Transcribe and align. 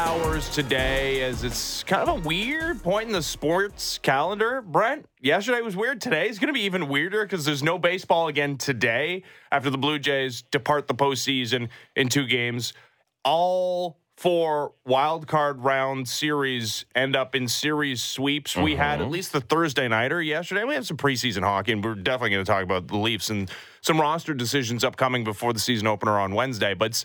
hours 0.00 0.48
today 0.48 1.22
as 1.22 1.44
it's 1.44 1.82
kind 1.84 2.08
of 2.08 2.08
a 2.08 2.26
weird 2.26 2.82
point 2.82 3.06
in 3.06 3.12
the 3.12 3.22
sports 3.22 3.98
calendar. 3.98 4.62
Brent, 4.62 5.04
yesterday 5.20 5.60
was 5.60 5.76
weird. 5.76 6.00
Today 6.00 6.26
is 6.26 6.38
going 6.38 6.46
to 6.46 6.54
be 6.54 6.62
even 6.62 6.88
weirder 6.88 7.22
because 7.22 7.44
there's 7.44 7.62
no 7.62 7.78
baseball 7.78 8.28
again 8.28 8.56
today 8.56 9.24
after 9.52 9.68
the 9.68 9.76
Blue 9.76 9.98
Jays 9.98 10.40
depart 10.50 10.88
the 10.88 10.94
postseason 10.94 11.68
in 11.96 12.08
two 12.08 12.26
games. 12.26 12.72
All 13.26 13.98
four 14.16 14.72
wild 14.86 15.26
card 15.26 15.60
round 15.60 16.08
series 16.08 16.86
end 16.94 17.14
up 17.14 17.34
in 17.34 17.46
series 17.46 18.02
sweeps. 18.02 18.56
We 18.56 18.76
had 18.76 19.00
at 19.00 19.02
mm-hmm. 19.02 19.12
least 19.12 19.34
the 19.34 19.42
Thursday 19.42 19.86
nighter 19.86 20.22
yesterday. 20.22 20.64
We 20.64 20.72
had 20.72 20.86
some 20.86 20.96
preseason 20.96 21.42
hockey, 21.42 21.72
and 21.72 21.84
we're 21.84 21.94
definitely 21.94 22.30
going 22.30 22.44
to 22.46 22.50
talk 22.50 22.62
about 22.62 22.88
the 22.88 22.96
Leafs 22.96 23.28
and 23.28 23.50
some 23.82 24.00
roster 24.00 24.32
decisions 24.32 24.82
upcoming 24.82 25.24
before 25.24 25.52
the 25.52 25.60
season 25.60 25.86
opener 25.86 26.18
on 26.18 26.32
Wednesday. 26.32 26.72
But 26.72 26.86
it's, 26.86 27.04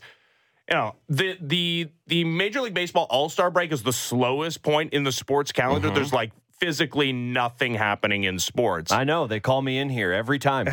you 0.70 0.76
know 0.76 0.96
the 1.10 1.38
the 1.42 1.90
the 2.08 2.24
Major 2.24 2.62
League 2.62 2.74
Baseball 2.74 3.08
All 3.10 3.30
Star 3.30 3.52
break 3.52 3.72
is 3.72 3.84
the 3.84 3.94
slowest 3.94 4.64
point 4.64 4.94
in 4.94 5.04
the 5.04 5.12
sports 5.12 5.52
calendar. 5.52 5.90
There's 5.90 6.14
like 6.14 6.32
physically 6.60 7.12
nothing 7.12 7.76
happening 7.76 8.24
in 8.24 8.40
sports. 8.40 8.92
I 8.92 9.04
know 9.04 9.28
they 9.28 9.40
call 9.40 9.62
me 9.62 9.78
in 9.78 9.90
here 9.90 10.12
every 10.12 10.40
time. 10.40 10.68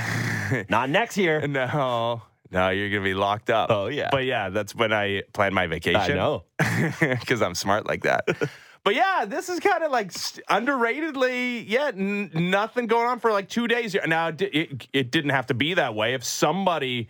Not 0.69 0.91
next 0.91 1.16
year. 1.16 1.47
no. 1.47 2.23
No, 2.50 2.69
you're 2.69 2.91
gonna 2.91 3.02
be 3.02 3.14
locked 3.14 3.48
up. 3.48 3.70
Oh, 3.70 3.86
yeah. 3.86 4.10
but 4.12 4.27
yeah, 4.27 4.50
that's 4.50 4.74
when 4.74 4.92
I 4.92 5.23
plan 5.33 5.55
my 5.55 5.66
vacation. 5.69 5.98
I 6.02 6.09
know. 6.09 6.45
because 7.00 7.41
I'm 7.41 7.55
smart 7.55 7.86
like 7.86 8.02
that. 8.02 8.27
but 8.84 8.95
yeah, 8.95 9.24
this 9.27 9.48
is 9.48 9.58
kind 9.58 9.83
of 9.83 9.91
like 9.91 10.12
underratedly, 10.12 11.64
yeah, 11.67 11.92
n- 11.97 12.30
nothing 12.34 12.86
going 12.89 13.06
on 13.06 13.20
for 13.20 13.33
like 13.33 13.48
two 13.48 13.67
days. 13.69 13.97
Now, 14.06 14.28
it, 14.28 14.42
it, 14.42 14.89
it 14.92 15.11
didn't 15.11 15.30
have 15.30 15.47
to 15.47 15.55
be 15.55 15.72
that 15.74 15.95
way. 15.95 16.12
If 16.12 16.24
somebody 16.24 17.08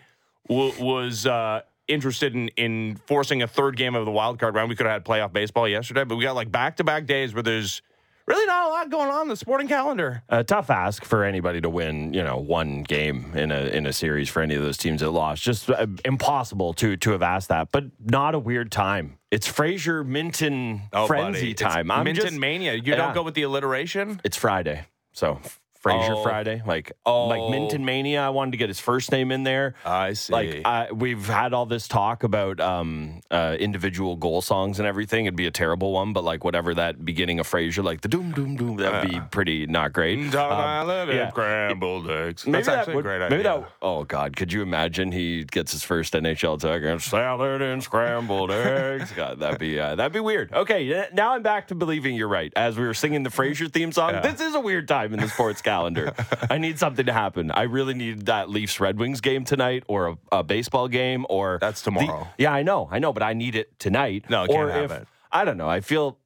w- 0.49 0.73
was 0.81 1.27
uh, 1.27 1.63
interested 1.89 2.35
in, 2.35 2.49
in 2.57 2.97
forcing 3.07 3.43
a 3.43 3.47
third 3.49 3.77
game 3.77 3.95
of 3.95 4.05
the 4.05 4.11
wild 4.13 4.39
card 4.39 4.55
round, 4.55 4.69
we 4.69 4.77
could 4.77 4.87
have 4.87 4.93
had 4.95 5.05
playoff 5.05 5.33
baseball 5.33 5.69
yesterday. 5.69 6.05
But 6.05 6.17
we 6.17 6.25
got 6.25 6.35
like 6.35 6.51
back 6.51 6.77
to 6.77 6.85
back 6.85 7.07
days 7.07 7.35
where 7.35 7.43
there's 7.43 7.83
really 8.27 8.47
not 8.47 8.67
a 8.67 8.71
lot 8.71 8.89
going 8.91 9.11
on 9.11 9.23
in 9.23 9.29
the 9.29 9.37
sporting 9.37 9.67
calendar. 9.69 10.23
A 10.29 10.45
tough 10.45 10.71
ask 10.71 11.05
for 11.05 11.25
anybody 11.25 11.61
to 11.61 11.69
win, 11.69 12.15
you 12.15 12.23
know, 12.23 12.37
one 12.37 12.83
game 12.85 13.33
in 13.35 13.51
a 13.51 13.63
in 13.67 13.85
a 13.87 13.93
series 13.93 14.29
for 14.29 14.43
any 14.43 14.55
of 14.55 14.63
those 14.63 14.77
teams 14.77 15.01
that 15.01 15.11
lost. 15.11 15.43
Just 15.43 15.69
uh, 15.69 15.87
impossible 16.05 16.73
to 16.75 16.97
to 16.99 17.11
have 17.11 17.23
asked 17.23 17.49
that, 17.49 17.69
but 17.73 17.85
not 18.01 18.35
a 18.35 18.39
weird 18.39 18.71
time. 18.71 19.19
It's 19.33 19.47
Fraser 19.47 20.05
Minten 20.05 20.83
Oh, 20.93 21.07
frenzy 21.07 21.53
buddy. 21.53 21.55
Time. 21.55 21.91
I'm 21.91 22.07
Minten 22.07 22.15
just- 22.17 22.39
mania. 22.39 22.75
You 22.75 22.83
Yeah. 22.85 22.97
don't 22.97 23.15
go 23.15 23.23
with 23.23 23.35
the 23.35 23.43
alliteration. 23.43 24.21
It's 24.25 24.37
Friday, 24.37 24.87
so 25.13 25.41
Fraser 25.83 26.15
Oh. 26.15 26.23
Friday, 26.23 26.63
like 26.67 26.93
Oh. 27.05 27.27
like 27.27 27.41
Minten 27.41 27.81
Mania. 27.81 28.23
I 28.23 28.29
wanted 28.31 28.53
to 28.53 28.57
get 28.57 28.69
his 28.69 28.79
first 28.81 29.11
name 29.11 29.33
in 29.33 29.43
there. 29.43 29.75
I 29.85 30.13
see. 30.13 30.33
Like 30.33 30.61
I, 30.65 30.93
we've 30.93 31.27
had 31.27 31.53
all 31.53 31.67
this 31.67 31.89
talk 31.89 32.23
about 32.23 32.61
um, 32.61 33.21
uh, 33.31 33.57
individual 33.59 34.17
goal 34.17 34.43
songs 34.43 34.79
and 34.79 34.87
everything. 34.87 35.27
It'd 35.27 35.37
be 35.37 35.47
a 35.47 35.51
terrible 35.51 35.93
one, 35.93 36.13
but 36.13 36.23
like 36.25 36.45
whatever 36.45 36.73
that 36.75 37.05
beginning 37.05 37.41
of 37.41 37.47
Fraser, 37.47 37.83
like 37.83 38.01
the 38.03 38.09
doom 38.09 38.33
doom 38.33 38.57
doom, 38.57 38.77
that'd 38.77 39.11
be 39.11 39.21
pretty 39.31 39.67
not 39.67 39.93
great. 39.93 40.19
Um, 40.19 40.89
yeah. 41.11 41.31
scrambled 41.31 42.09
eggs. 42.11 42.47
Maybe 42.47 42.53
That's 42.53 42.67
that 42.69 42.79
actually 42.79 42.95
would- 42.97 43.07
a 43.07 43.09
great 43.09 43.19
Maybe 43.31 43.35
idea. 43.47 43.61
that. 43.63 43.73
Oh 43.83 44.05
God, 44.05 44.37
could 44.37 44.53
you 44.53 44.63
imagine 44.63 45.13
he 45.13 45.45
gets 45.45 45.73
his 45.73 45.83
first 45.83 46.13
NHL 46.15 46.61
tag 46.61 46.85
and 46.85 47.03
salad 47.03 47.61
and 47.61 47.83
scrambled 47.83 48.51
eggs? 48.53 49.11
God, 49.17 49.41
that'd 49.41 49.59
be 49.59 49.79
uh, 49.81 49.97
that'd 49.97 50.13
be 50.13 50.21
weird. 50.21 50.53
Okay, 50.53 51.07
now 51.13 51.35
I'm 51.35 51.43
back 51.43 51.69
to 51.69 51.75
believing 51.75 52.15
you're 52.15 52.29
right. 52.29 52.53
As 52.57 52.79
we 52.79 52.85
were 52.85 52.95
singing 52.95 53.23
the 53.25 53.31
Fraser 53.31 53.69
theme 53.69 53.91
song, 53.93 54.11
Yeah. 54.15 54.21
this 54.21 54.41
is 54.41 54.55
a 54.55 54.61
weird 54.61 54.87
time 54.89 55.13
in 55.15 55.21
the 55.21 55.29
sports 55.29 55.61
calendar. 55.73 56.13
I 56.51 56.59
need 56.59 56.79
something 56.79 57.07
to 57.07 57.13
happen. 57.13 57.51
I 57.51 57.63
really 57.63 57.95
need 57.95 58.27
that 58.27 58.51
Leafs 58.51 58.79
Red 58.81 58.99
Wings 58.99 59.21
game 59.21 59.45
tonight, 59.45 59.85
or 59.89 60.01
a, 60.09 60.17
a 60.41 60.43
baseball 60.43 60.89
game, 60.89 61.25
or 61.29 61.59
That's 61.61 61.81
the- 61.83 61.91
tomorrow. 61.91 62.29
yeah, 62.39 62.53
I 62.53 62.63
know, 62.63 62.89
I 62.91 62.99
know, 62.99 63.13
but 63.13 63.23
I 63.23 63.33
need 63.33 63.55
it 63.55 63.79
tonight. 63.79 64.25
No, 64.29 64.43
or 64.45 64.47
can't 64.49 64.71
have 64.71 64.91
if, 64.93 65.03
it. 65.03 65.09
I 65.35 65.47
don't 65.47 65.57
know. 65.57 65.69
I 65.71 65.81
feel 65.81 66.19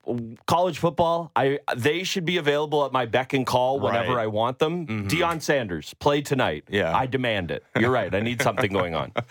college 0.47 0.78
football. 0.81 1.31
I 1.37 1.60
they 1.76 2.03
should 2.03 2.25
be 2.25 2.38
available 2.38 2.84
at 2.84 2.91
my 2.93 3.06
beck 3.06 3.34
and 3.34 3.47
call 3.47 3.78
whenever 3.78 4.15
Right. 4.16 4.25
I 4.25 4.26
want 4.26 4.59
them. 4.59 4.84
Deion 5.09 5.41
Sanders 5.41 5.94
play 6.00 6.22
tonight. 6.22 6.65
Yeah. 6.69 6.92
I 7.03 7.06
demand 7.06 7.53
it. 7.53 7.62
You're 7.78 7.92
right. 7.92 8.12
I 8.12 8.19
need 8.21 8.42
something 8.42 8.72
going 8.72 8.94
on. 8.97 9.12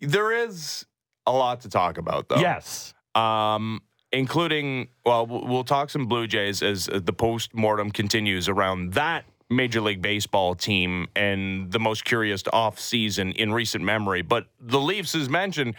There 0.00 0.30
is 0.32 0.84
a 1.24 1.32
lot 1.32 1.62
to 1.62 1.68
talk 1.70 1.96
about, 1.98 2.28
though. 2.28 2.36
Yes. 2.36 2.92
Um, 3.14 3.80
including, 4.12 4.88
well, 5.06 5.26
we'll 5.26 5.64
talk 5.64 5.88
some 5.90 6.06
Blue 6.06 6.26
Jays 6.26 6.62
as 6.62 6.86
the 6.92 7.12
post 7.14 7.54
mortem 7.54 7.90
continues 7.90 8.48
around 8.48 8.92
that 8.94 9.24
Major 9.48 9.80
League 9.80 10.02
Baseball 10.02 10.54
team 10.54 11.08
and 11.14 11.70
the 11.70 11.78
most 11.78 12.04
curious 12.04 12.42
off 12.52 12.78
season 12.78 13.32
in 13.32 13.52
recent 13.52 13.84
memory. 13.84 14.22
But 14.22 14.46
the 14.60 14.80
Leafs, 14.80 15.14
as 15.14 15.28
mentioned, 15.28 15.74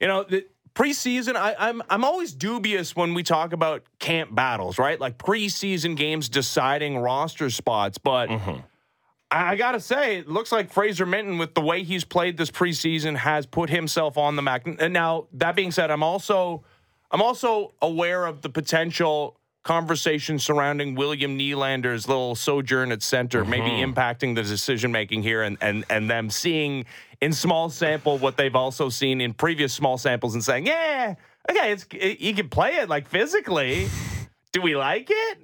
you 0.00 0.06
know, 0.06 0.24
the 0.24 0.46
preseason, 0.74 1.36
I, 1.36 1.54
I'm 1.58 1.82
I'm 1.90 2.04
always 2.04 2.32
dubious 2.32 2.96
when 2.96 3.14
we 3.14 3.22
talk 3.22 3.52
about 3.52 3.82
camp 3.98 4.34
battles, 4.34 4.78
right? 4.78 4.98
Like 4.98 5.18
preseason 5.18 5.96
games 5.96 6.28
deciding 6.28 6.98
roster 6.98 7.50
spots, 7.50 7.98
but. 7.98 8.28
Mm-hmm. 8.28 8.60
I 9.30 9.52
I 9.52 9.56
gotta 9.56 9.80
say, 9.80 10.18
it 10.18 10.28
looks 10.28 10.52
like 10.52 10.70
Fraser 10.70 11.06
Minten, 11.06 11.38
with 11.38 11.54
the 11.54 11.60
way 11.60 11.82
he's 11.82 12.04
played 12.04 12.36
this 12.36 12.50
preseason, 12.50 13.16
has 13.16 13.46
put 13.46 13.68
himself 13.68 14.16
on 14.16 14.36
the 14.36 14.42
map. 14.42 14.66
And 14.66 14.92
now, 14.92 15.26
that 15.32 15.56
being 15.56 15.72
said, 15.72 15.90
I'm 15.90 16.04
also, 16.04 16.62
I'm 17.10 17.20
also 17.20 17.74
aware 17.82 18.26
of 18.26 18.42
the 18.42 18.48
potential 18.48 19.36
conversation 19.64 20.38
surrounding 20.38 20.94
William 20.94 21.36
Nylander's 21.36 22.06
little 22.06 22.34
sojourn 22.34 22.92
at 22.92 23.02
center, 23.02 23.44
maybe 23.44 23.70
mm-hmm. 23.70 23.92
impacting 23.92 24.34
the 24.34 24.42
decision 24.42 24.92
making 24.92 25.22
here, 25.22 25.42
and 25.42 25.58
and 25.60 25.84
and 25.90 26.08
them 26.08 26.30
seeing 26.30 26.84
in 27.20 27.32
small 27.32 27.70
sample 27.70 28.18
what 28.18 28.36
they've 28.36 28.54
also 28.54 28.88
seen 28.88 29.20
in 29.20 29.34
previous 29.34 29.72
small 29.72 29.98
samples, 29.98 30.34
and 30.34 30.44
saying, 30.44 30.66
yeah, 30.66 31.14
okay, 31.50 31.72
it's 31.72 31.86
he 31.90 32.32
can 32.32 32.48
play 32.48 32.76
it 32.76 32.88
like 32.88 33.08
physically. 33.08 33.88
Do 34.52 34.62
we 34.62 34.76
like 34.76 35.08
it? 35.10 35.38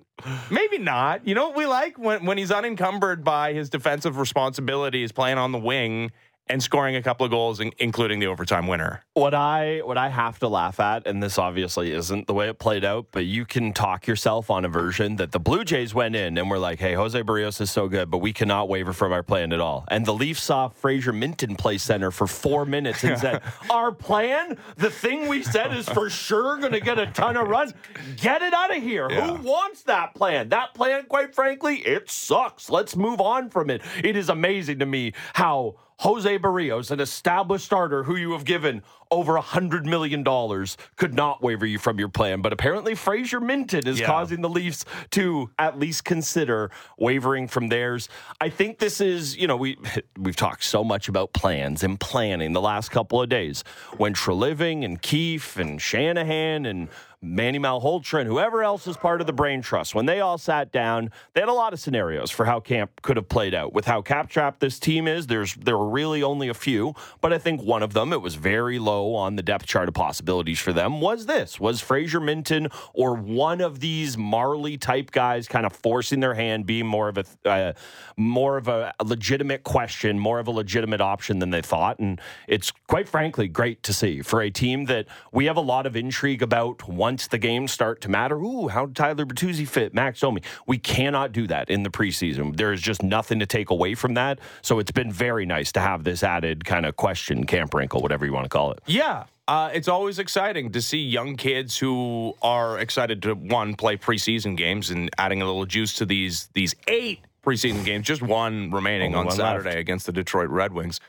Maybe 0.50 0.78
not. 0.78 1.26
You 1.26 1.34
know 1.34 1.48
what 1.48 1.56
we 1.56 1.66
like 1.66 1.98
when 1.98 2.25
when 2.26 2.38
he's 2.38 2.53
unencumbered 2.53 3.25
by 3.25 3.54
his 3.54 3.70
defensive 3.70 4.19
responsibilities, 4.19 5.12
playing 5.12 5.38
on 5.38 5.50
the 5.50 5.59
wing 5.59 6.12
and 6.50 6.60
scoring 6.62 6.96
a 6.96 7.02
couple 7.02 7.24
of 7.24 7.30
goals, 7.30 7.60
in- 7.60 7.72
including 7.78 8.18
the 8.18 8.26
overtime 8.26 8.66
winner. 8.66 9.04
What 9.14 9.34
I 9.34 9.78
what 9.84 9.96
I 9.96 10.08
have 10.08 10.38
to 10.40 10.48
laugh 10.48 10.80
at, 10.80 11.06
and 11.06 11.22
this 11.22 11.38
obviously 11.38 11.92
isn't 11.92 12.26
the 12.26 12.34
way 12.34 12.48
it 12.48 12.58
played 12.58 12.84
out, 12.84 13.06
but 13.12 13.24
you 13.24 13.44
can 13.44 13.72
talk 13.72 14.06
yourself 14.06 14.50
on 14.50 14.64
a 14.64 14.68
version 14.68 15.16
that 15.16 15.30
the 15.30 15.38
Blue 15.38 15.64
Jays 15.64 15.94
went 15.94 16.16
in 16.16 16.36
and 16.36 16.50
were 16.50 16.58
like, 16.58 16.80
"Hey, 16.80 16.94
Jose 16.94 17.20
Berrios 17.22 17.60
is 17.60 17.70
so 17.70 17.88
good, 17.88 18.10
but 18.10 18.18
we 18.18 18.32
cannot 18.32 18.68
waver 18.68 18.92
from 18.92 19.12
our 19.12 19.22
plan 19.22 19.52
at 19.52 19.60
all." 19.60 19.84
And 19.88 20.04
the 20.04 20.12
Leafs 20.12 20.42
saw 20.42 20.68
Fraser 20.68 21.12
Minten 21.12 21.56
play 21.56 21.78
center 21.78 22.10
for 22.10 22.26
four 22.26 22.66
minutes 22.66 23.04
and 23.04 23.16
said, 23.18 23.42
"Our 23.70 23.92
plan, 23.92 24.58
the 24.76 24.90
thing 24.90 25.28
we 25.28 25.42
said 25.44 25.72
is 25.72 25.88
for 25.88 26.10
sure 26.10 26.58
going 26.58 26.72
to 26.72 26.80
get 26.80 26.98
a 26.98 27.06
ton 27.06 27.36
of 27.36 27.48
runs. 27.48 27.72
Get 28.16 28.42
it 28.42 28.52
out 28.52 28.76
of 28.76 28.82
here. 28.82 29.08
Yeah. 29.08 29.36
Who 29.36 29.42
wants 29.42 29.82
that 29.82 30.14
plan? 30.14 30.48
That 30.48 30.74
plan, 30.74 31.04
quite 31.08 31.32
frankly, 31.32 31.76
it 31.76 32.10
sucks. 32.10 32.68
Let's 32.68 32.96
move 32.96 33.20
on 33.20 33.50
from 33.50 33.70
it. 33.70 33.82
It 34.02 34.16
is 34.16 34.28
amazing 34.28 34.80
to 34.80 34.86
me 34.86 35.12
how." 35.34 35.76
Jose 36.00 36.38
Berrios, 36.38 36.90
an 36.90 36.98
established 36.98 37.66
starter 37.66 38.04
who 38.04 38.16
you 38.16 38.32
have 38.32 38.46
given 38.46 38.82
over 39.10 39.37
a 39.37 39.41
hundred 39.41 39.87
million 39.87 40.22
dollars, 40.22 40.76
could 40.97 41.15
not 41.15 41.43
waver 41.43 41.66
you 41.66 41.78
from 41.78 41.98
your 41.98 42.09
plan. 42.09 42.41
But 42.43 42.53
apparently, 42.53 42.94
Fraser 42.94 43.41
Minten 43.41 43.87
is 43.87 44.00
Yeah. 44.00 44.06
causing 44.06 44.41
the 44.41 44.48
Leafs 44.48 44.84
to 45.10 45.50
at 45.59 45.78
least 45.78 46.04
consider 46.04 46.71
wavering 46.98 47.48
from 47.48 47.69
theirs. 47.69 48.09
I 48.41 48.48
think 48.50 48.78
this 48.78 49.00
is, 49.00 49.37
you 49.37 49.47
know, 49.47 49.56
we 49.56 49.76
we've 50.19 50.37
talked 50.37 50.65
so 50.65 50.84
much 50.84 51.09
about 51.09 51.32
plans 51.32 51.82
and 51.82 51.98
planning 51.98 52.53
the 52.53 52.60
last 52.60 52.91
couple 52.91 53.21
of 53.21 53.28
days 53.28 53.65
when 53.97 54.15
Treliving 54.15 54.84
and 54.84 55.00
Keefe 55.00 55.56
and 55.56 55.81
Shanahan 55.81 56.66
and 56.66 56.89
Manny 57.22 57.59
Malhotra 57.59 58.21
and 58.21 58.28
whoever 58.30 58.63
else 58.63 58.86
is 58.86 58.97
part 58.97 59.21
of 59.21 59.27
the 59.27 59.33
brain 59.34 59.60
trust, 59.60 59.95
when 59.95 60.06
they 60.06 60.21
all 60.21 60.39
sat 60.39 60.72
down, 60.72 61.10
they 61.34 61.41
had 61.41 61.51
a 61.51 61.53
lot 61.53 61.74
of 61.74 61.78
scenarios 61.80 62.30
for 62.30 62.47
how 62.47 62.60
camp 62.60 63.03
could 63.03 63.18
have 63.18 63.28
played 63.28 63.53
out. 63.54 63.74
With 63.74 63.84
how 63.84 64.01
cap 64.01 64.30
trapped 64.30 64.60
this 64.60 64.78
team 64.78 65.06
is, 65.06 65.27
there's 65.27 65.54
there 65.56 65.77
were 65.77 65.89
really 65.91 66.22
only 66.22 66.48
a 66.48 66.54
few, 66.54 66.95
but 67.21 67.30
I 67.30 67.36
think 67.39 67.60
one 67.63 67.83
of 67.83 67.92
them, 67.92 68.15
it 68.15 68.22
was 68.22 68.36
very 68.36 68.78
low 68.78 68.99
on 69.14 69.36
the 69.36 69.42
depth 69.42 69.66
chart 69.66 69.88
of 69.88 69.94
possibilities 69.94 70.58
for 70.58 70.72
them, 70.72 71.00
was 71.00 71.26
this 71.26 71.58
was 71.58 71.80
Fraser 71.80 72.20
Minten 72.20 72.72
or 72.94 73.14
one 73.14 73.60
of 73.60 73.80
these 73.80 74.16
Marley 74.16 74.76
type 74.78 75.10
guys 75.10 75.48
kind 75.48 75.66
of 75.66 75.72
forcing 75.72 76.20
their 76.20 76.34
hand, 76.34 76.66
being 76.66 76.86
more 76.86 77.08
of 77.08 77.18
a 77.18 77.24
uh, 77.48 77.72
more 78.16 78.56
of 78.56 78.68
a 78.68 78.92
legitimate 79.04 79.64
question, 79.64 80.18
more 80.18 80.38
of 80.38 80.47
a 80.47 80.50
legitimate 80.50 81.00
option 81.00 81.38
than 81.38 81.50
they 81.50 81.62
thought, 81.62 81.98
and 81.98 82.20
it's 82.47 82.70
quite 82.86 83.08
frankly 83.08 83.48
great 83.48 83.82
to 83.82 83.92
see 83.92 84.22
for 84.22 84.42
a 84.42 84.50
team 84.50 84.84
that 84.86 85.06
we 85.32 85.46
have 85.46 85.56
a 85.56 85.60
lot 85.60 85.86
of 85.86 85.96
intrigue 85.96 86.42
about 86.42 86.88
once 86.88 87.26
the 87.28 87.38
games 87.38 87.72
start 87.72 88.00
to 88.00 88.08
matter. 88.08 88.36
Ooh, 88.36 88.68
how 88.68 88.86
did 88.86 88.96
Tyler 88.96 89.24
Bertuzzi 89.24 89.66
fit? 89.66 89.94
Max 89.94 90.20
Domi. 90.20 90.42
We 90.66 90.78
cannot 90.78 91.32
do 91.32 91.46
that 91.46 91.70
in 91.70 91.82
the 91.82 91.91
preseason. 91.91 92.56
There 92.56 92.72
is 92.72 92.80
just 92.80 93.03
nothing 93.03 93.38
to 93.38 93.46
take 93.46 93.70
away 93.70 93.94
from 93.94 94.14
that. 94.14 94.38
So 94.62 94.78
it's 94.78 94.91
been 94.91 95.12
very 95.12 95.46
nice 95.46 95.72
to 95.72 95.80
have 95.80 96.04
this 96.04 96.22
added 96.22 96.64
kind 96.64 96.86
of 96.86 96.96
question, 96.96 97.44
camp 97.44 97.74
wrinkle, 97.74 98.00
whatever 98.00 98.26
you 98.26 98.32
want 98.32 98.44
to 98.44 98.48
call 98.48 98.72
it. 98.72 98.80
Yeah. 98.91 99.25
Uh, 99.48 99.71
it's 99.72 99.89
always 99.89 100.19
exciting 100.19 100.71
to 100.72 100.83
see 100.83 100.98
young 100.98 101.37
kids 101.37 101.77
who 101.78 102.34
are 102.41 102.78
excited 102.78 103.22
to 103.22 103.34
one 103.34 103.75
play 103.75 103.97
preseason 103.97 104.57
games 104.57 104.91
and 104.91 105.10
adding 105.19 105.42
a 105.42 105.45
little 105.45 105.66
juice 105.66 105.95
to 105.95 106.07
these 106.07 106.48
these 106.54 106.75
eight 106.87 107.21
preseason 107.45 107.84
games. 107.84 108.07
Just 108.07 108.22
one 108.22 108.71
remaining 108.71 109.15
Only 109.15 109.19
on 109.19 109.27
one 109.27 109.37
Saturday 109.37 109.71
left. 109.71 109.78
against 109.81 110.07
the 110.07 110.13
Detroit 110.13 110.51
Red 110.51 110.72
Wings. 110.72 111.01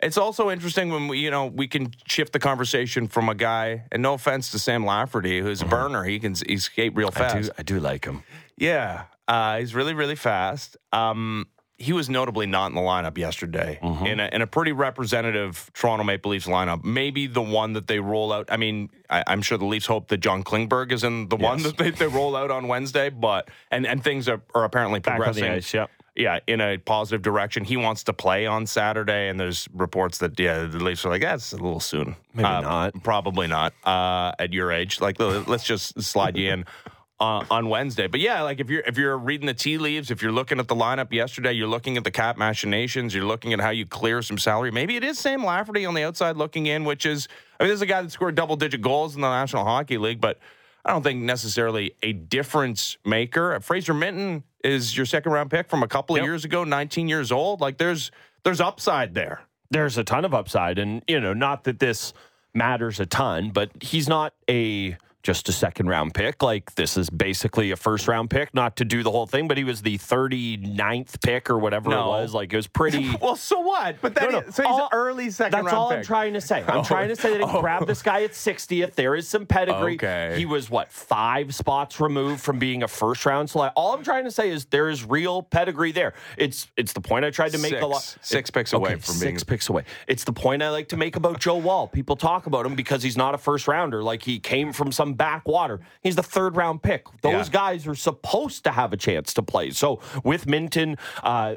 It's 0.00 0.16
also 0.16 0.48
interesting 0.48 0.90
when 0.90 1.08
we, 1.08 1.18
you 1.18 1.30
know, 1.30 1.46
we 1.46 1.66
can 1.66 1.92
shift 2.06 2.32
the 2.32 2.38
conversation 2.38 3.08
from 3.08 3.28
a 3.28 3.34
guy, 3.34 3.82
and 3.90 4.00
no 4.00 4.14
offense 4.14 4.52
to 4.52 4.58
Sam 4.60 4.86
Lafferty, 4.86 5.40
who's 5.40 5.60
a 5.60 5.66
burner. 5.66 6.04
He 6.04 6.20
can 6.20 6.36
he 6.46 6.56
skate 6.58 6.94
real 6.94 7.10
fast. 7.10 7.34
I 7.34 7.40
do, 7.40 7.50
I 7.58 7.62
do 7.64 7.80
like 7.80 8.04
him. 8.04 8.22
Yeah, 8.56 9.04
uh, 9.26 9.58
he's 9.58 9.74
really 9.74 9.94
really 9.94 10.14
fast. 10.14 10.76
Um, 10.92 11.46
he 11.78 11.92
was 11.92 12.08
notably 12.10 12.44
not 12.44 12.66
in 12.66 12.74
the 12.74 12.80
lineup 12.80 13.16
yesterday 13.16 13.78
in, 13.82 14.18
a, 14.18 14.28
in 14.32 14.42
a 14.42 14.46
pretty 14.48 14.72
representative 14.72 15.70
Toronto 15.74 16.02
Maple 16.04 16.32
Leafs 16.32 16.46
lineup. 16.46 16.82
Maybe 16.84 17.26
the 17.28 17.40
one 17.42 17.74
that 17.74 17.86
they 17.86 18.00
roll 18.00 18.32
out. 18.32 18.48
I 18.50 18.56
mean, 18.56 18.90
I, 19.08 19.22
I'm 19.26 19.42
sure 19.42 19.56
the 19.58 19.64
Leafs 19.64 19.86
hope 19.86 20.08
that 20.08 20.18
John 20.18 20.42
Klingberg 20.42 20.90
is 20.92 21.04
in 21.04 21.28
the 21.28 21.36
one 21.36 21.62
that 21.62 21.78
they, 21.78 21.90
they 21.90 22.06
roll 22.08 22.34
out 22.34 22.50
on 22.50 22.66
Wednesday, 22.68 23.10
but 23.10 23.48
and 23.70 23.86
and 23.86 24.02
things 24.02 24.28
are, 24.28 24.40
are 24.54 24.64
apparently 24.64 25.00
progressing. 25.00 25.44
ice, 25.44 25.72
yep. 25.72 25.90
Yeah, 26.16 26.40
in 26.48 26.60
a 26.60 26.78
positive 26.78 27.22
direction. 27.22 27.62
He 27.62 27.76
wants 27.76 28.02
to 28.04 28.12
play 28.12 28.44
on 28.44 28.66
Saturday, 28.66 29.28
and 29.28 29.38
there's 29.38 29.68
reports 29.72 30.18
that 30.18 30.38
yeah, 30.40 30.64
the 30.64 30.82
Leafs 30.82 31.04
are 31.06 31.10
like, 31.10 31.22
that's 31.22 31.52
a 31.52 31.56
little 31.56 31.78
soon. 31.78 32.16
Maybe 32.34 32.44
Uh, 32.48 32.60
not. 32.60 33.02
Probably 33.04 33.46
not. 33.46 33.72
Uh, 33.84 34.32
at 34.40 34.52
your 34.52 34.72
age, 34.72 35.00
like 35.00 35.20
let's 35.20 35.62
just 35.64 36.02
slide 36.02 36.36
you 36.36 36.50
in. 36.50 36.64
Uh, 37.20 37.44
on 37.50 37.68
Wednesday, 37.68 38.06
but 38.06 38.20
yeah, 38.20 38.42
like 38.42 38.60
if 38.60 38.70
you're 38.70 38.82
if 38.86 38.96
you're 38.96 39.18
reading 39.18 39.48
the 39.48 39.52
tea 39.54 39.76
leaves, 39.76 40.12
if 40.12 40.22
you're 40.22 40.30
looking 40.30 40.60
at 40.60 40.68
the 40.68 40.74
lineup 40.76 41.10
yesterday, 41.12 41.52
you're 41.52 41.66
looking 41.66 41.96
at 41.96 42.04
the 42.04 42.12
cap 42.12 42.36
machinations, 42.36 43.12
you're 43.12 43.24
looking 43.24 43.52
at 43.52 43.58
how 43.60 43.70
you 43.70 43.84
clear 43.86 44.22
some 44.22 44.38
salary. 44.38 44.70
Maybe 44.70 44.94
it 44.94 45.02
is 45.02 45.18
Sam 45.18 45.44
Lafferty 45.44 45.84
on 45.84 45.94
the 45.94 46.04
outside 46.04 46.36
looking 46.36 46.66
in, 46.66 46.84
which 46.84 47.04
is 47.04 47.26
I 47.58 47.64
mean, 47.64 47.70
this 47.70 47.78
is 47.78 47.82
a 47.82 47.86
guy 47.86 48.02
that 48.02 48.12
scored 48.12 48.36
double 48.36 48.54
digit 48.54 48.82
goals 48.82 49.16
in 49.16 49.20
the 49.22 49.28
National 49.28 49.64
Hockey 49.64 49.98
League, 49.98 50.20
but 50.20 50.38
I 50.84 50.92
don't 50.92 51.02
think 51.02 51.20
necessarily 51.22 51.96
a 52.04 52.12
difference 52.12 52.96
maker. 53.04 53.58
Fraser 53.62 53.94
Minten 53.94 54.44
is 54.62 54.96
your 54.96 55.04
second 55.04 55.32
round 55.32 55.50
pick 55.50 55.68
from 55.68 55.82
a 55.82 55.88
couple 55.88 56.14
of 56.14 56.20
Yep. 56.20 56.24
years 56.24 56.44
ago, 56.44 56.62
19 56.62 57.08
years 57.08 57.32
old. 57.32 57.60
Like 57.60 57.78
there's 57.78 58.12
there's 58.44 58.60
upside 58.60 59.14
there. 59.14 59.40
there's 59.72 59.98
a 59.98 60.04
ton 60.04 60.24
of 60.24 60.34
upside 60.34 60.78
and 60.78 61.02
you 61.08 61.18
know 61.18 61.32
not 61.34 61.64
that 61.64 61.80
this 61.80 62.12
matters 62.54 63.00
a 63.00 63.06
ton 63.06 63.50
but 63.50 63.70
he's 63.82 64.08
not 64.08 64.34
a 64.48 64.96
just 65.24 65.48
a 65.48 65.52
second 65.52 65.88
round 65.88 66.14
pick 66.14 66.42
like 66.42 66.74
this 66.76 66.96
is 66.96 67.10
basically 67.10 67.70
a 67.72 67.76
first 67.76 68.06
round 68.08 68.30
pick 68.30 68.54
not 68.54 68.76
to 68.76 68.84
do 68.84 69.02
the 69.02 69.10
whole 69.10 69.26
thing 69.26 69.48
but 69.48 69.58
he 69.58 69.64
was 69.64 69.82
the 69.82 69.98
39th 69.98 71.20
pick 71.22 71.50
or 71.50 71.58
whatever 71.58 71.90
No. 71.90 72.14
it 72.14 72.22
was 72.22 72.34
like 72.34 72.52
it 72.52 72.56
was 72.56 72.66
pretty 72.66 73.10
Well, 73.20 73.36
so 73.36 73.60
what? 73.60 73.96
But 74.00 74.14
then 74.14 74.32
No, 74.32 74.40
no. 74.40 74.50
so 74.50 74.62
he's 74.62 74.70
All- 74.70 74.82
an 74.84 74.88
early 74.92 75.30
second 75.30 75.64
That's 75.64 75.74
all 75.74 75.88
pick. 75.90 75.98
I'm 75.98 76.04
trying 76.04 76.32
to 76.34 76.40
say. 76.40 76.62
I'm 76.66 76.78
Oh. 76.78 76.84
trying 76.84 77.08
to 77.08 77.16
say 77.16 77.30
that 77.36 77.38
he 77.40 77.44
Oh. 77.48 77.60
grabbed 77.60 77.86
this 77.86 78.02
guy 78.02 78.22
at 78.22 78.32
60th. 78.32 78.94
There 78.94 79.14
is 79.14 79.28
some 79.28 79.44
pedigree. 79.46 79.94
Okay. 79.94 80.34
He 80.36 80.46
was 80.46 80.70
what 80.70 80.90
five 80.92 81.54
spots 81.54 82.00
removed 82.00 82.40
from 82.40 82.58
being 82.58 82.82
a 82.82 82.88
first 82.88 83.26
round 83.26 83.50
select. 83.50 83.72
All 83.76 83.94
I'm 83.94 84.04
trying 84.04 84.24
to 84.24 84.30
say 84.30 84.50
is 84.50 84.66
there 84.66 84.88
is 84.88 85.04
real 85.04 85.42
pedigree 85.42 85.92
there. 85.92 86.14
It's 86.36 86.70
it's 86.76 86.92
the 86.92 87.00
point 87.00 87.24
I 87.24 87.30
tried 87.30 87.52
to 87.52 87.58
make 87.58 87.80
a 87.80 87.86
lot. 87.86 88.02
Six. 88.02 88.28
Six 88.28 88.50
picks 88.50 88.72
away 88.72 88.90
Okay, 88.92 89.00
from 89.00 89.14
six 89.14 89.42
being- 89.42 89.48
picks 89.56 89.68
away. 89.68 89.84
It's 90.06 90.24
the 90.24 90.32
point 90.32 90.62
I 90.62 90.70
like 90.70 90.88
to 90.90 90.96
make 90.96 91.16
about 91.16 91.40
Joe 91.40 91.56
Woll. 91.56 91.88
People 91.88 92.16
talk 92.16 92.46
about 92.46 92.64
him 92.64 92.74
because 92.76 93.02
he's 93.02 93.16
not 93.16 93.34
a 93.34 93.38
first 93.38 93.66
rounder, 93.66 94.02
like 94.02 94.22
he 94.22 94.38
came 94.38 94.72
from 94.72 94.92
some 94.92 95.14
backwater. 95.18 95.80
He's 96.02 96.16
the 96.16 96.22
third 96.22 96.56
round 96.56 96.82
pick. 96.82 97.04
Those 97.22 97.48
Yeah. 97.48 97.52
guys 97.52 97.86
are 97.86 97.94
supposed 97.94 98.64
to 98.64 98.70
have 98.70 98.92
a 98.92 98.96
chance 98.96 99.34
to 99.34 99.42
play. 99.42 99.70
So 99.70 100.00
with 100.24 100.46
Minten, 100.46 100.98
uh, 101.22 101.56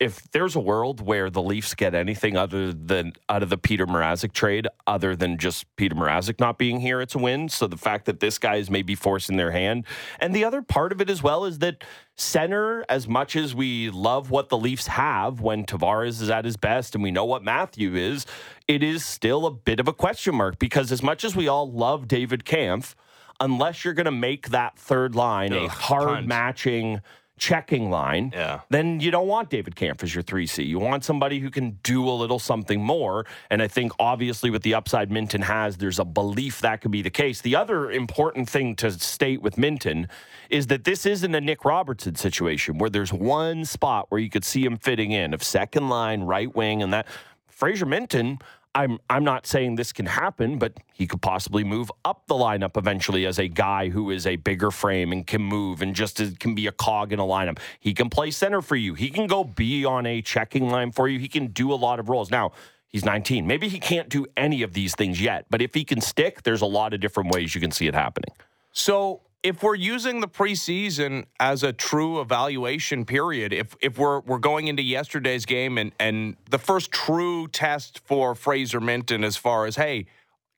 if 0.00 0.30
there's 0.30 0.56
a 0.56 0.60
world 0.60 1.02
where 1.02 1.28
the 1.28 1.42
Leafs 1.42 1.74
get 1.74 1.94
anything 1.94 2.34
other 2.34 2.72
than 2.72 3.12
out 3.28 3.42
of 3.42 3.50
the 3.50 3.58
Petr 3.58 3.86
Mrazek 3.86 4.32
trade, 4.32 4.66
other 4.86 5.14
than 5.14 5.36
just 5.36 5.66
Petr 5.76 5.92
Mrazek 5.92 6.40
not 6.40 6.56
being 6.56 6.80
here, 6.80 7.02
it's 7.02 7.14
a 7.14 7.18
win. 7.18 7.50
So 7.50 7.66
the 7.66 7.76
fact 7.76 8.06
that 8.06 8.18
this 8.18 8.38
guy 8.38 8.56
is 8.56 8.70
maybe 8.70 8.94
forcing 8.94 9.36
their 9.36 9.50
hand, 9.50 9.84
and 10.18 10.34
the 10.34 10.42
other 10.42 10.62
part 10.62 10.90
of 10.92 11.02
it 11.02 11.10
as 11.10 11.22
well 11.22 11.44
is 11.44 11.58
that 11.58 11.84
center, 12.16 12.82
as 12.88 13.06
much 13.06 13.36
as 13.36 13.54
we 13.54 13.90
love 13.90 14.30
what 14.30 14.48
the 14.48 14.56
Leafs 14.56 14.86
have 14.86 15.42
when 15.42 15.66
Tavares 15.66 16.22
is 16.22 16.30
at 16.30 16.46
his 16.46 16.56
best, 16.56 16.94
and 16.94 17.04
we 17.04 17.10
know 17.10 17.26
what 17.26 17.44
Matthew 17.44 17.94
is, 17.94 18.24
it 18.66 18.82
is 18.82 19.04
still 19.04 19.44
a 19.44 19.50
bit 19.50 19.80
of 19.80 19.86
a 19.86 19.92
question 19.92 20.34
mark 20.34 20.58
because 20.58 20.90
as 20.90 21.02
much 21.02 21.24
as 21.24 21.36
we 21.36 21.46
all 21.46 21.70
love 21.70 22.08
David 22.08 22.46
Kampf, 22.46 22.96
unless 23.38 23.84
you're 23.84 23.94
going 23.94 24.04
to 24.06 24.10
make 24.10 24.48
that 24.48 24.78
third 24.78 25.14
line 25.14 25.52
a 25.52 25.68
hard 25.68 26.08
punt. 26.08 26.26
matching 26.26 27.00
checking 27.40 27.90
line, 27.90 28.30
Yeah. 28.34 28.60
then 28.68 29.00
you 29.00 29.10
don't 29.10 29.26
want 29.26 29.48
David 29.48 29.74
Kampf 29.74 30.02
as 30.04 30.14
your 30.14 30.22
3C. 30.22 30.62
You 30.64 30.78
want 30.78 31.04
somebody 31.04 31.38
who 31.40 31.50
can 31.50 31.78
do 31.82 32.06
a 32.06 32.12
little 32.12 32.38
something 32.38 32.80
more. 32.84 33.24
And 33.48 33.62
I 33.62 33.66
think 33.66 33.92
obviously 33.98 34.50
with 34.50 34.62
the 34.62 34.74
upside 34.74 35.08
Minten 35.10 35.42
has, 35.42 35.78
there's 35.78 35.98
a 35.98 36.04
belief 36.04 36.60
that 36.60 36.82
could 36.82 36.90
be 36.90 37.00
the 37.00 37.10
case. 37.10 37.40
The 37.40 37.56
other 37.56 37.90
important 37.90 38.48
thing 38.48 38.76
to 38.76 38.90
state 38.92 39.40
with 39.40 39.56
Minten 39.56 40.06
is 40.50 40.66
that 40.66 40.84
this 40.84 41.06
isn't 41.06 41.34
a 41.34 41.40
Nick 41.40 41.64
Robertson 41.64 42.14
situation 42.14 42.76
where 42.76 42.90
there's 42.90 43.12
one 43.12 43.64
spot 43.64 44.06
where 44.10 44.20
you 44.20 44.28
could 44.28 44.44
see 44.44 44.64
him 44.64 44.76
fitting 44.76 45.10
in 45.10 45.32
of 45.32 45.42
second 45.42 45.88
line, 45.88 46.20
right 46.22 46.54
wing, 46.54 46.82
and 46.82 46.92
that. 46.92 47.06
Fraser 47.48 47.84
Minten, 47.84 48.40
I'm 48.74 48.98
I'm 49.08 49.24
not 49.24 49.46
saying 49.46 49.74
this 49.74 49.92
can 49.92 50.06
happen, 50.06 50.58
but 50.58 50.74
he 50.92 51.06
could 51.06 51.20
possibly 51.20 51.64
move 51.64 51.90
up 52.04 52.26
the 52.26 52.34
lineup 52.34 52.76
eventually 52.76 53.26
as 53.26 53.38
a 53.38 53.48
guy 53.48 53.88
who 53.88 54.10
is 54.10 54.26
a 54.26 54.36
bigger 54.36 54.70
frame 54.70 55.10
and 55.12 55.26
can 55.26 55.42
move 55.42 55.82
and 55.82 55.94
just 55.94 56.20
can 56.38 56.54
be 56.54 56.66
a 56.66 56.72
cog 56.72 57.12
in 57.12 57.18
a 57.18 57.24
lineup. 57.24 57.58
He 57.80 57.94
can 57.94 58.08
play 58.10 58.30
center 58.30 58.62
for 58.62 58.76
you. 58.76 58.94
He 58.94 59.10
can 59.10 59.26
go 59.26 59.42
be 59.42 59.84
on 59.84 60.06
a 60.06 60.22
checking 60.22 60.70
line 60.70 60.92
for 60.92 61.08
you. 61.08 61.18
He 61.18 61.28
can 61.28 61.48
do 61.48 61.72
a 61.72 61.74
lot 61.74 61.98
of 61.98 62.08
roles. 62.08 62.30
Now, 62.30 62.52
he's 62.86 63.04
19. 63.04 63.44
Maybe 63.44 63.68
he 63.68 63.80
can't 63.80 64.08
do 64.08 64.26
any 64.36 64.62
of 64.62 64.72
these 64.72 64.94
things 64.94 65.20
yet, 65.20 65.46
but 65.50 65.60
if 65.60 65.74
he 65.74 65.84
can 65.84 66.00
stick, 66.00 66.44
there's 66.44 66.62
a 66.62 66.66
lot 66.66 66.94
of 66.94 67.00
different 67.00 67.32
ways 67.32 67.54
you 67.54 67.60
can 67.60 67.72
see 67.72 67.88
it 67.88 67.94
happening. 67.94 68.32
So 68.72 69.22
if 69.42 69.62
we're 69.62 69.74
using 69.74 70.20
the 70.20 70.28
preseason 70.28 71.24
as 71.38 71.62
a 71.62 71.72
true 71.72 72.20
evaluation 72.20 73.04
period, 73.04 73.52
if 73.52 73.74
if 73.80 73.98
we're 73.98 74.20
we're 74.20 74.38
going 74.38 74.68
into 74.68 74.82
yesterday's 74.82 75.46
game 75.46 75.78
and 75.78 75.92
and 75.98 76.36
the 76.50 76.58
first 76.58 76.92
true 76.92 77.48
test 77.48 78.00
for 78.00 78.34
Fraser 78.34 78.80
Minten 78.80 79.24
as 79.24 79.36
far 79.36 79.66
as 79.66 79.76
hey, 79.76 80.06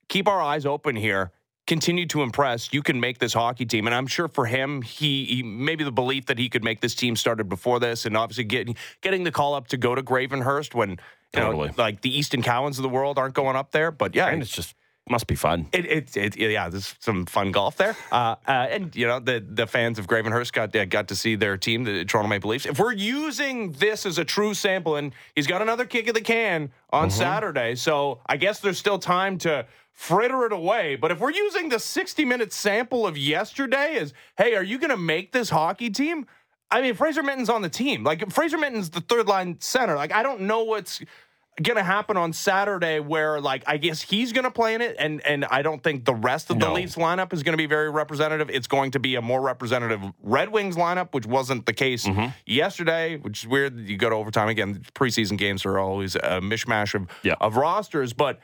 keep 0.09 0.27
our 0.27 0.41
eyes 0.41 0.65
open 0.65 0.95
here. 0.95 1.31
Continue 1.65 2.05
to 2.07 2.23
impress. 2.23 2.73
You 2.73 2.81
can 2.81 2.99
make 2.99 3.19
this 3.19 3.31
hockey 3.33 3.65
team, 3.65 3.87
and 3.87 3.95
I'm 3.95 4.05
sure 4.05 4.27
for 4.27 4.45
him, 4.45 4.81
he, 4.81 5.23
he 5.23 5.43
maybe 5.43 5.85
the 5.85 5.93
belief 5.93 6.25
that 6.25 6.37
he 6.37 6.49
could 6.49 6.61
make 6.61 6.81
this 6.81 6.93
team 6.93 7.15
started 7.15 7.47
before 7.47 7.79
this, 7.79 8.05
and 8.05 8.17
obviously 8.17 8.43
getting 8.43 8.75
getting 8.99 9.23
the 9.23 9.31
call 9.31 9.53
up 9.53 9.69
to 9.69 9.77
go 9.77 9.95
to 9.95 10.03
Gravenhurst 10.03 10.73
when 10.73 10.89
you 10.89 10.97
Totally. 11.31 11.69
know 11.69 11.73
like 11.77 12.01
the 12.01 12.13
Easton 12.13 12.41
Cowans 12.41 12.77
of 12.79 12.83
the 12.83 12.89
world 12.89 13.17
aren't 13.17 13.33
going 13.33 13.55
up 13.55 13.71
there. 13.71 13.91
But 13.91 14.13
yeah, 14.13 14.27
And 14.27 14.41
it's 14.41 14.51
just 14.51 14.75
must 15.09 15.27
be 15.27 15.35
fun. 15.35 15.67
it, 15.73 15.85
it, 15.85 16.15
it, 16.15 16.51
yeah, 16.51 16.69
there's 16.69 16.95
some 16.99 17.25
fun 17.25 17.51
golf 17.51 17.75
there. 17.75 17.95
Uh, 18.11 18.35
uh, 18.47 18.51
and, 18.69 18.95
you 18.95 19.05
know, 19.05 19.19
the, 19.19 19.45
the 19.45 19.67
fans 19.67 19.99
of 19.99 20.07
Gravenhurst 20.07 20.53
got, 20.53 20.75
uh, 20.75 20.85
got 20.85 21.09
to 21.09 21.15
see 21.15 21.35
their 21.35 21.57
team, 21.57 21.83
the 21.83 22.05
Toronto 22.05 22.29
Maple 22.29 22.49
Leafs. 22.51 22.65
If 22.65 22.79
we're 22.79 22.93
using 22.93 23.73
this 23.73 24.05
as 24.05 24.17
a 24.17 24.25
true 24.25 24.53
sample, 24.53 24.95
and 24.95 25.13
he's 25.35 25.47
got 25.47 25.61
another 25.61 25.85
kick 25.85 26.07
of 26.07 26.13
the 26.13 26.21
can 26.21 26.71
on 26.91 27.09
Saturday, 27.09 27.75
so 27.75 28.21
I 28.25 28.37
guess 28.37 28.59
there's 28.59 28.77
still 28.77 28.99
time 28.99 29.37
to 29.39 29.65
fritter 29.91 30.45
it 30.45 30.53
away. 30.53 30.95
But 30.95 31.11
if 31.11 31.19
we're 31.19 31.31
using 31.31 31.69
the 31.69 31.79
60 31.79 32.25
minute 32.25 32.53
sample 32.53 33.05
of 33.05 33.17
yesterday 33.17 33.97
as, 33.97 34.13
hey, 34.37 34.55
are 34.55 34.63
you 34.63 34.77
going 34.79 34.89
to 34.89 34.97
make 34.97 35.31
this 35.31 35.49
hockey 35.49 35.89
team? 35.89 36.25
I 36.71 36.81
mean, 36.81 36.95
Fraser 36.95 37.21
Minten's 37.21 37.49
on 37.49 37.61
the 37.61 37.69
team. 37.69 38.03
Like, 38.03 38.31
Fraser 38.31 38.57
Minten's 38.57 38.89
the 38.89 39.01
third 39.01 39.27
line 39.27 39.57
center. 39.59 39.95
Like, 39.95 40.11
I 40.11 40.23
don't 40.23 40.41
know 40.41 40.63
what's 40.63 41.01
going 41.61 41.77
to 41.77 41.83
happen 41.83 42.17
on 42.17 42.33
Saturday 42.33 42.99
where, 42.99 43.39
like, 43.39 43.63
I 43.67 43.77
guess 43.77 44.01
he's 44.01 44.31
going 44.33 44.45
to 44.45 44.51
play 44.51 44.73
in 44.73 44.81
it. 44.81 44.95
And, 44.97 45.21
and 45.25 45.45
I 45.45 45.61
don't 45.61 45.83
think 45.83 46.05
the 46.05 46.13
rest 46.15 46.49
of 46.49 46.59
the 46.59 46.67
No. 46.67 46.73
Leafs 46.73 46.95
lineup 46.95 47.31
is 47.33 47.43
going 47.43 47.53
to 47.53 47.57
be 47.57 47.65
very 47.67 47.89
representative. 47.91 48.49
It's 48.49 48.67
going 48.67 48.91
to 48.91 48.99
be 48.99 49.15
a 49.15 49.21
more 49.21 49.41
representative 49.41 50.01
Red 50.21 50.49
Wings 50.49 50.75
lineup, 50.75 51.13
which 51.13 51.25
wasn't 51.25 51.65
the 51.65 51.73
case 51.73 52.05
Mm-hmm. 52.07 52.31
yesterday, 52.45 53.17
which 53.17 53.43
is 53.43 53.47
weird. 53.47 53.79
You 53.79 53.97
go 53.97 54.09
to 54.09 54.15
overtime 54.15 54.47
again. 54.49 54.83
Preseason 54.95 55.37
games 55.37 55.65
are 55.65 55.77
always 55.77 56.15
a 56.15 56.41
mishmash 56.41 56.95
of, 56.95 57.07
Yeah. 57.23 57.35
of 57.41 57.55
rosters. 57.55 58.13
But 58.13 58.39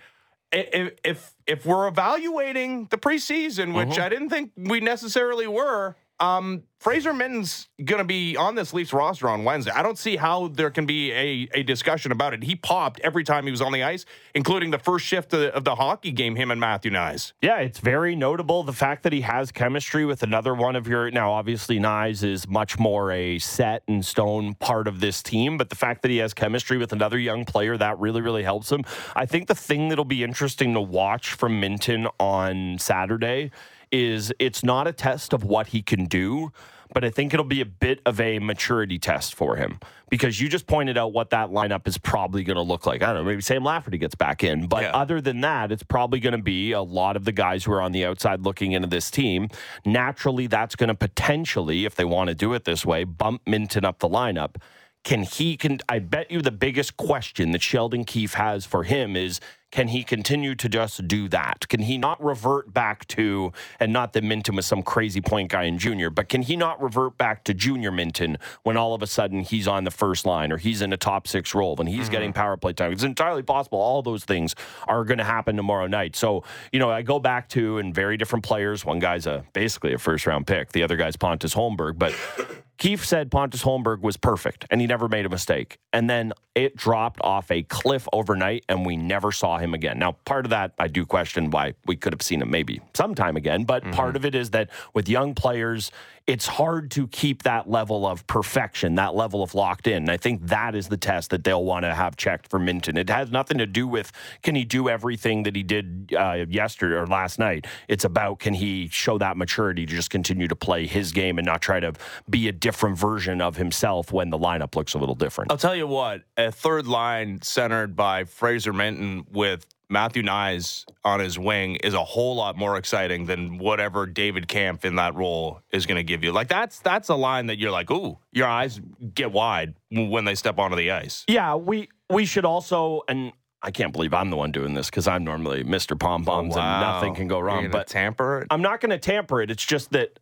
if, 0.52 0.94
if, 1.04 1.34
if 1.48 1.66
we're 1.66 1.88
evaluating 1.88 2.88
the 2.92 2.98
preseason, 2.98 3.74
which 3.76 3.90
Mm-hmm. 3.90 4.02
I 4.02 4.10
didn't 4.10 4.30
think 4.30 4.52
we 4.58 4.80
necessarily 4.80 5.48
were, 5.48 5.96
um, 6.20 6.64
Fraser 6.80 7.12
Minten's 7.12 7.68
going 7.84 7.98
to 7.98 8.06
be 8.06 8.38
on 8.38 8.56
this 8.56 8.74
Leafs 8.74 8.94
roster 8.94 9.28
on 9.30 9.44
Wednesday. 9.44 9.72
I 9.72 9.84
don't 9.84 9.98
see 9.98 10.16
how 10.16 10.48
there 10.48 10.70
can 10.70 10.86
be 10.86 11.12
a, 11.12 11.50
a 11.54 11.64
discussion 11.64 12.14
about 12.14 12.34
it. 12.34 12.44
He 12.44 12.56
popped 12.56 13.02
every 13.02 13.26
time 13.26 13.44
he 13.44 13.52
was 13.52 13.62
on 13.62 13.74
the 13.74 13.84
ice, 13.84 14.06
including 14.34 14.72
the 14.72 14.78
first 14.78 15.06
shift 15.06 15.34
of 15.34 15.42
the, 15.42 15.54
of 15.54 15.66
the 15.66 15.76
hockey 15.76 16.12
game, 16.12 16.38
him 16.38 16.52
and 16.52 16.60
Matthew 16.60 16.92
Knies. 16.92 17.34
Yeah, 17.42 17.60
it's 17.60 17.80
very 17.80 18.16
notable 18.16 18.64
the 18.64 18.74
fact 18.74 19.04
that 19.04 19.12
he 19.12 19.22
has 19.22 19.52
chemistry 19.52 20.06
with 20.06 20.24
another 20.24 20.54
one 20.56 20.78
of 20.78 20.88
your. 20.88 21.12
Now, 21.12 21.34
obviously, 21.34 21.80
Knies 21.80 22.24
is 22.24 22.48
much 22.48 22.80
more 22.80 23.12
a 23.12 23.40
set 23.40 23.84
and 23.90 24.06
stone 24.06 24.54
part 24.56 24.88
of 24.88 25.02
this 25.02 25.22
team, 25.22 25.58
but 25.58 25.70
the 25.70 25.76
fact 25.76 26.02
that 26.04 26.12
he 26.12 26.18
has 26.18 26.34
chemistry 26.34 26.78
with 26.78 26.94
another 26.94 27.20
young 27.20 27.44
player 27.44 27.76
that 27.78 28.00
really, 28.00 28.22
really 28.22 28.44
helps 28.44 28.72
him. 28.72 28.86
I 29.18 29.26
think 29.26 29.48
the 29.48 29.56
thing 29.56 29.90
that'll 29.90 30.06
be 30.06 30.24
interesting 30.24 30.74
to 30.76 30.82
watch 30.82 31.34
from 31.34 31.62
Minten 31.62 32.10
on 32.20 32.78
Saturday 32.80 33.52
is 33.92 34.32
it's 34.40 34.64
not 34.64 34.88
a 34.88 34.94
test 34.94 35.34
of 35.34 35.44
what 35.44 35.68
he 35.68 35.82
can 35.82 36.06
do. 36.06 36.52
But 36.92 37.06
I 37.06 37.12
think 37.12 37.36
it'll 37.36 37.46
be 37.46 37.62
a 37.62 37.68
bit 37.68 38.02
of 38.04 38.20
a 38.20 38.40
maturity 38.40 38.98
test 38.98 39.36
for 39.36 39.58
him 39.58 39.80
because 40.10 40.42
you 40.42 40.50
just 40.50 40.66
pointed 40.66 40.98
out 40.98 41.14
what 41.14 41.30
that 41.30 41.50
lineup 41.50 41.88
is 41.88 42.00
probably 42.00 42.44
going 42.44 42.56
to 42.56 42.64
look 42.64 42.88
like. 42.88 43.04
I 43.04 43.14
don't 43.14 43.18
know, 43.18 43.30
maybe 43.30 43.44
Sam 43.44 43.64
Lafferty 43.64 44.00
gets 44.00 44.16
back 44.16 44.44
in, 44.44 44.66
but 44.66 44.82
Yeah. 44.82 44.90
other 44.96 45.22
than 45.22 45.42
that, 45.42 45.72
it's 45.72 45.84
probably 45.84 46.20
going 46.20 46.36
to 46.36 46.42
be 46.42 46.72
a 46.72 46.82
lot 46.82 47.16
of 47.16 47.26
the 47.26 47.32
guys 47.32 47.64
who 47.64 47.74
are 47.74 47.82
on 47.82 47.92
the 47.92 48.06
outside 48.06 48.42
looking 48.42 48.72
into 48.72 48.88
this 48.88 49.12
team. 49.12 49.50
Naturally, 49.86 50.48
that's 50.48 50.76
going 50.76 50.88
to 50.88 50.96
potentially, 50.96 51.86
if 51.86 51.94
they 51.94 52.06
want 52.06 52.30
to 52.30 52.34
do 52.34 52.56
it 52.56 52.64
this 52.66 52.84
way, 52.88 53.04
bump 53.04 53.46
Minten 53.46 53.84
up 53.86 54.00
the 54.00 54.10
lineup. 54.10 54.56
Can 55.04 55.22
he 55.22 55.58
can 55.58 55.78
I 55.88 56.00
bet 56.00 56.32
you 56.32 56.42
the 56.42 56.50
biggest 56.52 56.98
question 56.98 57.52
that 57.52 57.62
Sheldon 57.62 58.04
Keefe 58.04 58.34
has 58.34 58.66
for 58.66 58.84
him 58.84 59.16
is 59.16 59.40
can 59.72 59.90
he 59.90 60.04
continue 60.04 60.56
to 60.56 60.68
just 60.68 61.08
do 61.08 61.28
that? 61.30 61.68
Can 61.68 61.82
he 61.82 61.98
not 61.98 62.24
revert 62.24 62.74
back 62.74 63.08
to, 63.10 63.52
and 63.80 63.94
not 63.94 64.14
that 64.14 64.24
Minten 64.24 64.56
was 64.56 64.66
some 64.66 64.82
crazy 64.82 65.22
point 65.22 65.52
guy 65.52 65.64
in 65.64 65.78
junior, 65.78 66.10
but 66.10 66.28
can 66.28 66.42
he 66.42 66.56
not 66.56 66.82
revert 66.82 67.18
back 67.18 67.44
to 67.46 67.54
junior 67.54 67.92
Minten 67.92 68.38
when 68.64 68.78
all 68.78 68.94
of 68.94 69.04
a 69.04 69.08
sudden 69.08 69.42
he's 69.42 69.68
on 69.68 69.84
the 69.84 69.92
first 69.92 70.26
line 70.26 70.52
or 70.52 70.58
he's 70.58 70.82
in 70.82 70.92
a 70.92 70.98
top 70.98 71.28
six 71.28 71.54
role 71.54 71.76
and 71.80 71.88
he's 71.88 72.04
mm-hmm. 72.04 72.12
getting 72.12 72.34
power 72.34 72.58
play 72.58 72.74
time? 72.74 72.92
It's 72.92 73.04
entirely 73.04 73.44
possible 73.44 73.80
all 73.80 74.02
those 74.02 74.26
things 74.26 74.56
are 74.88 75.04
going 75.04 75.20
to 75.20 75.24
happen 75.24 75.56
tomorrow 75.56 75.88
night. 75.88 76.16
So, 76.16 76.44
you 76.72 76.80
know, 76.80 76.90
I 76.90 77.04
go 77.04 77.20
back 77.20 77.50
to, 77.50 77.78
and 77.78 77.94
very 77.94 78.18
different 78.18 78.44
players. 78.44 78.84
One 78.84 79.00
guy's 79.00 79.28
a 79.28 79.46
basically 79.54 79.94
a 79.94 79.98
first 79.98 80.26
round 80.26 80.48
pick, 80.48 80.72
the 80.72 80.84
other 80.84 80.98
guy's 80.98 81.16
Pontus 81.16 81.54
Holmberg, 81.54 82.00
but 82.00 82.16
Keefe 82.80 83.06
said 83.06 83.30
Pontus 83.30 83.62
Holmberg 83.62 84.00
was 84.00 84.16
perfect 84.16 84.66
and 84.72 84.80
he 84.80 84.88
never 84.88 85.10
made 85.10 85.26
a 85.26 85.30
mistake. 85.30 85.80
And 85.92 86.10
then 86.10 86.32
it 86.56 86.78
dropped 86.78 87.20
off 87.22 87.52
a 87.52 87.64
cliff 87.64 88.08
overnight 88.14 88.64
and 88.70 88.86
we 88.86 88.96
never 88.96 89.34
saw 89.34 89.58
him 89.60 89.74
again. 89.74 90.00
Now, 90.00 90.14
part 90.26 90.46
of 90.46 90.50
that, 90.50 90.74
I 90.80 90.88
do 90.88 91.06
question 91.06 91.52
why 91.52 91.74
we 91.86 91.96
could 91.96 92.14
have 92.14 92.22
seen 92.22 92.42
him 92.42 92.50
maybe 92.50 92.82
sometime 92.94 93.38
again, 93.38 93.64
but 93.64 93.84
mm-hmm. 93.84 93.92
part 93.92 94.16
of 94.16 94.26
it 94.26 94.36
is 94.36 94.52
that 94.52 94.70
with 94.94 95.08
young 95.08 95.36
players, 95.36 95.92
it's 96.30 96.46
hard 96.46 96.92
to 96.92 97.08
keep 97.08 97.42
that 97.42 97.68
level 97.68 98.06
of 98.06 98.26
perfection, 98.28 98.94
that 98.94 99.16
level 99.16 99.42
of 99.42 99.56
locked 99.56 99.88
in. 99.88 100.08
I 100.12 100.18
think 100.18 100.46
that 100.46 100.76
is 100.76 100.88
the 100.88 100.96
test 100.96 101.32
that 101.32 101.44
they'll 101.44 101.66
want 101.66 101.86
to 101.86 101.96
have 101.96 102.18
checked 102.18 102.52
for 102.52 102.60
Minten. 102.60 103.00
It 103.00 103.10
has 103.10 103.32
nothing 103.32 103.58
to 103.58 103.66
do 103.66 103.88
with 103.88 104.12
can 104.44 104.54
he 104.54 104.64
do 104.64 104.90
everything 104.90 105.42
that 105.42 105.56
he 105.56 105.64
did 105.64 106.14
uh, 106.16 106.46
yesterday 106.48 106.94
or 106.94 107.08
last 107.08 107.40
night. 107.40 107.66
It's 107.88 108.06
about 108.06 108.38
can 108.38 108.54
he 108.54 108.90
show 108.90 109.18
that 109.18 109.38
maturity 109.38 109.88
to 109.88 109.92
just 109.92 110.12
continue 110.12 110.48
to 110.48 110.56
play 110.56 110.86
his 110.86 111.12
game 111.12 111.40
and 111.40 111.48
not 111.48 111.64
try 111.64 111.80
to 111.80 111.94
be 112.30 112.48
a 112.48 112.52
different 112.52 113.00
version 113.00 113.42
of 113.42 113.58
himself 113.58 114.14
when 114.14 114.30
the 114.30 114.38
lineup 114.38 114.76
looks 114.76 114.94
a 114.94 115.00
little 115.00 115.16
different. 115.16 115.50
I'll 115.52 115.58
tell 115.58 115.76
you 115.76 115.88
what, 115.88 116.22
a 116.38 116.52
third 116.52 116.86
line 116.86 117.42
centered 117.42 117.96
by 117.96 118.26
Fraser 118.26 118.72
Minten 118.72 119.26
with 119.32 119.66
Matthew 119.90 120.22
Knies 120.22 120.86
on 121.04 121.20
his 121.20 121.40
wing 121.40 121.78
is 121.78 121.96
a 121.96 122.04
whole 122.04 122.36
lot 122.36 122.56
more 122.56 122.78
exciting 122.78 123.26
than 123.26 123.58
whatever 123.58 124.06
David 124.06 124.48
Kampf 124.48 124.86
in 124.86 124.96
that 124.98 125.16
role 125.16 125.62
is 125.72 125.88
going 125.88 125.98
to 125.98 126.04
give 126.04 126.24
you. 126.24 126.32
Like 126.32 126.48
that's 126.48 126.80
that's 126.80 127.10
a 127.10 127.16
line 127.16 127.48
that 127.48 127.58
you're 127.58 127.72
like, 127.72 127.90
ooh, 127.90 128.18
your 128.32 128.48
eyes 128.48 128.80
get 129.14 129.32
wide 129.32 129.74
when 129.92 130.26
they 130.26 130.36
step 130.36 130.60
onto 130.60 130.76
the 130.76 130.92
ice. 130.92 131.26
Yeah, 131.28 131.56
we 131.56 131.90
we 132.10 132.26
should 132.26 132.46
also 132.46 133.02
and 133.08 133.34
I 133.62 133.72
can't 133.72 133.92
believe 133.92 134.14
I'm 134.14 134.30
the 134.30 134.38
one 134.38 134.52
doing 134.52 134.74
this 134.74 134.90
because 134.90 135.08
I'm 135.08 135.24
normally 135.24 135.64
Mr. 135.64 136.00
Pom 136.00 136.24
Poms 136.24 136.56
oh, 136.56 136.60
wow. 136.60 136.74
and 136.74 136.82
nothing 136.82 137.16
can 137.16 137.28
go 137.28 137.40
wrong. 137.40 137.70
But 137.72 137.88
tamper 137.88 138.42
it. 138.42 138.48
I'm 138.52 138.62
not 138.62 138.80
going 138.80 138.92
to 138.92 139.00
tamper 139.00 139.42
it. 139.42 139.52
It's 139.52 139.66
just 139.66 139.92
that 139.92 140.20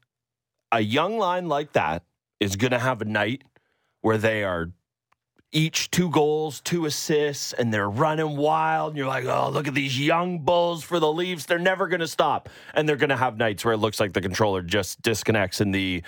a 0.71 0.79
young 0.79 1.17
line 1.17 1.47
like 1.47 1.73
that 1.73 2.03
is 2.39 2.55
going 2.55 2.71
to 2.71 2.79
have 2.79 3.01
a 3.01 3.05
night 3.05 3.43
where 4.01 4.17
they 4.17 4.43
are 4.43 4.71
each 5.51 5.89
two 5.91 6.09
goals, 6.09 6.61
two 6.61 6.85
assists, 6.85 7.53
and 7.53 7.73
they're 7.73 7.89
running 7.89 8.35
wild. 8.35 8.89
And 8.89 8.97
you're 8.97 9.07
like, 9.07 9.25
oh, 9.25 9.49
look 9.49 9.67
at 9.67 9.73
these 9.73 9.99
young 9.99 10.39
bulls 10.39 10.83
for 10.83 10.99
the 10.99 11.11
Leafs. 11.11 11.45
They're 11.45 11.57
never 11.57 11.87
going 11.87 12.01
to 12.01 12.07
stop. 12.07 12.49
And 12.73 12.87
they're 12.87 12.97
going 12.97 13.09
to 13.09 13.17
have 13.17 13.37
nights 13.37 13.63
where 13.63 13.73
it 13.73 13.77
looks 13.77 13.99
like 13.99 14.13
the 14.13 14.21
controller 14.21 14.61
just 14.61 15.01
disconnects 15.01 15.61
in 15.61 15.71
the 15.71 16.03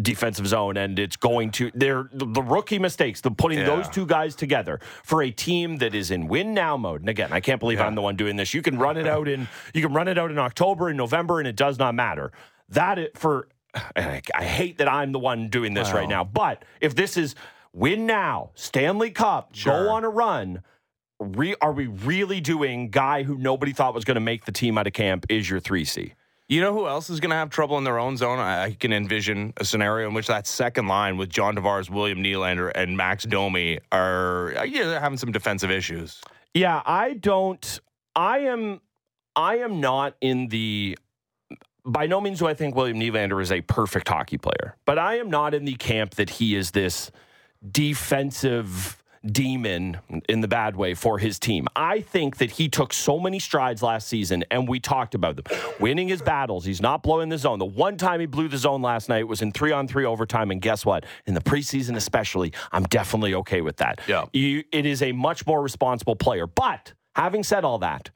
defensive 0.00 0.46
zone 0.46 0.76
and 0.76 0.98
it's 0.98 1.16
going 1.16 1.50
to 1.50 1.70
they're 1.74 2.08
the 2.12 2.42
rookie 2.42 2.78
mistakes 2.78 3.20
the 3.20 3.30
putting 3.30 3.58
yeah. 3.58 3.66
those 3.66 3.88
two 3.88 4.06
guys 4.06 4.34
together 4.34 4.80
for 5.02 5.22
a 5.22 5.30
team 5.30 5.76
that 5.76 5.94
is 5.94 6.10
in 6.10 6.26
win 6.26 6.52
now 6.52 6.76
mode 6.76 7.00
and 7.00 7.08
again 7.08 7.32
i 7.32 7.38
can't 7.38 7.60
believe 7.60 7.78
yeah. 7.78 7.86
i'm 7.86 7.94
the 7.94 8.02
one 8.02 8.16
doing 8.16 8.34
this 8.34 8.54
you 8.54 8.62
can 8.62 8.78
run 8.78 8.96
it 8.96 9.06
out 9.06 9.28
in 9.28 9.46
you 9.72 9.82
can 9.82 9.92
run 9.92 10.08
it 10.08 10.18
out 10.18 10.30
in 10.30 10.38
october 10.38 10.88
and 10.88 10.96
november 10.96 11.38
and 11.38 11.46
it 11.46 11.54
does 11.54 11.78
not 11.78 11.94
matter 11.94 12.32
that 12.68 12.98
it, 12.98 13.16
for 13.16 13.46
I, 13.94 14.20
I 14.34 14.44
hate 14.44 14.78
that 14.78 14.88
i'm 14.88 15.12
the 15.12 15.20
one 15.20 15.48
doing 15.48 15.74
this 15.74 15.88
wow. 15.88 15.96
right 15.96 16.08
now 16.08 16.24
but 16.24 16.64
if 16.80 16.96
this 16.96 17.16
is 17.16 17.36
win 17.74 18.06
now, 18.06 18.50
Stanley 18.54 19.10
Cup, 19.10 19.50
sure. 19.54 19.84
go 19.84 19.90
on 19.90 20.04
a 20.04 20.08
run. 20.08 20.62
Re- 21.20 21.56
are 21.60 21.72
we 21.72 21.86
really 21.86 22.40
doing 22.40 22.90
guy 22.90 23.22
who 23.22 23.36
nobody 23.36 23.72
thought 23.72 23.94
was 23.94 24.04
going 24.04 24.14
to 24.14 24.20
make 24.20 24.46
the 24.46 24.52
team 24.52 24.78
out 24.78 24.86
of 24.86 24.92
camp 24.92 25.26
is 25.28 25.48
your 25.48 25.60
3C? 25.60 26.12
You 26.48 26.60
know 26.60 26.74
who 26.74 26.86
else 26.86 27.08
is 27.08 27.20
going 27.20 27.30
to 27.30 27.36
have 27.36 27.48
trouble 27.48 27.78
in 27.78 27.84
their 27.84 27.98
own 27.98 28.18
zone? 28.18 28.38
I, 28.38 28.72
can 28.72 28.92
envision 28.92 29.54
a 29.56 29.64
scenario 29.64 30.08
in 30.08 30.14
which 30.14 30.26
that 30.26 30.46
second 30.46 30.88
line 30.88 31.16
with 31.16 31.30
John 31.30 31.56
Tavares, 31.56 31.88
William 31.88 32.22
Nylander, 32.22 32.70
and 32.74 32.96
Max 32.96 33.24
Domi 33.24 33.78
are 33.90 34.54
uh, 34.56 34.66
having 34.66 35.16
some 35.16 35.32
defensive 35.32 35.70
issues. 35.70 36.20
Yeah, 36.52 36.82
I 36.84 37.14
don't. 37.14 37.80
I 38.14 38.40
am. 38.40 38.82
I 39.34 39.56
am 39.58 39.80
not 39.80 40.16
in 40.20 40.48
the 40.48 40.98
by 41.86 42.06
no 42.06 42.20
means 42.20 42.38
do 42.38 42.46
I 42.46 42.54
think 42.54 42.74
William 42.74 42.98
Nylander 42.98 43.40
is 43.42 43.50
a 43.50 43.62
perfect 43.62 44.08
hockey 44.08 44.38
player, 44.38 44.76
but 44.84 44.98
I 44.98 45.18
am 45.18 45.30
not 45.30 45.54
in 45.54 45.64
the 45.64 45.74
camp 45.74 46.14
that 46.16 46.28
he 46.28 46.54
is 46.54 46.70
this 46.72 47.10
defensive 47.70 49.02
demon 49.24 49.98
in 50.28 50.40
the 50.40 50.48
bad 50.48 50.76
way 50.76 50.94
for 50.94 51.18
his 51.18 51.38
team. 51.38 51.66
I 51.74 52.00
think 52.00 52.36
that 52.38 52.52
he 52.52 52.68
took 52.68 52.92
so 52.92 53.18
many 53.18 53.38
strides 53.38 53.82
last 53.82 54.06
season, 54.08 54.44
and 54.50 54.68
we 54.68 54.80
talked 54.80 55.14
about 55.14 55.36
them. 55.36 55.44
Winning 55.80 56.08
his 56.08 56.20
battles, 56.20 56.64
he's 56.64 56.80
not 56.80 57.02
blowing 57.02 57.30
the 57.30 57.38
zone. 57.38 57.58
The 57.58 57.64
one 57.64 57.96
time 57.96 58.20
he 58.20 58.26
blew 58.26 58.48
the 58.48 58.58
zone 58.58 58.82
last 58.82 59.08
night 59.08 59.26
was 59.26 59.42
in 59.42 59.52
three 59.52 59.72
on 59.72 59.88
three 59.88 60.04
overtime, 60.04 60.50
and 60.50 60.60
guess 60.60 60.84
what? 60.84 61.04
In 61.26 61.34
the 61.34 61.40
preseason, 61.40 61.96
especially, 61.96 62.52
I'm 62.72 62.84
definitely 62.84 63.34
okay 63.34 63.60
with 63.60 63.78
that. 63.78 64.00
Yeah, 64.06 64.26
you, 64.32 64.64
it 64.72 64.86
is 64.86 65.02
a 65.02 65.12
much 65.12 65.46
more 65.46 65.62
responsible 65.62 66.16
player. 66.16 66.46
But 66.46 66.92
having 67.16 67.42
said 67.44 67.64
all 67.64 67.78
that, 67.78 68.10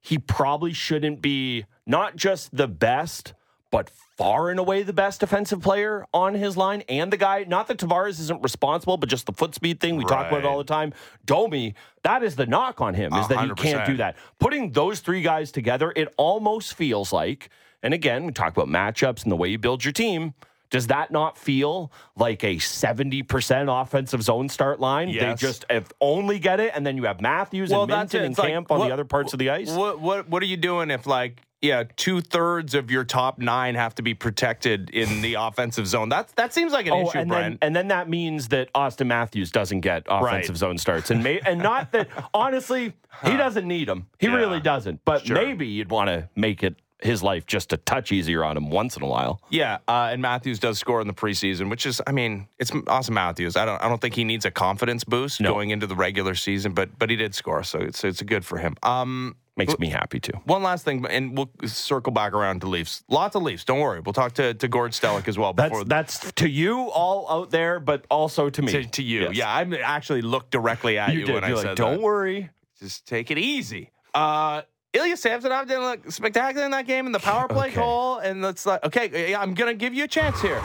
he 0.00 0.18
probably 0.18 0.72
shouldn't 0.72 1.22
be 1.22 1.64
not 1.86 2.16
just 2.16 2.54
the 2.54 2.68
best 2.68 3.32
but 3.70 3.90
far 4.16 4.50
and 4.50 4.58
away 4.58 4.82
the 4.82 4.92
best 4.92 5.20
defensive 5.20 5.60
player 5.60 6.06
on 6.14 6.34
his 6.34 6.56
line 6.56 6.82
and 6.88 7.12
the 7.12 7.16
guy, 7.16 7.44
not 7.46 7.66
that 7.68 7.78
Tavares 7.78 8.18
isn't 8.20 8.42
responsible, 8.42 8.96
but 8.96 9.08
just 9.08 9.26
the 9.26 9.32
foot 9.32 9.54
speed 9.54 9.80
thing 9.80 9.96
we 9.96 10.04
right. 10.04 10.08
talk 10.08 10.28
about 10.28 10.44
all 10.44 10.58
the 10.58 10.64
time. 10.64 10.94
Domi, 11.24 11.74
that 12.02 12.22
is 12.22 12.36
the 12.36 12.46
knock 12.46 12.80
on 12.80 12.94
him, 12.94 13.12
is 13.12 13.26
100%. 13.26 13.28
that 13.28 13.44
he 13.44 13.54
can't 13.54 13.86
do 13.86 13.96
that. 13.98 14.16
Putting 14.38 14.72
those 14.72 15.00
three 15.00 15.22
guys 15.22 15.52
together, 15.52 15.92
it 15.94 16.12
almost 16.16 16.74
feels 16.74 17.12
like, 17.12 17.50
and 17.82 17.92
again, 17.92 18.24
we 18.24 18.32
talk 18.32 18.56
about 18.56 18.68
matchups 18.68 19.22
and 19.24 19.32
the 19.32 19.36
way 19.36 19.48
you 19.48 19.58
build 19.58 19.84
your 19.84 19.92
team. 19.92 20.34
Does 20.68 20.88
that 20.88 21.12
not 21.12 21.38
feel 21.38 21.92
like 22.16 22.42
a 22.42 22.56
70% 22.56 23.82
offensive 23.82 24.22
zone 24.22 24.48
start 24.48 24.80
line? 24.80 25.08
Yes. 25.08 25.40
They 25.40 25.46
just 25.46 25.64
if 25.70 25.92
only 26.00 26.38
get 26.40 26.58
it, 26.58 26.72
and 26.74 26.84
then 26.84 26.96
you 26.96 27.04
have 27.04 27.20
Matthews 27.20 27.70
well, 27.70 27.82
and 27.82 27.92
Minten 27.92 28.24
and 28.24 28.36
Kampf 28.36 28.70
on 28.72 28.80
what, 28.80 28.86
the 28.88 28.92
other 28.92 29.04
parts 29.04 29.32
of 29.32 29.38
the 29.38 29.50
ice? 29.50 29.70
What, 29.70 30.00
what, 30.00 30.28
what 30.28 30.42
are 30.42 30.46
you 30.46 30.56
doing 30.56 30.90
if, 30.90 31.06
like, 31.06 31.45
yeah, 31.62 31.84
two 31.96 32.20
thirds 32.20 32.74
of 32.74 32.90
your 32.90 33.04
top 33.04 33.38
nine 33.38 33.74
have 33.74 33.94
to 33.96 34.02
be 34.02 34.14
protected 34.14 34.90
in 34.90 35.22
the 35.22 35.34
offensive 35.34 35.86
zone. 35.86 36.10
That 36.10 36.28
that 36.36 36.52
seems 36.52 36.72
like 36.72 36.86
an 36.86 36.92
oh, 36.92 37.08
issue, 37.08 37.18
and 37.18 37.28
Brent. 37.28 37.60
Then, 37.60 37.66
and 37.66 37.76
then 37.76 37.88
that 37.88 38.08
means 38.08 38.48
that 38.48 38.68
Austin 38.74 39.08
Matthews 39.08 39.50
doesn't 39.50 39.80
get 39.80 40.04
offensive 40.08 40.50
right. 40.50 40.58
zone 40.58 40.78
starts, 40.78 41.10
and 41.10 41.22
may, 41.22 41.40
and 41.40 41.60
not 41.60 41.92
that 41.92 42.08
honestly 42.34 42.92
he 43.24 43.36
doesn't 43.36 43.66
need 43.66 43.88
them. 43.88 44.06
He 44.18 44.26
yeah. 44.26 44.34
really 44.34 44.60
doesn't. 44.60 45.04
But 45.04 45.26
sure. 45.26 45.36
maybe 45.36 45.66
you'd 45.66 45.90
want 45.90 46.08
to 46.08 46.28
make 46.36 46.62
it 46.62 46.76
his 47.02 47.22
life 47.22 47.46
just 47.46 47.72
a 47.72 47.76
touch 47.76 48.10
easier 48.10 48.42
on 48.44 48.56
him 48.56 48.70
once 48.70 48.96
in 48.96 49.02
a 49.02 49.06
while. 49.06 49.40
Yeah, 49.50 49.78
uh, 49.86 50.08
and 50.12 50.22
Matthews 50.22 50.58
does 50.58 50.78
score 50.78 51.00
in 51.00 51.06
the 51.06 51.12
preseason, 51.14 51.68
which 51.70 51.86
is, 51.86 52.00
I 52.06 52.12
mean, 52.12 52.48
it's 52.58 52.72
awesome. 52.86 53.14
Matthews. 53.14 53.56
I 53.56 53.64
don't, 53.64 53.82
I 53.82 53.88
don't 53.88 54.00
think 54.00 54.14
he 54.14 54.24
needs 54.24 54.44
a 54.44 54.50
confidence 54.50 55.04
boost 55.04 55.40
no. 55.40 55.52
going 55.52 55.70
into 55.70 55.86
the 55.86 55.94
regular 55.94 56.34
season, 56.34 56.72
but 56.72 56.98
but 56.98 57.10
he 57.10 57.16
did 57.16 57.34
score, 57.34 57.62
so 57.62 57.78
it's 57.78 58.04
it's 58.04 58.22
good 58.22 58.44
for 58.44 58.58
him. 58.58 58.76
Um, 58.82 59.36
makes 59.56 59.78
me 59.78 59.88
happy 59.88 60.20
too. 60.20 60.32
One 60.44 60.62
last 60.62 60.84
thing, 60.84 61.04
and 61.08 61.36
we'll 61.36 61.50
circle 61.64 62.12
back 62.12 62.32
around 62.32 62.60
to 62.60 62.68
Leafs. 62.68 63.02
Lots 63.08 63.36
of 63.36 63.42
Leafs. 63.42 63.64
Don't 63.64 63.80
worry. 63.80 64.00
We'll 64.00 64.12
talk 64.12 64.32
to, 64.34 64.54
to 64.54 64.68
Gord 64.68 64.92
Stellick 64.92 65.28
as 65.28 65.38
well. 65.38 65.52
Before 65.52 65.84
that's, 65.84 66.18
that's 66.20 66.32
to 66.34 66.48
you 66.48 66.90
all 66.90 67.30
out 67.30 67.50
there, 67.50 67.80
but 67.80 68.04
also 68.10 68.50
to 68.50 68.62
me. 68.62 68.72
To, 68.72 68.84
to 68.84 69.02
you. 69.02 69.22
Yes. 69.22 69.36
Yeah, 69.36 69.48
I 69.48 69.62
actually 69.82 70.22
looked 70.22 70.50
directly 70.50 70.98
at 70.98 71.12
you, 71.14 71.20
you 71.26 71.32
when 71.32 71.48
You're 71.48 71.58
I 71.58 71.62
said 71.62 71.76
Don't 71.76 71.94
that. 71.94 72.00
worry. 72.00 72.50
Just 72.78 73.06
take 73.06 73.30
it 73.30 73.38
easy. 73.38 73.90
Uh, 74.14 74.62
Ilya 74.92 75.16
Samsonov 75.16 75.68
didn't 75.68 75.84
look 75.84 76.10
spectacular 76.10 76.64
in 76.64 76.70
that 76.72 76.86
game 76.86 77.06
in 77.06 77.12
the 77.12 77.18
power 77.18 77.48
play 77.48 77.68
okay. 77.68 77.76
goal. 77.76 78.18
And 78.18 78.44
it's 78.44 78.66
like, 78.66 78.84
okay, 78.84 79.34
I'm 79.34 79.54
going 79.54 79.72
to 79.72 79.78
give 79.78 79.94
you 79.94 80.04
a 80.04 80.08
chance 80.08 80.40
here. 80.40 80.62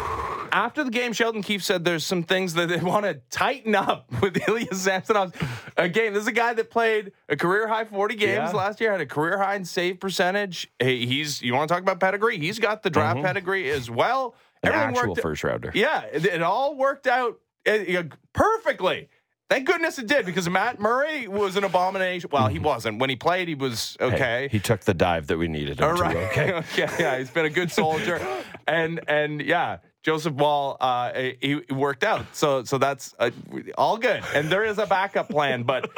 After 0.51 0.83
the 0.83 0.91
game, 0.91 1.13
Sheldon 1.13 1.41
Keefe 1.41 1.63
said 1.63 1.85
there's 1.85 2.05
some 2.05 2.23
things 2.23 2.53
that 2.55 2.69
they 2.69 2.77
want 2.81 3.05
to 3.05 3.21
tighten 3.29 3.75
up 3.75 4.11
with 4.21 4.37
Ilya 4.47 4.73
Samsonov's 4.73 5.33
a 5.77 5.89
game. 5.89 6.13
This 6.13 6.23
is 6.23 6.27
a 6.27 6.33
guy 6.33 6.53
that 6.53 6.69
played 6.69 7.11
a 7.29 7.35
career 7.35 7.67
high 7.67 7.85
40 7.85 8.15
games 8.15 8.31
yeah. 8.31 8.51
last 8.51 8.79
year, 8.81 8.91
had 8.91 9.01
a 9.01 9.05
career 9.05 9.37
high 9.37 9.55
in 9.55 9.65
save 9.65 9.99
percentage. 9.99 10.71
Hey, 10.79 11.05
he's 11.05 11.41
you 11.41 11.53
want 11.53 11.67
to 11.67 11.73
talk 11.73 11.81
about 11.81 11.99
pedigree? 11.99 12.37
He's 12.37 12.59
got 12.59 12.83
the 12.83 12.89
draft 12.89 13.17
mm-hmm. 13.17 13.25
pedigree 13.25 13.69
as 13.69 13.89
well. 13.89 14.35
An 14.63 14.69
Everything 14.69 14.89
actual 14.89 15.09
worked, 15.09 15.21
first 15.21 15.43
rounder. 15.43 15.71
Yeah, 15.73 16.03
it, 16.11 16.25
it 16.25 16.41
all 16.43 16.75
worked 16.75 17.07
out 17.07 17.39
uh, 17.67 18.03
perfectly. 18.33 19.09
Thank 19.51 19.67
goodness 19.67 19.99
it 19.99 20.07
did 20.07 20.25
because 20.25 20.49
Matt 20.49 20.79
Murray 20.79 21.27
was 21.27 21.57
an 21.57 21.65
abomination. 21.65 22.29
Well, 22.31 22.47
he 22.47 22.55
mm-hmm. 22.55 22.63
wasn't. 22.63 22.99
When 22.99 23.09
he 23.09 23.17
played, 23.17 23.49
he 23.49 23.55
was 23.55 23.97
okay. 23.99 24.43
Hey, 24.43 24.47
he 24.49 24.59
took 24.59 24.79
the 24.81 24.93
dive 24.93 25.27
that 25.27 25.37
we 25.37 25.49
needed 25.49 25.81
him 25.81 25.87
All 25.87 25.93
right. 25.95 26.13
to. 26.13 26.25
Okay. 26.27 26.53
okay. 26.83 26.89
Yeah, 26.97 27.17
he's 27.17 27.31
been 27.31 27.43
a 27.43 27.49
good 27.49 27.69
soldier, 27.69 28.25
and 28.65 29.01
and 29.09 29.41
yeah, 29.41 29.79
Joseph 30.03 30.33
Woll, 30.33 30.77
uh, 30.79 31.11
he 31.39 31.61
worked 31.69 32.03
out. 32.03 32.25
So 32.35 32.63
so 32.63 32.77
that's 32.77 33.13
uh, 33.19 33.31
all 33.77 33.97
good. 33.97 34.23
And 34.33 34.49
there 34.49 34.63
is 34.63 34.77
a 34.77 34.85
backup 34.85 35.29
plan, 35.29 35.63
but. 35.63 35.89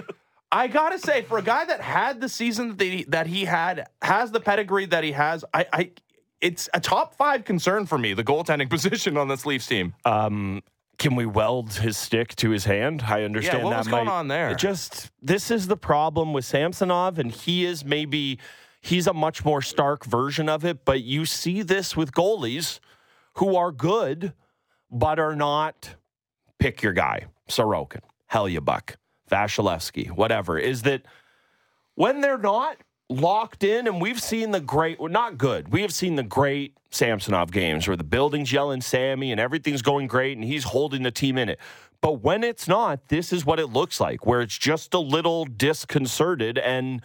I 0.56 0.68
gotta 0.68 1.00
say, 1.00 1.24
for 1.24 1.40
a 1.40 1.42
guy 1.42 1.66
that 1.66 1.82
had 1.82 2.22
the 2.22 2.30
season 2.30 2.78
that 2.78 2.86
he, 2.86 3.04
that 3.06 3.26
he 3.26 3.44
had, 3.44 3.88
has 4.04 4.30
the 4.30 4.40
pedigree 4.40 4.86
that 4.86 5.04
he 5.04 5.12
has, 5.14 5.44
I, 5.52 5.66
I, 5.74 5.92
it's 6.42 6.70
a 6.76 6.80
top 6.80 7.16
five 7.16 7.44
concern 7.44 7.88
for 7.88 7.98
me. 7.98 8.14
The 8.14 8.24
goaltending 8.24 8.70
position 8.70 9.18
on 9.18 9.28
this 9.30 9.48
Leafs 9.48 9.66
team. 9.66 9.96
Um, 10.06 10.62
can 11.00 11.16
we 11.16 11.26
weld 11.26 11.74
his 11.74 11.98
stick 11.98 12.36
to 12.36 12.52
his 12.52 12.66
hand? 12.66 13.04
I 13.08 13.24
understand 13.24 13.60
Yeah, 13.60 13.64
what 13.64 13.72
that 13.72 13.78
was 13.80 13.88
going 13.88 14.08
on 14.08 14.28
there? 14.28 14.54
Just 14.54 15.10
this 15.22 15.50
is 15.50 15.66
the 15.68 15.76
problem 15.76 16.34
with 16.34 16.46
Samsonov, 16.46 17.18
and 17.18 17.32
he 17.32 17.66
is 17.66 17.84
maybe 17.84 18.38
he's 18.80 19.08
a 19.08 19.14
much 19.14 19.44
more 19.44 19.62
stark 19.62 20.06
version 20.06 20.50
of 20.50 20.64
it. 20.64 20.86
But 20.86 21.02
you 21.02 21.26
see 21.26 21.64
this 21.64 21.98
with 21.98 22.12
goalies 22.12 22.80
who 23.34 23.56
are 23.56 23.72
good, 23.72 24.34
but 24.92 25.20
are 25.20 25.36
not. 25.36 25.96
Pick 26.60 26.82
your 26.82 26.94
guy, 26.94 27.26
Sorokin, 27.50 28.02
Hellebuyck, 28.32 28.96
Vasilevskiy, 29.30 30.12
whatever. 30.12 30.58
Is 30.58 30.84
that 30.84 31.04
when 31.96 32.22
they're 32.22 32.38
not 32.38 32.78
locked 33.10 33.64
in, 33.64 33.88
and 33.88 34.02
we've 34.02 34.22
seen 34.22 34.52
the 34.52 34.62
great, 34.62 35.00
not 35.02 35.38
good, 35.38 35.72
we 35.74 35.82
have 35.82 35.94
seen 35.94 36.16
the 36.16 36.24
great 36.24 36.78
Samsonov 36.90 37.52
games 37.52 37.88
where 37.88 37.98
the 37.98 38.04
building's 38.04 38.52
yelling 38.52 38.82
Sammy 38.82 39.32
and 39.32 39.40
everything's 39.40 39.82
going 39.82 40.08
great 40.08 40.38
and 40.38 40.46
he's 40.46 40.64
holding 40.64 41.04
the 41.04 41.12
team 41.12 41.38
in 41.38 41.50
it. 41.50 41.60
But 42.02 42.22
when 42.22 42.44
it's 42.44 42.68
not, 42.68 43.08
this 43.08 43.32
is 43.32 43.46
what 43.46 43.60
it 43.60 43.68
looks 43.68 44.00
like, 44.00 44.26
where 44.26 44.42
it's 44.42 44.58
just 44.58 44.94
a 44.94 45.00
little 45.00 45.46
disconcerted. 45.46 46.58
And 46.58 47.02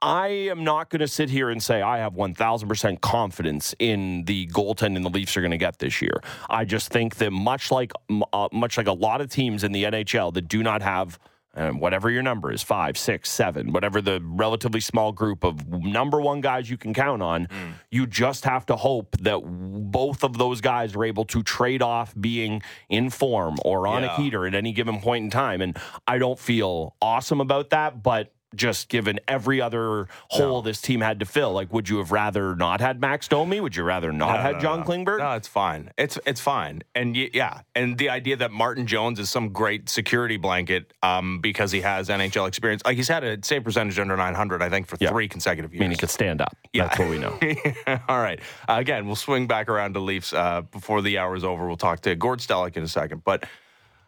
I 0.00 0.28
am 0.28 0.62
not 0.62 0.90
going 0.90 1.00
to 1.00 1.08
sit 1.08 1.28
here 1.30 1.50
and 1.50 1.62
say 1.62 1.82
I 1.82 1.98
have 1.98 2.14
1000% 2.14 3.00
confidence 3.00 3.74
in 3.78 4.24
the 4.26 4.46
goaltending 4.48 5.02
the 5.02 5.10
Leafs 5.10 5.36
are 5.36 5.40
going 5.40 5.50
to 5.50 5.58
get 5.58 5.78
this 5.78 6.00
year. 6.00 6.22
I 6.48 6.64
just 6.64 6.90
think 6.90 7.16
that 7.16 7.32
much 7.32 7.70
like 7.72 7.92
uh, 8.32 8.48
much 8.52 8.76
like 8.78 8.86
a 8.86 8.92
lot 8.92 9.20
of 9.20 9.30
teams 9.30 9.64
in 9.64 9.72
the 9.72 9.84
NHL 9.84 10.32
that 10.34 10.42
do 10.48 10.62
not 10.62 10.82
have 10.82 11.18
um, 11.54 11.80
whatever 11.80 12.08
your 12.08 12.22
number 12.22 12.52
is 12.52 12.62
five, 12.62 12.96
six, 12.96 13.28
seven, 13.30 13.72
whatever 13.72 14.00
the 14.00 14.20
relatively 14.22 14.78
small 14.78 15.10
group 15.10 15.42
of 15.42 15.66
number 15.68 16.20
one 16.20 16.40
guys 16.40 16.70
you 16.70 16.76
can 16.76 16.94
count 16.94 17.20
on, 17.20 17.46
Mm. 17.46 17.72
you 17.90 18.06
just 18.06 18.44
have 18.44 18.64
to 18.66 18.76
hope 18.76 19.16
that 19.18 19.40
both 19.40 20.22
of 20.22 20.38
those 20.38 20.60
guys 20.60 20.94
are 20.94 21.04
able 21.04 21.24
to 21.24 21.42
trade 21.42 21.82
off 21.82 22.14
being 22.20 22.62
in 22.88 23.10
form 23.10 23.56
or 23.64 23.88
on 23.88 24.04
a 24.04 24.14
heater 24.16 24.46
at 24.46 24.54
any 24.54 24.72
given 24.72 25.00
point 25.00 25.24
in 25.24 25.30
time. 25.30 25.60
And 25.60 25.76
I 26.06 26.18
don't 26.18 26.38
feel 26.38 26.94
awesome 27.02 27.40
about 27.40 27.70
that, 27.70 28.04
but 28.04 28.32
just 28.54 28.88
given 28.88 29.20
every 29.28 29.60
other 29.60 30.08
hole 30.30 30.62
this 30.62 30.80
team 30.80 31.00
had 31.02 31.20
to 31.20 31.26
fill, 31.26 31.52
like 31.52 31.72
would 31.72 31.88
you 31.88 31.98
have 31.98 32.10
rather 32.12 32.56
not 32.56 32.80
had 32.80 33.00
Max 33.00 33.28
Domi? 33.28 33.60
Would 33.60 33.76
you 33.76 33.82
rather 33.84 34.10
not 34.12 34.36
No, 34.36 34.42
had 34.42 34.54
no, 34.54 34.60
John 34.60 34.80
no. 34.80 34.86
Klingberg? 34.86 35.18
No, 35.18 35.32
it's 35.32 35.48
fine. 35.48 35.90
It's 35.98 36.18
it's 36.24 36.40
fine. 36.40 36.82
And 36.94 37.14
y- 37.14 37.28
yeah, 37.34 37.60
and 37.74 37.98
the 37.98 38.08
idea 38.08 38.36
that 38.36 38.50
Martin 38.50 38.86
Jones 38.86 39.18
is 39.18 39.28
some 39.28 39.50
great 39.50 39.88
security 39.88 40.38
blanket 40.38 40.94
um, 41.02 41.40
because 41.40 41.72
he 41.72 41.82
has 41.82 42.08
NHL 42.08 42.48
experience, 42.48 42.82
like 42.86 42.96
he's 42.96 43.08
had 43.08 43.22
a 43.24 43.38
save 43.44 43.64
percentage 43.64 43.98
under 43.98 44.16
900, 44.16 44.62
I 44.62 44.70
think, 44.70 44.86
for 44.86 44.96
Yeah. 44.98 45.10
three 45.10 45.28
consecutive 45.28 45.70
I 45.70 45.74
years. 45.74 45.80
mean, 45.80 45.90
he 45.90 45.96
could 45.96 46.10
stand 46.10 46.40
up. 46.40 46.56
Yeah. 46.72 46.84
That's 46.84 46.98
what 46.98 47.10
we 47.10 47.18
know. 47.18 47.38
All 48.08 48.20
right. 48.20 48.40
Uh, 48.68 48.76
again, 48.78 49.06
we'll 49.06 49.16
swing 49.16 49.46
back 49.46 49.68
around 49.68 49.92
to 49.94 50.00
Leafs 50.00 50.32
uh, 50.32 50.62
before 50.62 51.02
the 51.02 51.18
hour 51.18 51.36
is 51.36 51.44
over. 51.44 51.66
We'll 51.66 51.76
talk 51.76 52.00
to 52.00 52.14
Gord 52.14 52.38
Stellick 52.40 52.76
in 52.78 52.82
a 52.82 52.88
second. 52.88 53.24
But 53.24 53.44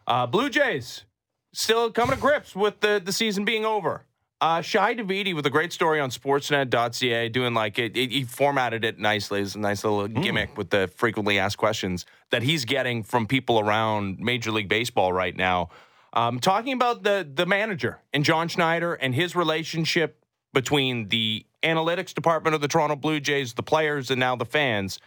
uh, 0.07 0.25
Blue 0.25 0.49
Jays 0.49 1.05
still 1.53 1.91
coming 1.91 2.15
to 2.15 2.21
grips 2.21 2.55
with 2.55 2.79
the, 2.79 2.99
the 3.03 3.11
season 3.13 3.45
being 3.45 3.65
over. 3.65 4.05
Uh, 4.41 4.59
Shi 4.59 4.79
Davidi 4.79 5.35
with 5.35 5.45
a 5.45 5.51
great 5.51 5.71
story 5.71 5.99
on 5.99 6.09
sportsnet.ca, 6.09 7.29
doing 7.29 7.53
like 7.53 7.77
it, 7.77 7.95
it- 7.95 8.09
he 8.11 8.23
formatted 8.23 8.83
it 8.83 8.97
nicely. 8.97 9.39
It's 9.41 9.53
a 9.53 9.59
nice 9.59 9.83
little 9.83 10.07
gimmick 10.07 10.57
with 10.57 10.71
the 10.71 10.91
frequently 10.95 11.37
asked 11.37 11.59
questions 11.59 12.07
that 12.31 12.41
he's 12.41 12.65
getting 12.65 13.03
from 13.03 13.27
people 13.27 13.59
around 13.59 14.19
Major 14.19 14.51
League 14.51 14.67
Baseball 14.67 15.13
right 15.13 15.35
now. 15.35 15.69
Um, 16.13 16.39
talking 16.39 16.73
about 16.73 17.03
the 17.03 17.25
the 17.31 17.45
manager 17.45 17.99
and 18.13 18.25
John 18.25 18.47
Schneider 18.47 18.95
and 18.95 19.13
his 19.13 19.35
relationship 19.35 20.25
between 20.53 21.07
the 21.09 21.45
analytics 21.63 22.13
department 22.13 22.55
of 22.55 22.61
the 22.61 22.67
Toronto 22.67 22.95
Blue 22.95 23.19
Jays, 23.19 23.53
the 23.53 23.63
players, 23.63 24.09
and 24.09 24.19
now 24.19 24.35
the 24.35 24.43
fans. 24.45 24.99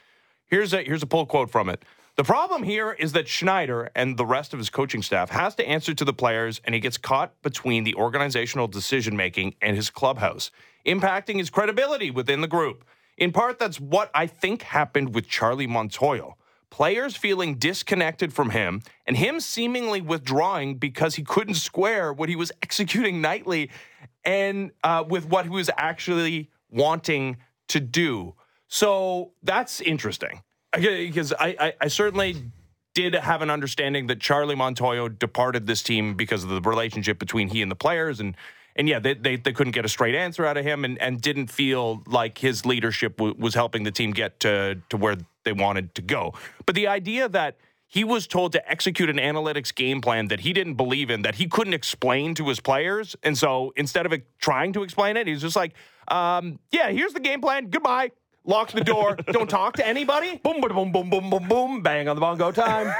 Here's 0.46 0.72
a 0.72 0.82
here's 0.82 1.02
a 1.02 1.06
pull 1.06 1.26
quote 1.26 1.50
from 1.50 1.68
it. 1.68 1.82
The 2.16 2.22
problem 2.22 2.62
here 2.62 2.92
is 2.92 3.10
that 3.14 3.26
Schneider 3.26 3.90
and 3.96 4.16
the 4.16 4.24
rest 4.24 4.52
of 4.52 4.60
his 4.60 4.70
coaching 4.70 5.02
staff 5.02 5.30
has 5.30 5.56
to 5.56 5.66
answer 5.66 5.94
to 5.94 6.04
the 6.04 6.12
players, 6.12 6.60
and 6.64 6.72
he 6.72 6.80
gets 6.80 6.96
caught 6.96 7.42
between 7.42 7.82
the 7.82 7.96
organizational 7.96 8.68
decision 8.68 9.16
making 9.16 9.56
and 9.60 9.74
his 9.74 9.90
clubhouse, 9.90 10.52
impacting 10.86 11.38
his 11.38 11.50
credibility 11.50 12.12
within 12.12 12.40
the 12.40 12.46
group. 12.46 12.84
In 13.18 13.32
part, 13.32 13.58
that's 13.58 13.80
what 13.80 14.12
I 14.14 14.28
think 14.28 14.62
happened 14.62 15.12
with 15.12 15.26
Charlie 15.26 15.66
Montoyo. 15.66 16.34
Players 16.70 17.16
feeling 17.16 17.56
disconnected 17.56 18.32
from 18.32 18.50
him 18.50 18.82
and 19.06 19.16
him 19.16 19.40
seemingly 19.40 20.00
withdrawing 20.00 20.76
because 20.76 21.16
he 21.16 21.24
couldn't 21.24 21.54
square 21.54 22.12
what 22.12 22.28
he 22.28 22.36
was 22.36 22.52
executing 22.62 23.20
nightly 23.20 23.70
and 24.24 24.70
uh, 24.84 25.02
with 25.08 25.26
what 25.26 25.46
he 25.46 25.50
was 25.50 25.68
actually 25.76 26.48
wanting 26.70 27.38
to 27.68 27.80
do. 27.80 28.34
So 28.68 29.32
that's 29.42 29.80
interesting 29.80 30.42
because 30.76 31.32
I, 31.32 31.56
I, 31.58 31.72
I 31.82 31.88
certainly 31.88 32.36
did 32.94 33.14
have 33.14 33.42
an 33.42 33.50
understanding 33.50 34.06
that 34.06 34.20
Charlie 34.20 34.54
Montoyo 34.54 35.18
departed 35.18 35.66
this 35.66 35.82
team 35.82 36.14
because 36.14 36.44
of 36.44 36.50
the 36.50 36.60
relationship 36.60 37.18
between 37.18 37.48
he 37.48 37.60
and 37.62 37.70
the 37.70 37.76
players 37.76 38.20
and 38.20 38.36
and 38.76 38.88
yeah 38.88 38.98
they, 38.98 39.14
they, 39.14 39.36
they 39.36 39.52
couldn't 39.52 39.72
get 39.72 39.84
a 39.84 39.88
straight 39.88 40.14
answer 40.14 40.46
out 40.46 40.56
of 40.56 40.64
him 40.64 40.84
and, 40.84 41.00
and 41.00 41.20
didn't 41.20 41.48
feel 41.48 42.02
like 42.06 42.38
his 42.38 42.64
leadership 42.64 43.16
w- 43.16 43.34
was 43.38 43.54
helping 43.54 43.82
the 43.82 43.90
team 43.90 44.12
get 44.12 44.40
to 44.40 44.80
to 44.90 44.96
where 44.96 45.16
they 45.44 45.52
wanted 45.52 45.94
to 45.94 46.02
go 46.02 46.32
but 46.66 46.74
the 46.74 46.86
idea 46.86 47.28
that 47.28 47.56
he 47.86 48.02
was 48.02 48.26
told 48.26 48.50
to 48.50 48.68
execute 48.68 49.08
an 49.08 49.18
analytics 49.18 49.72
game 49.72 50.00
plan 50.00 50.26
that 50.26 50.40
he 50.40 50.52
didn't 50.52 50.74
believe 50.74 51.10
in, 51.10 51.22
that 51.22 51.36
he 51.36 51.46
couldn't 51.46 51.74
explain 51.74 52.34
to 52.34 52.48
his 52.48 52.58
players. 52.58 53.14
And 53.22 53.38
so 53.38 53.72
instead 53.76 54.04
of 54.04 54.12
trying 54.40 54.72
to 54.72 54.82
explain 54.82 55.16
it, 55.16 55.28
he's 55.28 55.42
just 55.42 55.54
like, 55.54 55.74
um, 56.08 56.58
yeah, 56.72 56.90
here's 56.90 57.12
the 57.12 57.20
game 57.20 57.40
plan. 57.40 57.68
Goodbye. 57.70 58.10
Locks 58.46 58.74
the 58.74 58.84
door. 58.84 59.16
Don't 59.16 59.48
talk 59.48 59.76
to 59.76 59.86
anybody. 59.86 60.36
boom, 60.36 60.60
boom, 60.60 60.74
boom, 60.74 60.92
boom, 60.92 61.10
boom, 61.10 61.30
boom, 61.30 61.48
boom, 61.48 61.82
bang 61.82 62.08
on 62.08 62.16
the 62.16 62.20
bongo 62.20 62.52
time. 62.52 62.94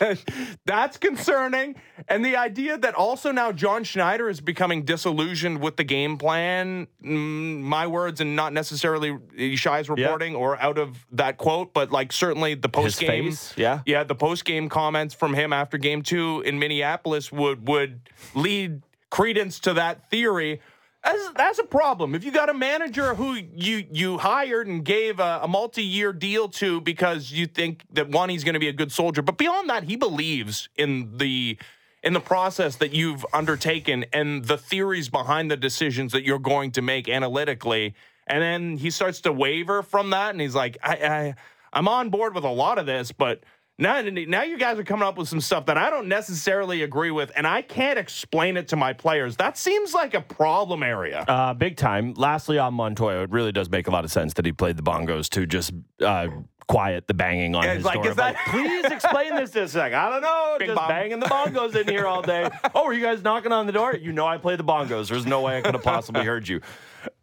That's 0.66 0.98
concerning. 0.98 1.76
And 2.06 2.22
the 2.24 2.36
idea 2.36 2.76
that 2.76 2.94
also 2.94 3.32
now 3.32 3.50
John 3.50 3.82
Schneider 3.84 4.28
is 4.28 4.40
becoming 4.42 4.84
disillusioned 4.84 5.60
with 5.62 5.76
the 5.76 5.84
game 5.84 6.18
plan, 6.18 6.86
mm, 7.02 7.60
my 7.60 7.86
words, 7.86 8.20
and 8.20 8.36
not 8.36 8.52
necessarily 8.52 9.16
Shi's 9.56 9.88
reporting 9.88 10.34
or 10.34 10.60
out 10.60 10.76
of 10.78 11.06
that 11.12 11.38
quote, 11.38 11.72
but 11.72 11.90
like 11.90 12.12
certainly 12.12 12.54
the 12.54 12.68
post 12.68 13.00
game. 13.00 13.34
yeah. 13.56 13.80
Yeah, 13.86 14.04
the 14.04 14.14
post 14.14 14.44
game 14.44 14.68
comments 14.68 15.14
from 15.14 15.32
him 15.32 15.52
after 15.52 15.78
game 15.78 16.02
two 16.02 16.42
in 16.44 16.58
Minneapolis 16.58 17.32
would 17.32 17.66
would 17.66 18.00
lead 18.34 18.82
credence 19.10 19.58
to 19.60 19.72
that 19.74 20.10
theory. 20.10 20.60
That's, 21.04 21.30
that's 21.36 21.58
a 21.58 21.64
problem. 21.64 22.14
If 22.14 22.24
you 22.24 22.32
got 22.32 22.48
a 22.48 22.54
manager 22.54 23.14
who 23.14 23.34
you 23.34 23.86
you 23.90 24.18
hired 24.18 24.66
and 24.66 24.84
gave 24.84 25.20
a, 25.20 25.40
a 25.42 25.48
multi 25.48 25.82
year 25.82 26.12
deal 26.12 26.48
to 26.50 26.80
because 26.80 27.30
you 27.30 27.46
think 27.46 27.84
that 27.92 28.08
one 28.08 28.28
he's 28.28 28.44
going 28.44 28.54
to 28.54 28.60
be 28.60 28.68
a 28.68 28.72
good 28.72 28.90
soldier, 28.90 29.22
but 29.22 29.38
beyond 29.38 29.70
that, 29.70 29.84
he 29.84 29.96
believes 29.96 30.68
in 30.76 31.16
the 31.16 31.56
in 32.02 32.12
the 32.12 32.20
process 32.20 32.76
that 32.76 32.92
you've 32.92 33.24
undertaken 33.32 34.06
and 34.12 34.44
the 34.44 34.58
theories 34.58 35.08
behind 35.08 35.50
the 35.50 35.56
decisions 35.56 36.12
that 36.12 36.24
you're 36.24 36.38
going 36.38 36.72
to 36.72 36.82
make 36.82 37.08
analytically, 37.08 37.94
and 38.26 38.42
then 38.42 38.76
he 38.76 38.90
starts 38.90 39.20
to 39.20 39.32
waver 39.32 39.82
from 39.82 40.10
that, 40.10 40.30
and 40.30 40.40
he's 40.40 40.54
like, 40.54 40.76
I, 40.82 40.94
I 40.94 41.34
I'm 41.72 41.86
on 41.86 42.10
board 42.10 42.34
with 42.34 42.44
a 42.44 42.50
lot 42.50 42.78
of 42.78 42.86
this, 42.86 43.12
but. 43.12 43.44
Now, 43.80 44.00
now 44.02 44.42
you 44.42 44.58
guys 44.58 44.76
are 44.80 44.84
coming 44.84 45.06
up 45.06 45.16
with 45.16 45.28
some 45.28 45.40
stuff 45.40 45.66
that 45.66 45.78
I 45.78 45.88
don't 45.88 46.08
necessarily 46.08 46.82
agree 46.82 47.12
with, 47.12 47.30
and 47.36 47.46
I 47.46 47.62
can't 47.62 47.96
explain 47.96 48.56
it 48.56 48.66
to 48.68 48.76
my 48.76 48.92
players. 48.92 49.36
That 49.36 49.56
seems 49.56 49.94
like 49.94 50.14
a 50.14 50.20
problem 50.20 50.82
area. 50.82 51.20
Uh, 51.28 51.54
big 51.54 51.76
time. 51.76 52.14
Lastly, 52.14 52.58
on 52.58 52.74
Montoyo, 52.74 53.22
it 53.22 53.30
really 53.30 53.52
does 53.52 53.70
make 53.70 53.86
a 53.86 53.92
lot 53.92 54.04
of 54.04 54.10
sense 54.10 54.34
that 54.34 54.44
he 54.44 54.50
played 54.50 54.76
the 54.76 54.82
bongos 54.82 55.28
to 55.30 55.46
just 55.46 55.72
uh, 56.04 56.26
quiet 56.66 57.06
the 57.06 57.14
banging 57.14 57.54
on 57.54 57.62
Yeah, 57.62 57.74
his 57.74 57.84
like, 57.84 58.02
door. 58.02 58.08
is 58.10 58.16
that- 58.16 58.34
please 58.48 58.84
explain 58.86 59.36
this 59.36 59.50
to 59.52 59.62
us? 59.62 59.76
Like, 59.76 59.92
I 59.92 60.10
don't 60.10 60.22
know. 60.22 60.56
Bing 60.58 60.66
just 60.68 60.76
bong. 60.76 60.88
banging 60.88 61.20
the 61.20 61.26
bongos 61.26 61.76
in 61.80 61.86
here 61.86 62.04
all 62.08 62.20
day. 62.22 62.50
oh, 62.74 62.84
are 62.86 62.92
you 62.92 63.02
guys 63.02 63.22
knocking 63.22 63.52
on 63.52 63.66
the 63.66 63.72
door? 63.72 63.94
You 63.94 64.10
know 64.10 64.26
I 64.26 64.38
play 64.38 64.56
the 64.56 64.64
bongos. 64.64 65.08
There's 65.08 65.24
no 65.24 65.42
way 65.42 65.58
I 65.58 65.60
could 65.60 65.74
have 65.74 65.84
possibly 65.84 66.24
heard 66.24 66.48
you. 66.48 66.62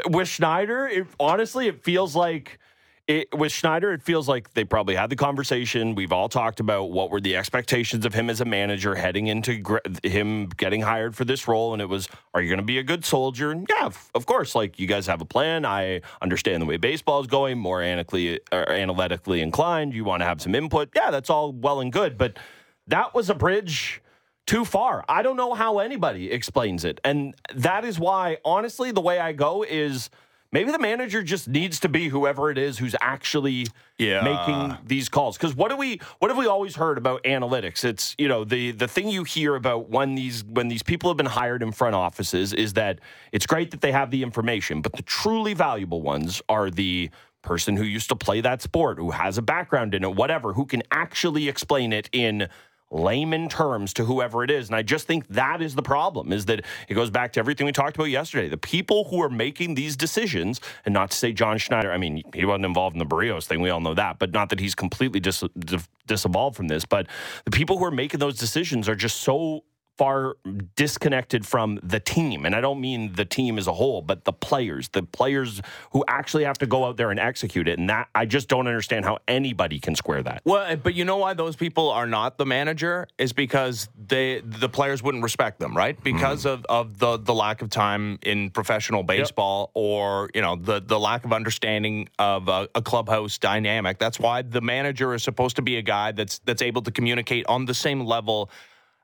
With 0.10 0.30
Schneider, 0.30 0.88
it, 0.88 1.06
honestly, 1.20 1.68
it 1.68 1.84
feels 1.84 2.16
like. 2.16 2.60
It, 3.08 3.38
with 3.38 3.52
Schneider, 3.52 3.94
it 3.94 4.02
feels 4.02 4.28
like 4.28 4.56
they 4.56 4.64
probably 4.64 4.96
had 4.96 5.12
the 5.12 5.16
conversation. 5.16 5.94
We've 5.94 6.12
all 6.12 6.28
talked 6.28 6.60
about 6.60 6.90
what 6.90 7.12
were 7.12 7.22
the 7.22 7.36
expectations 7.36 8.04
of 8.04 8.16
him 8.16 8.32
as 8.32 8.42
a 8.42 8.46
manager 8.46 8.96
heading 8.96 9.28
into 9.28 9.60
gr- 9.60 9.78
him 10.02 10.48
getting 10.48 10.82
hired 10.82 11.16
for 11.16 11.24
this 11.24 11.48
role. 11.48 11.74
And 11.74 11.84
it 11.84 11.86
was, 11.88 12.10
are 12.34 12.42
you 12.42 12.50
going 12.50 12.58
to 12.58 12.66
be 12.66 12.80
a 12.80 12.84
good 12.84 13.06
soldier? 13.06 13.52
And 13.52 13.68
yeah, 13.70 13.86
of- 13.86 14.10
of 14.16 14.26
course. 14.26 14.56
Like, 14.56 14.80
you 14.80 14.88
guys 14.88 15.06
have 15.06 15.22
a 15.22 15.26
plan. 15.26 15.66
I 15.66 16.02
understand 16.20 16.64
the 16.64 16.66
way 16.66 16.78
baseball 16.78 17.22
is 17.22 17.28
going, 17.28 17.60
more 17.60 17.80
analytically, 17.80 18.40
or 18.52 18.62
er, 18.62 18.72
analytically 18.72 19.42
inclined. 19.42 19.94
You 19.94 20.04
want 20.04 20.22
to 20.22 20.26
have 20.26 20.42
some 20.42 20.56
input. 20.56 20.90
Yeah, 20.96 21.12
that's 21.12 21.30
all 21.30 21.52
well 21.54 21.82
and 21.82 21.94
good. 21.94 22.18
But 22.18 22.40
that 22.88 23.14
was 23.14 23.30
a 23.30 23.36
bridge 23.36 24.02
too 24.48 24.66
far. 24.66 25.06
I 25.08 25.22
don't 25.22 25.38
know 25.38 25.54
how 25.54 25.78
anybody 25.78 26.32
explains 26.32 26.84
it. 26.84 27.00
And 27.04 27.36
that 27.54 27.86
is 27.86 28.00
why, 28.00 28.38
honestly, 28.44 28.92
the 28.92 29.02
way 29.02 29.20
I 29.20 29.32
go 29.32 29.64
is 29.64 30.10
maybe 30.52 30.72
the 30.72 30.80
manager 30.80 31.24
just 31.24 31.48
needs 31.48 31.80
to 31.82 31.90
be 31.90 32.08
whoever 32.10 32.50
it 32.50 32.58
is 32.58 32.78
who's 32.78 32.96
actually 33.02 33.68
Yeah. 33.98 34.24
making 34.24 34.78
these 34.86 35.08
calls. 35.10 35.38
Because 35.38 35.56
what 35.56 35.70
do 35.70 35.78
we 35.78 36.00
what 36.20 36.30
have 36.30 36.38
we 36.38 36.48
always 36.48 36.76
heard 36.76 36.98
about 36.98 37.24
analytics? 37.24 37.84
It's 37.84 38.16
you 38.18 38.28
know 38.28 38.44
the 38.44 38.72
the 38.72 38.88
thing 38.88 39.10
you 39.10 39.24
hear 39.24 39.56
about 39.56 39.90
when 39.90 40.16
these 40.16 40.44
when 40.44 40.68
these 40.68 40.84
people 40.84 41.10
have 41.10 41.18
been 41.18 41.26
hired 41.26 41.62
in 41.64 41.72
front 41.72 41.96
offices 41.96 42.54
is 42.54 42.74
that 42.74 43.00
it's 43.32 43.46
great 43.46 43.72
that 43.72 43.82
they 43.82 43.92
have 43.92 44.12
the 44.12 44.24
information, 44.24 44.82
but 44.82 44.94
the 44.94 45.04
truly 45.04 45.54
valuable 45.54 46.02
ones 46.02 46.42
are 46.50 46.70
the 46.70 47.10
person 47.42 47.78
who 47.78 47.84
used 47.84 48.10
to 48.10 48.16
play 48.16 48.42
that 48.42 48.62
sport, 48.62 48.98
who 48.98 49.12
has 49.12 49.38
a 49.38 49.42
background 49.42 49.94
in 49.94 50.04
it, 50.04 50.16
whatever, 50.16 50.54
who 50.54 50.66
can 50.66 50.82
actually 50.92 51.48
explain 51.48 51.94
it 51.94 52.10
in 52.12 52.48
layman 52.92 53.50
terms 53.50 53.94
to 53.94 54.06
whoever 54.06 54.44
it 54.44 54.52
is. 54.52 54.68
And 54.68 54.76
I 54.76 54.82
just 54.82 55.08
think 55.08 55.28
that 55.30 55.62
is 55.62 55.76
the 55.76 55.82
problem 55.82 56.32
is 56.32 56.46
that 56.46 56.64
it 56.88 56.94
goes 56.94 57.10
back 57.10 57.34
to 57.34 57.40
everything 57.40 57.66
we 57.66 57.72
talked 57.72 57.96
about 57.96 58.06
yesterday. 58.06 58.48
The 58.48 58.58
people 58.58 59.06
who 59.06 59.22
are 59.22 59.30
making 59.30 59.76
these 59.76 59.98
decisions, 59.98 60.62
and 60.86 60.94
not 60.94 61.12
to 61.12 61.18
say 61.18 61.34
John 61.34 61.58
Schneider, 61.58 61.92
I 61.92 61.98
mean, 61.98 62.22
he 62.34 62.46
wasn't 62.46 62.66
involved 62.66 62.96
in 62.96 63.00
the 63.00 63.06
Berrios 63.06 63.46
thing. 63.46 63.62
We 63.62 63.70
all 63.70 63.82
know 63.82 63.96
that, 63.96 64.20
but 64.20 64.32
not 64.32 64.50
that 64.50 64.60
he's 64.60 64.76
completely 64.76 65.20
dis- 65.20 65.44
dis- 65.58 65.88
disinvolved 66.08 66.56
from 66.56 66.68
this. 66.68 66.86
But 66.86 67.08
the 67.44 67.52
people 67.52 67.78
who 67.78 67.86
are 67.86 67.92
making 67.92 68.20
those 68.20 68.38
decisions 68.38 68.88
are 68.88 68.96
just 68.96 69.22
so 69.22 69.64
far 69.98 70.36
disconnected 70.76 71.46
from 71.46 71.80
the 71.82 72.00
team. 72.00 72.46
And 72.46 72.56
I 72.56 72.62
don't 72.62 72.82
mean 72.82 73.14
the 73.14 73.26
team 73.26 73.58
as 73.58 73.68
a 73.68 73.74
whole, 73.74 74.02
but 74.02 74.26
the 74.26 74.34
players, 74.34 74.90
the 74.90 75.04
players 75.04 75.62
who 75.92 76.04
actually 76.08 76.44
have 76.44 76.58
to 76.60 76.68
go 76.68 76.86
out 76.86 76.98
there 76.98 77.12
and 77.12 77.20
execute 77.20 77.68
it. 77.68 77.80
And 77.80 77.90
that 77.90 78.10
I 78.14 78.26
just 78.26 78.48
don't 78.48 78.68
understand 78.68 79.06
how 79.06 79.20
anybody 79.28 79.80
can 79.80 79.96
square 79.96 80.22
that. 80.24 80.42
Well, 80.44 80.76
but 80.78 80.96
you 80.96 81.06
know 81.06 81.18
why 81.18 81.34
those 81.34 81.56
people 81.56 81.90
are 81.90 82.08
not 82.08 82.38
the 82.38 82.46
manager 82.46 83.08
is 83.18 83.34
because 83.34 83.90
they 84.08 84.42
the 84.42 84.70
players 84.70 85.02
wouldn't 85.02 85.24
respect 85.24 85.60
them, 85.60 85.76
right? 85.76 86.02
Because 86.04 86.46
mm. 86.46 86.52
of, 86.52 86.66
of 86.66 87.00
the 87.00 87.18
the 87.18 87.34
lack 87.34 87.62
of 87.62 87.70
time 87.70 88.20
in 88.22 88.50
professional 88.50 89.04
baseball 89.04 89.72
yep. 89.76 89.82
or, 89.82 90.30
you 90.34 90.42
know, 90.42 90.56
the 90.56 90.82
the 90.82 91.00
lack 91.00 91.26
of 91.26 91.32
understanding 91.32 92.10
of 92.20 92.48
a, 92.48 92.68
a 92.76 92.82
clubhouse 92.82 93.38
dynamic. 93.38 93.98
That's 93.98 94.20
why 94.20 94.42
the 94.42 94.62
manager 94.62 95.14
is 95.14 95.24
supposed 95.24 95.56
to 95.56 95.62
be 95.62 95.78
a 95.78 95.82
guy 95.82 96.12
that's 96.12 96.40
that's 96.40 96.62
able 96.62 96.82
to 96.84 96.92
communicate 96.92 97.46
on 97.48 97.66
the 97.66 97.74
same 97.74 98.02
level 98.02 98.50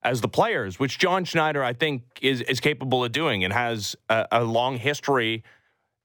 as 0.03 0.21
the 0.21 0.27
players, 0.27 0.79
which 0.79 0.97
John 0.97 1.25
Schneider, 1.25 1.63
I 1.63 1.73
think, 1.73 2.03
is 2.21 2.41
is 2.41 2.59
capable 2.59 3.03
of 3.03 3.11
doing 3.11 3.43
and 3.43 3.53
has 3.53 3.95
a, 4.09 4.27
a, 4.31 4.43
long 4.43 4.77
history 4.77 5.43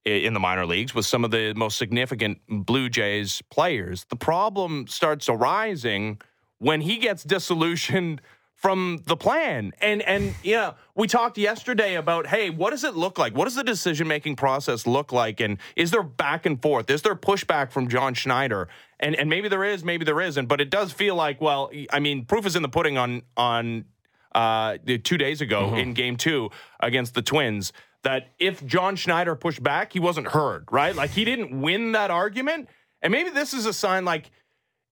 in 0.04 0.34
the 0.34 0.40
minor 0.40 0.66
leagues 0.66 0.94
with 0.94 1.04
some 1.06 1.24
of 1.24 1.30
the 1.30 1.52
most 1.54 1.78
significant 1.78 2.38
Blue 2.48 2.88
Jays 2.88 3.42
players. 3.50 4.04
The 4.08 4.16
problem 4.16 4.86
starts 4.86 5.28
arising 5.28 6.20
when 6.58 6.82
he 6.82 6.98
gets 6.98 7.24
disillusioned 7.24 8.20
from 8.56 9.02
the 9.06 9.16
plan. 9.16 9.72
And 9.80 10.02
and 10.02 10.34
yeah, 10.42 10.72
we 10.94 11.06
talked 11.06 11.38
yesterday 11.38 11.94
about 11.94 12.26
hey, 12.26 12.50
what 12.50 12.70
does 12.70 12.82
it 12.82 12.96
look 12.96 13.18
like? 13.18 13.36
What 13.36 13.44
does 13.44 13.54
the 13.54 13.64
decision 13.64 14.08
making 14.08 14.36
process 14.36 14.86
look 14.86 15.12
like? 15.12 15.40
And 15.40 15.58
is 15.76 15.92
there 15.92 16.02
back 16.02 16.46
and 16.46 16.60
forth? 16.60 16.90
Is 16.90 17.02
there 17.02 17.14
pushback 17.14 17.70
from 17.70 17.88
John 17.88 18.14
Schneider? 18.14 18.68
and 19.00 19.14
and 19.14 19.28
maybe 19.28 19.48
there 19.48 19.64
is, 19.64 19.84
maybe 19.84 20.04
there 20.04 20.20
isn't, 20.20 20.46
but 20.46 20.60
it 20.60 20.70
does 20.70 20.92
feel 20.92 21.14
like 21.14 21.40
well, 21.40 21.70
I 21.92 22.00
mean, 22.00 22.24
proof 22.24 22.46
is 22.46 22.56
in 22.56 22.62
the 22.62 22.68
pudding 22.68 22.96
on 22.96 23.22
on 23.36 23.84
uh, 24.34 24.78
two 25.02 25.18
days 25.18 25.40
ago 25.40 25.66
mm-hmm. 25.66 25.76
in 25.76 25.94
Game 25.94 26.16
Two 26.16 26.50
against 26.80 27.14
the 27.14 27.22
Twins. 27.22 27.72
That 28.02 28.28
if 28.38 28.64
John 28.64 28.94
Schneider 28.94 29.34
pushed 29.34 29.62
back, 29.62 29.92
he 29.92 29.98
wasn't 29.98 30.28
heard, 30.28 30.66
right? 30.70 30.94
Like 30.94 31.10
he 31.10 31.24
didn't 31.24 31.60
win 31.60 31.92
that 31.92 32.10
argument, 32.10 32.68
and 33.02 33.10
maybe 33.10 33.30
this 33.30 33.52
is 33.52 33.66
a 33.66 33.72
sign 33.72 34.04
like 34.04 34.30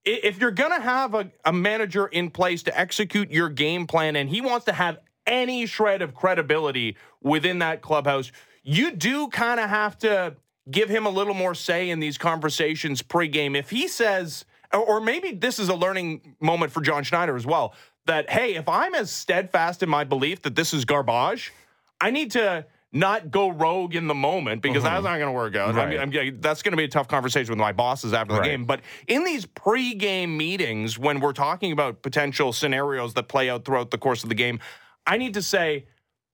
if 0.05 0.39
you're 0.39 0.51
going 0.51 0.73
to 0.73 0.81
have 0.81 1.15
a, 1.15 1.31
a 1.45 1.53
manager 1.53 2.07
in 2.07 2.31
place 2.31 2.63
to 2.65 2.79
execute 2.79 3.31
your 3.31 3.49
game 3.49 3.87
plan 3.87 4.17
and 4.17 4.29
he 4.29 4.41
wants 4.41 4.67
to 4.67 4.73
have 4.73 4.99
any 5.27 5.67
shred 5.67 6.03
of 6.03 6.15
credibility 6.15 6.97
within 7.23 7.61
that 7.61 7.81
clubhouse, 7.81 8.31
you 8.63 8.91
do 8.91 9.29
kind 9.29 9.61
of 9.61 9.71
have 9.71 9.97
to 9.99 10.37
give 10.71 10.89
him 10.89 11.07
a 11.07 11.11
little 11.11 11.35
more 11.35 11.55
say 11.55 11.91
in 11.91 12.01
these 12.01 12.19
conversations 12.19 13.03
pregame. 13.03 13.57
If 13.57 13.71
he 13.71 13.89
says, 13.89 14.45
or 14.73 15.01
maybe 15.01 15.33
this 15.33 15.59
is 15.59 15.69
a 15.69 15.75
learning 15.75 16.37
moment 16.41 16.73
for 16.73 16.81
John 16.81 17.05
Schneider 17.05 17.37
as 17.37 17.47
well, 17.47 17.75
that, 18.07 18.29
hey, 18.31 18.55
if 18.55 18.69
I'm 18.69 18.95
as 18.95 19.11
steadfast 19.11 19.83
in 19.83 19.89
my 19.89 20.05
belief 20.05 20.43
that 20.43 20.55
this 20.55 20.75
is 20.75 20.85
garbage, 20.85 21.53
I 22.01 22.11
need 22.11 22.31
to 22.33 22.67
not 22.95 23.31
go 23.31 23.51
rogue 23.51 23.97
in 23.97 24.07
the 24.07 24.15
moment 24.15 24.63
because 24.63 24.85
mm-hmm. 24.85 24.95
that's 24.95 25.05
not 25.05 25.19
going 25.19 25.29
to 25.29 25.33
work 25.33 25.57
out. 25.57 25.75
Right. 25.75 25.99
I 25.99 26.07
mean, 26.07 26.17
I'm, 26.17 26.41
that's 26.41 26.63
going 26.63 26.73
to 26.73 26.77
be 26.77 26.85
a 26.85 26.89
tough 26.89 27.09
conversation 27.09 27.51
with 27.51 27.59
my 27.59 27.73
bosses 27.73 28.13
after 28.13 28.35
the 28.35 28.41
right. 28.41 28.51
game. 28.51 28.65
But 28.65 28.81
in 29.09 29.25
these 29.25 29.45
pre-game 29.45 30.37
meetings, 30.37 30.97
when 30.97 31.19
we're 31.19 31.33
talking 31.33 31.73
about 31.73 32.03
potential 32.03 32.53
scenarios 32.53 33.15
that 33.15 33.29
play 33.29 33.51
out 33.51 33.65
throughout 33.65 33.91
the 33.91 33.99
course 33.99 34.23
of 34.23 34.29
the 34.29 34.37
game, 34.37 34.61
I 35.07 35.19
need 35.19 35.35
to 35.35 35.43
say, 35.43 35.87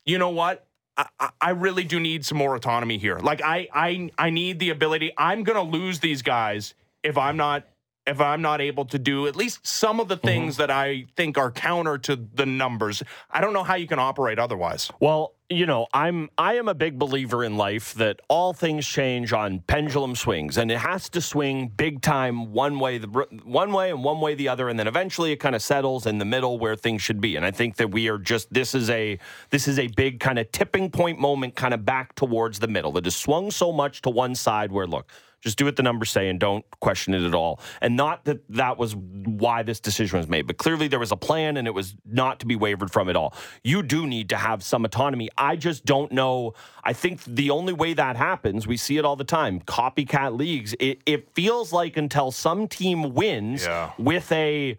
you 0.05 0.19
know 0.19 0.29
what? 0.29 0.67
I, 0.99 1.31
I 1.41 1.51
really 1.51 1.85
do 1.85 1.99
need 1.99 2.27
some 2.27 2.37
more 2.37 2.55
autonomy 2.55 2.99
here. 2.99 3.19
Like 3.19 3.41
I, 3.43 3.69
I, 3.73 4.11
I 4.19 4.29
need 4.29 4.59
the 4.59 4.69
ability. 4.69 5.13
I'm 5.17 5.45
going 5.45 5.57
to 5.57 5.79
lose 5.79 6.01
these 6.01 6.21
guys 6.21 6.75
if 7.03 7.17
I'm 7.17 7.39
not 7.39 7.67
if 8.07 8.21
I'm 8.21 8.43
not 8.43 8.61
able 8.61 8.85
to 8.87 8.99
do 8.99 9.27
at 9.27 9.37
least 9.37 9.67
some 9.67 10.01
of 10.01 10.09
the 10.09 10.17
mm-hmm. 10.17 10.27
things 10.27 10.55
mm-hmm. 10.55 10.63
that 10.63 10.71
I 10.71 11.07
think 11.17 11.39
are 11.39 11.51
counter 11.51 11.99
to 11.99 12.17
the 12.17 12.47
numbers. 12.47 13.03
I 13.31 13.41
don't 13.41 13.53
know 13.53 13.63
how 13.63 13.75
you 13.75 13.87
can 13.87 13.99
operate 13.99 14.39
otherwise. 14.39 14.91
Well, 15.01 15.35
you 15.53 15.67
know, 15.67 15.89
I'm 15.93 16.31
I 16.39 16.55
am 16.55 16.69
a 16.69 16.75
big 16.75 16.97
believer 16.97 17.43
in 17.43 17.57
life 17.57 17.93
that 17.95 18.21
all 18.29 18.53
things 18.53 18.87
change 18.87 19.33
on 19.33 19.61
pendulum 19.67 20.15
swings, 20.15 20.57
and 20.57 20.71
it 20.71 20.79
has 20.79 21.09
to 21.11 21.21
swing 21.21 21.69
big 21.69 22.03
time 22.03 22.53
one 22.53 22.79
way 22.79 22.99
the 22.99 23.09
one 23.43 23.73
way 23.73 23.91
and 23.91 24.05
one 24.05 24.21
way 24.21 24.35
the 24.35 24.49
other, 24.49 24.69
and 24.69 24.79
then 24.79 24.87
eventually 24.87 25.33
it 25.33 25.37
kind 25.37 25.57
of 25.57 25.63
settles 25.63 26.07
in 26.07 26.19
the 26.19 26.25
middle 26.25 26.61
where 26.61 26.77
things 26.77 27.03
should 27.03 27.21
be. 27.21 27.35
And 27.35 27.45
I 27.45 27.51
think 27.51 27.77
that 27.77 27.91
we 27.91 28.09
are 28.09 28.19
just 28.19 28.53
this 28.53 28.77
is 28.77 28.89
a 28.91 29.19
this 29.51 29.67
is 29.67 29.81
a 29.81 29.89
big 29.89 30.21
kind 30.21 30.39
of 30.39 30.51
tipping 30.53 30.89
point 30.89 31.19
moment, 31.19 31.57
kind 31.57 31.75
of 31.75 31.85
back 31.85 32.15
towards 32.15 32.61
the 32.61 32.69
middle. 32.69 32.93
That 32.93 33.05
has 33.05 33.17
swung 33.17 33.51
so 33.51 33.73
much 33.73 34.03
to 34.03 34.11
one 34.11 34.37
side 34.37 34.71
where 34.71 34.87
look 34.87 35.11
just 35.41 35.57
do 35.57 35.65
what 35.65 35.77
the 35.77 35.83
numbers 35.83 36.11
say 36.11 36.29
and 36.29 36.39
don't 36.39 36.65
question 36.81 37.15
it 37.15 37.23
at 37.23 37.35
all. 37.35 37.61
And 37.81 37.97
not 37.97 38.25
that 38.25 38.41
that 38.51 38.79
was 38.79 38.95
why 38.95 39.63
this 39.63 39.81
decision 39.81 40.19
was 40.19 40.29
made, 40.29 40.47
but 40.47 40.59
clearly 40.59 40.89
there 40.89 40.99
was 40.99 41.13
a 41.13 41.17
plan 41.17 41.57
and 41.57 41.67
it 41.67 41.73
was 41.73 41.95
not 42.05 42.41
to 42.41 42.47
be 42.47 42.57
wavered 42.57 42.93
from 42.93 43.09
at 43.09 43.17
all. 43.17 43.35
You 43.65 43.83
do 43.83 44.07
need 44.07 44.29
to 44.31 44.37
have 44.37 44.63
some 44.63 44.85
autonomy. 44.85 45.31
I 45.39 45.57
just 45.57 45.85
don't 45.85 46.13
know. 46.13 46.55
I 46.85 46.93
think 46.93 47.25
the 47.25 47.51
only 47.51 47.73
way 47.73 47.95
that 47.95 48.17
happens, 48.17 48.67
we 48.67 48.77
see 48.77 48.99
it 48.99 49.05
all 49.05 49.17
the 49.17 49.25
time, 49.25 49.61
copycat 49.61 50.37
leagues, 50.37 50.75
it, 50.79 51.01
it 51.07 51.35
feels 51.35 51.73
like 51.73 51.97
until 51.97 52.31
some 52.31 52.69
team 52.69 53.15
wins 53.15 53.65
yeah. 53.65 53.93
with 53.99 54.31
a 54.33 54.77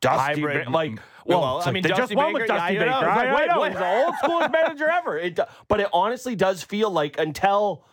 Dusty, 0.00 0.40
Hybrid, 0.40 0.68
like, 0.70 0.98
well, 1.26 1.40
well 1.40 1.62
I 1.64 1.70
mean, 1.70 1.82
they 1.82 1.90
just 1.90 2.14
won 2.14 2.32
with 2.32 2.46
Dusty 2.46 2.78
Baker. 2.78 2.90
I, 2.90 3.34
wait, 3.34 3.60
wait, 3.60 3.72
the 3.74 4.04
old 4.04 4.14
school 4.16 4.40
manager 4.50 4.88
ever. 4.88 5.18
It, 5.18 5.38
but 5.68 5.80
it 5.80 5.88
honestly 5.92 6.34
does 6.34 6.62
feel 6.62 6.90
like 6.90 7.18
until 7.18 7.84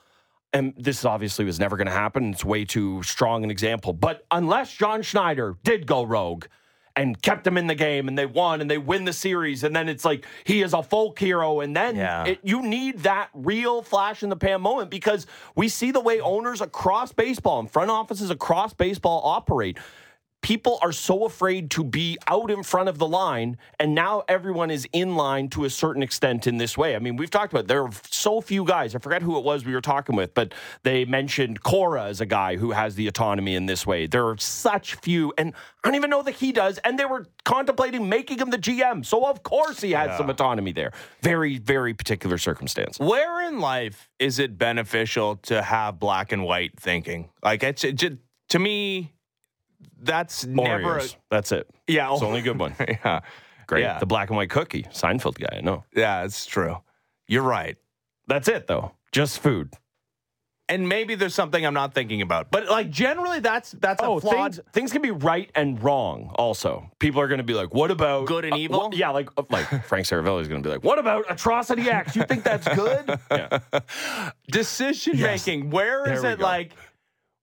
and 0.54 0.74
this 0.78 1.06
obviously 1.06 1.46
was 1.46 1.60
never 1.60 1.78
going 1.78 1.88
to 1.88 1.94
happen. 1.94 2.32
It's 2.32 2.44
way 2.44 2.66
too 2.66 3.02
strong 3.04 3.44
an 3.44 3.52
example. 3.52 3.94
But 3.94 4.26
unless 4.32 4.74
John 4.74 5.02
Schneider 5.02 5.56
did 5.64 5.88
go 5.88 6.04
rogue 6.04 6.46
and 6.96 7.20
kept 7.22 7.46
them 7.46 7.58
in 7.58 7.68
the 7.68 7.76
game 7.76 8.10
and 8.10 8.18
they 8.18 8.26
won 8.26 8.60
and 8.60 8.70
they 8.70 8.78
win 8.78 9.06
the 9.06 9.14
series, 9.14 9.64
and 9.64 9.74
then 9.74 9.88
it's 9.88 10.04
like 10.04 10.26
he 10.44 10.62
is 10.62 10.74
a 10.74 10.84
folk 10.84 11.18
hero, 11.18 11.62
and 11.62 11.76
then 11.76 11.96
yeah. 11.96 12.26
it, 12.26 12.40
you 12.44 12.62
need 12.62 13.00
that 13.00 13.30
real 13.34 13.82
flash 13.82 14.24
in 14.24 14.30
the 14.30 14.36
pan 14.36 14.62
moment 14.62 14.90
because 14.90 15.26
we 15.56 15.70
see 15.70 15.92
the 15.92 16.02
way 16.02 16.20
owners 16.20 16.60
across 16.60 17.14
baseball 17.14 17.60
and 17.60 17.72
front 17.72 17.90
offices 17.90 18.30
across 18.30 18.74
baseball 18.74 19.22
operate 19.24 19.78
people 20.41 20.80
are 20.82 20.91
so 20.91 21.25
afraid 21.25 21.69
to 21.71 21.84
be 21.84 22.17
out 22.27 22.49
in 22.51 22.63
front 22.63 22.89
of 22.89 22.97
the 22.97 23.08
line 23.08 23.58
and 23.80 23.93
now 23.95 24.23
everyone 24.27 24.71
is 24.71 24.88
in 24.91 25.15
line 25.15 25.47
to 25.49 25.65
a 25.65 25.69
certain 25.69 26.04
extent 26.04 26.47
in 26.47 26.58
this 26.58 26.77
way. 26.77 26.95
I 26.95 26.99
mean 26.99 27.15
we've 27.15 27.30
talked 27.30 27.54
about 27.54 27.67
there 27.67 27.84
are 27.84 27.91
so 28.10 28.41
few 28.41 28.65
guys 28.65 28.95
i 28.95 28.99
forget 28.99 29.21
who 29.21 29.38
it 29.38 29.43
was 29.43 29.65
we 29.65 29.73
were 29.73 29.82
talking 29.82 30.15
with 30.15 30.34
but 30.34 30.54
they 30.84 31.06
mentioned 31.06 31.63
cora 31.63 32.06
as 32.06 32.21
a 32.21 32.25
guy 32.25 32.58
who 32.58 32.71
has 32.71 32.95
the 32.95 33.08
autonomy 33.08 33.56
in 33.56 33.65
this 33.65 33.86
way. 33.86 34.08
There 34.08 34.27
are 34.27 34.38
such 34.38 34.95
few 34.95 35.34
and 35.38 35.54
i 35.84 35.88
don't 35.88 35.95
even 35.95 36.10
know 36.10 36.23
that 36.23 36.36
he 36.36 36.51
does 36.51 36.77
and 36.80 36.97
they 36.97 37.06
were 37.06 37.25
contemplating 37.45 38.10
making 38.10 38.39
him 38.39 38.49
the 38.49 38.58
gm 38.58 39.06
so 39.06 39.25
of 39.25 39.43
course 39.43 39.82
he 39.82 39.91
has 39.91 40.10
yeah. 40.10 40.17
some 40.17 40.30
autonomy 40.30 40.71
there. 40.71 40.91
Very 41.21 41.58
very 41.58 41.93
particular 41.93 42.38
circumstance. 42.38 42.99
Where 42.99 43.47
in 43.47 43.60
life 43.60 44.10
is 44.19 44.39
it 44.39 44.58
beneficial 44.58 45.38
to 45.43 45.62
have 45.62 45.99
black 45.99 46.32
and 46.32 46.43
white 46.43 46.80
thinking? 46.80 47.30
Like 47.43 47.63
it's 47.63 47.84
it, 47.84 48.17
to 48.49 48.60
me 48.60 49.13
that's 50.02 50.46
Oreos. 50.46 50.56
never. 50.56 50.98
A, 51.00 51.04
that's 51.30 51.52
it. 51.52 51.70
Yeah, 51.88 52.13
it's 52.13 52.22
only 52.22 52.41
good 52.41 52.60
one. 52.60 52.76
yeah, 52.88 53.22
great. 53.67 53.82
Yeah. 53.82 54.00
The 54.00 54.06
black 54.06 54.30
and 54.30 54.38
white 54.38 54.50
cookie, 54.50 54.84
Seinfeld 54.84 55.39
guy. 55.39 55.58
I 55.58 55.62
know. 55.62 55.84
Yeah, 55.96 56.24
it's 56.24 56.46
true. 56.46 56.78
You're 57.28 57.44
right. 57.44 57.78
That's 58.28 58.48
it 58.48 58.67
though. 58.67 58.91
Just 59.12 59.39
food. 59.39 59.74
And 60.72 60.88
maybe 60.88 61.15
there's 61.15 61.36
something 61.36 61.65
I'm 61.65 61.74
not 61.74 61.94
thinking 61.94 62.22
about, 62.22 62.50
but 62.50 62.70
like 62.70 62.89
generally, 62.89 63.41
that's 63.41 63.72
that's 63.72 64.02
oh, 64.02 64.20
a 64.20 64.22
flawed. 64.22 64.56
Things, 64.56 64.67
things 64.72 64.91
can 64.94 65.02
be 65.02 65.12
right 65.12 65.52
and 65.54 65.82
wrong. 65.84 66.32
Also, 66.36 66.89
people 66.98 67.20
are 67.20 67.28
going 67.28 67.39
to 67.39 67.44
be 67.44 67.54
like, 67.54 67.74
"What 67.74 67.91
about 67.91 68.26
good 68.26 68.46
and 68.46 68.54
uh, 68.54 68.58
evil?" 68.58 68.80
Well, 68.80 68.89
yeah, 68.94 69.10
like 69.10 69.30
uh, 69.36 69.44
like 69.50 69.65
Frank 69.86 70.06
Seravalli 70.06 70.39
is 70.39 70.48
going 70.48 70.63
to 70.63 70.70
be 70.70 70.72
like, 70.72 70.86
"What 70.86 70.98
about 70.98 71.26
atrocity 71.30 71.89
X? 71.89 72.15
You 72.15 72.24
think 72.24 72.46
that's 72.46 72.65
good?" 72.74 73.20
yeah. 73.32 73.60
Decision 74.50 75.17
yes. 75.17 75.46
making. 75.46 75.72
Where 75.72 76.10
is 76.10 76.24
it 76.24 76.39
like? 76.39 76.72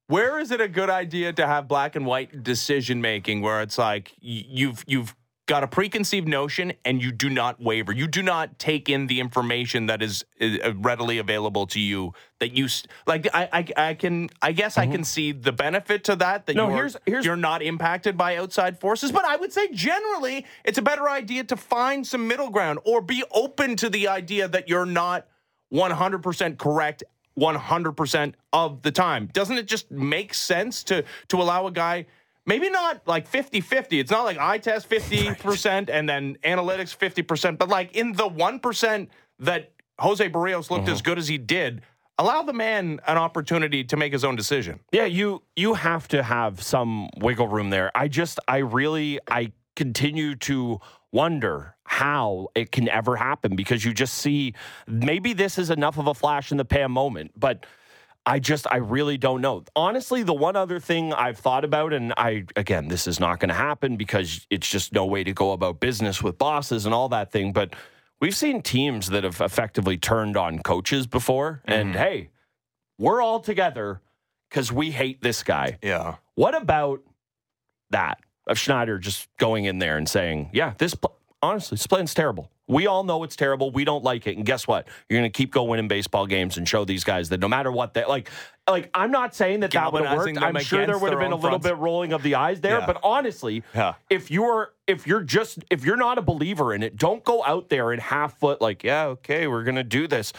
Where 0.08 0.38
is 0.38 0.50
it 0.50 0.60
a 0.60 0.68
good 0.68 0.90
idea 0.90 1.32
to 1.34 1.46
have 1.46 1.68
black 1.68 1.94
and 1.94 2.04
white 2.04 2.42
decision 2.42 3.00
making 3.00 3.42
where 3.42 3.62
it's 3.62 3.78
like 3.78 4.14
you've 4.20 4.82
you've 4.86 5.14
got 5.48 5.64
a 5.64 5.66
preconceived 5.66 6.28
notion 6.28 6.74
and 6.84 7.02
you 7.02 7.10
do 7.10 7.28
not 7.28 7.60
waver. 7.60 7.90
You 7.90 8.06
do 8.06 8.22
not 8.22 8.58
take 8.58 8.88
in 8.88 9.06
the 9.06 9.18
information 9.18 9.86
that 9.86 10.02
is 10.02 10.24
uh, 10.40 10.74
readily 10.76 11.18
available 11.18 11.66
to 11.68 11.80
you 11.80 12.12
that 12.38 12.52
you 12.52 12.68
like 13.06 13.26
I 13.34 13.48
I, 13.52 13.88
I 13.88 13.94
can 13.94 14.28
I 14.40 14.52
guess 14.52 14.76
mm-hmm. 14.76 14.90
I 14.90 14.94
can 14.94 15.04
see 15.04 15.32
the 15.32 15.52
benefit 15.52 16.04
to 16.04 16.16
that 16.16 16.46
that 16.46 16.54
no, 16.54 16.68
you're, 16.68 16.76
here's, 16.76 16.96
here's, 17.06 17.24
you're 17.24 17.36
not 17.36 17.62
impacted 17.62 18.16
by 18.16 18.36
outside 18.36 18.78
forces, 18.78 19.10
but 19.10 19.24
I 19.24 19.36
would 19.36 19.52
say 19.52 19.68
generally 19.72 20.46
it's 20.64 20.78
a 20.78 20.82
better 20.82 21.08
idea 21.08 21.44
to 21.44 21.56
find 21.56 22.06
some 22.06 22.28
middle 22.28 22.50
ground 22.50 22.78
or 22.84 23.00
be 23.00 23.24
open 23.32 23.74
to 23.76 23.90
the 23.90 24.08
idea 24.08 24.48
that 24.48 24.68
you're 24.68 24.86
not 24.86 25.26
100% 25.72 26.56
correct 26.56 27.04
100% 27.38 28.34
of 28.52 28.82
the 28.82 28.90
time. 28.90 29.30
Doesn't 29.32 29.56
it 29.56 29.66
just 29.66 29.90
make 29.90 30.34
sense 30.34 30.82
to 30.84 31.04
to 31.28 31.36
allow 31.40 31.66
a 31.66 31.72
guy 31.72 32.06
maybe 32.48 32.70
not 32.70 33.06
like 33.06 33.28
50 33.28 33.60
50. 33.60 34.00
It's 34.00 34.10
not 34.10 34.24
like 34.24 34.38
I 34.38 34.58
test 34.58 34.88
50% 34.88 35.90
and 35.90 36.08
then 36.08 36.36
analytics 36.42 36.96
50%, 36.96 37.58
but 37.58 37.68
like 37.68 37.94
in 37.94 38.12
the 38.12 38.28
1% 38.28 39.08
that 39.40 39.70
Jose 40.00 40.28
Berrios 40.28 40.70
looked 40.70 40.84
uh-huh. 40.84 40.92
as 40.92 41.02
good 41.02 41.18
as 41.18 41.28
he 41.28 41.38
did, 41.38 41.82
allow 42.18 42.42
the 42.42 42.52
man 42.52 43.00
an 43.06 43.18
opportunity 43.18 43.84
to 43.84 43.96
make 43.96 44.12
his 44.12 44.24
own 44.24 44.34
decision. 44.34 44.80
Yeah, 44.92 45.04
you 45.04 45.42
you 45.56 45.74
have 45.74 46.08
to 46.08 46.22
have 46.22 46.62
some 46.62 47.10
wiggle 47.18 47.48
room 47.48 47.70
there. 47.70 47.90
I 47.94 48.08
just 48.08 48.40
I 48.48 48.58
really 48.58 49.20
I 49.28 49.52
continue 49.78 50.34
to 50.34 50.80
wonder 51.12 51.76
how 51.84 52.48
it 52.56 52.72
can 52.72 52.88
ever 52.88 53.14
happen 53.14 53.54
because 53.54 53.84
you 53.84 53.94
just 53.94 54.14
see 54.14 54.52
maybe 54.88 55.32
this 55.32 55.56
is 55.56 55.70
enough 55.70 55.98
of 55.98 56.08
a 56.08 56.14
flash 56.14 56.50
in 56.50 56.58
the 56.58 56.64
pan 56.64 56.90
moment, 56.90 57.30
but 57.36 57.64
I 58.26 58.40
just 58.40 58.66
I 58.68 58.78
really 58.78 59.16
don't 59.16 59.40
know. 59.40 59.62
Honestly, 59.76 60.24
the 60.24 60.34
one 60.34 60.56
other 60.56 60.80
thing 60.80 61.12
I've 61.12 61.38
thought 61.38 61.64
about 61.64 61.92
and 61.92 62.12
I 62.16 62.44
again, 62.56 62.88
this 62.88 63.06
is 63.06 63.20
not 63.20 63.38
going 63.38 63.50
to 63.50 63.54
happen 63.54 63.96
because 63.96 64.48
it's 64.50 64.68
just 64.68 64.92
no 64.92 65.06
way 65.06 65.22
to 65.22 65.32
go 65.32 65.52
about 65.52 65.78
business 65.78 66.24
with 66.24 66.38
bosses 66.38 66.84
and 66.84 66.92
all 66.92 67.08
that 67.10 67.30
thing, 67.30 67.52
but 67.52 67.74
we've 68.20 68.36
seen 68.36 68.62
teams 68.62 69.06
that 69.10 69.22
have 69.22 69.40
effectively 69.40 69.96
turned 69.96 70.36
on 70.36 70.58
coaches 70.58 71.06
before 71.06 71.62
and 71.66 71.90
mm-hmm. 71.90 71.98
hey, 71.98 72.30
we're 72.98 73.22
all 73.22 73.38
together 73.38 74.02
cuz 74.50 74.72
we 74.72 74.90
hate 74.90 75.22
this 75.22 75.44
guy. 75.44 75.78
Yeah. 75.84 76.16
What 76.34 76.60
about 76.60 77.00
that 77.90 78.18
of 78.48 78.58
Schneider 78.58 78.98
just 78.98 79.28
going 79.38 79.64
in 79.64 79.78
there 79.78 79.96
and 79.96 80.08
saying, 80.08 80.50
"Yeah, 80.52 80.74
this 80.78 80.94
pl- 80.94 81.14
honestly, 81.42 81.76
this 81.76 81.86
plan's 81.86 82.14
terrible. 82.14 82.50
We 82.66 82.86
all 82.86 83.02
know 83.02 83.22
it's 83.24 83.36
terrible. 83.36 83.70
We 83.70 83.84
don't 83.84 84.04
like 84.04 84.26
it, 84.26 84.36
and 84.36 84.44
guess 84.44 84.66
what? 84.68 84.86
You're 85.08 85.20
going 85.20 85.30
to 85.32 85.34
keep 85.34 85.52
going 85.52 85.68
winning 85.70 85.88
baseball 85.88 86.26
games 86.26 86.58
and 86.58 86.68
show 86.68 86.84
these 86.84 87.02
guys 87.02 87.30
that 87.30 87.40
no 87.40 87.48
matter 87.48 87.70
what 87.72 87.94
they 87.94 88.04
like." 88.04 88.30
Like, 88.68 88.90
I'm 88.92 89.10
not 89.10 89.34
saying 89.34 89.60
that 89.60 89.70
that 89.70 89.92
would 89.94 90.04
have 90.04 90.18
worked. 90.18 90.36
I'm 90.42 90.58
sure 90.58 90.84
there 90.84 90.98
would 90.98 91.10
have 91.12 91.20
been 91.20 91.32
a 91.32 91.36
little 91.36 91.58
bit 91.58 91.76
rolling 91.78 92.12
of 92.12 92.22
the 92.22 92.34
eyes 92.34 92.60
there, 92.60 92.80
Yeah. 92.80 92.86
but 92.86 93.00
honestly, 93.02 93.62
Yeah. 93.74 93.94
if 94.10 94.30
you're 94.30 94.74
if 94.86 95.06
you're 95.06 95.22
just 95.22 95.60
if 95.70 95.84
you're 95.86 95.96
not 95.96 96.18
a 96.18 96.22
believer 96.22 96.74
in 96.74 96.82
it, 96.82 96.96
don't 96.96 97.24
go 97.24 97.42
out 97.44 97.70
there 97.70 97.92
and 97.92 98.00
half 98.02 98.38
foot 98.38 98.60
like, 98.60 98.84
"Yeah, 98.84 99.04
okay, 99.06 99.46
we're 99.46 99.62
going 99.64 99.76
to 99.76 99.84
do 99.84 100.06
this." 100.06 100.32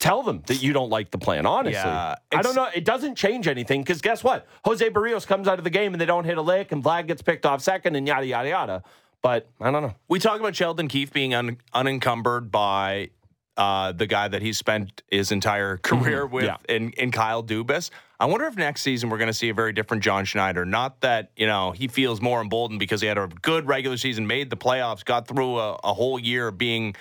Tell 0.00 0.22
them 0.22 0.42
that 0.46 0.62
you 0.62 0.72
don't 0.72 0.88
like 0.90 1.10
the 1.10 1.18
plan. 1.18 1.44
Honestly, 1.46 1.74
Yeah, 1.74 2.14
I 2.32 2.40
don't 2.42 2.56
know. 2.56 2.68
It 2.74 2.84
doesn't 2.86 3.16
change 3.16 3.46
anything 3.46 3.82
because 3.82 4.00
guess 4.00 4.24
what? 4.24 4.46
Jose 4.64 4.88
Berrios 4.90 5.26
comes 5.26 5.46
out 5.46 5.58
of 5.58 5.64
the 5.64 5.70
game 5.70 5.92
and 5.92 6.00
they 6.00 6.06
don't 6.06 6.24
hit 6.24 6.38
a 6.38 6.42
lick, 6.42 6.72
and 6.72 6.82
Vlad 6.82 7.06
gets 7.06 7.20
picked 7.20 7.44
off 7.46 7.60
second, 7.60 7.94
and 7.96 8.08
yada 8.08 8.26
yada 8.26 8.48
yada. 8.48 8.82
But 9.22 9.46
I 9.60 9.70
don't 9.70 9.82
know. 9.82 9.94
We 10.08 10.18
talk 10.18 10.40
about 10.40 10.56
Sheldon 10.56 10.88
Keefe 10.88 11.12
being 11.12 11.34
un- 11.34 11.58
unencumbered 11.74 12.50
by 12.50 13.10
uh, 13.58 13.92
the 13.92 14.06
guy 14.06 14.26
that 14.28 14.40
he 14.40 14.54
spent 14.54 15.02
his 15.10 15.30
entire 15.32 15.76
career 15.76 16.24
with 16.24 16.44
Yeah. 16.44 16.56
in, 16.66 16.92
in 16.92 17.10
Kyle 17.10 17.42
Dubas. 17.44 17.90
I 18.18 18.24
wonder 18.24 18.46
if 18.46 18.56
next 18.56 18.80
season 18.80 19.10
we're 19.10 19.18
going 19.18 19.28
to 19.28 19.34
see 19.34 19.50
a 19.50 19.54
very 19.54 19.74
different 19.74 20.02
John 20.02 20.24
Schneider. 20.24 20.64
Not 20.64 21.02
that, 21.02 21.30
you 21.36 21.46
know, 21.46 21.72
he 21.72 21.88
feels 21.88 22.22
more 22.22 22.40
emboldened 22.40 22.78
because 22.80 23.02
he 23.02 23.06
had 23.06 23.18
a 23.18 23.26
good 23.42 23.66
regular 23.66 23.98
season, 23.98 24.26
made 24.26 24.48
the 24.48 24.56
playoffs, 24.56 25.04
got 25.04 25.28
through 25.28 25.58
a, 25.58 25.74
a 25.84 25.92
whole 25.92 26.18
year 26.18 26.48
of 26.48 26.56
being 26.56 26.94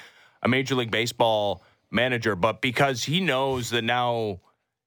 a 0.43 0.49
Major 0.49 0.75
League 0.75 0.91
Baseball 0.91 1.61
manager, 1.91 2.35
but 2.35 2.61
because 2.61 3.03
he 3.03 3.21
knows 3.21 3.69
that 3.71 3.83
now 3.83 4.41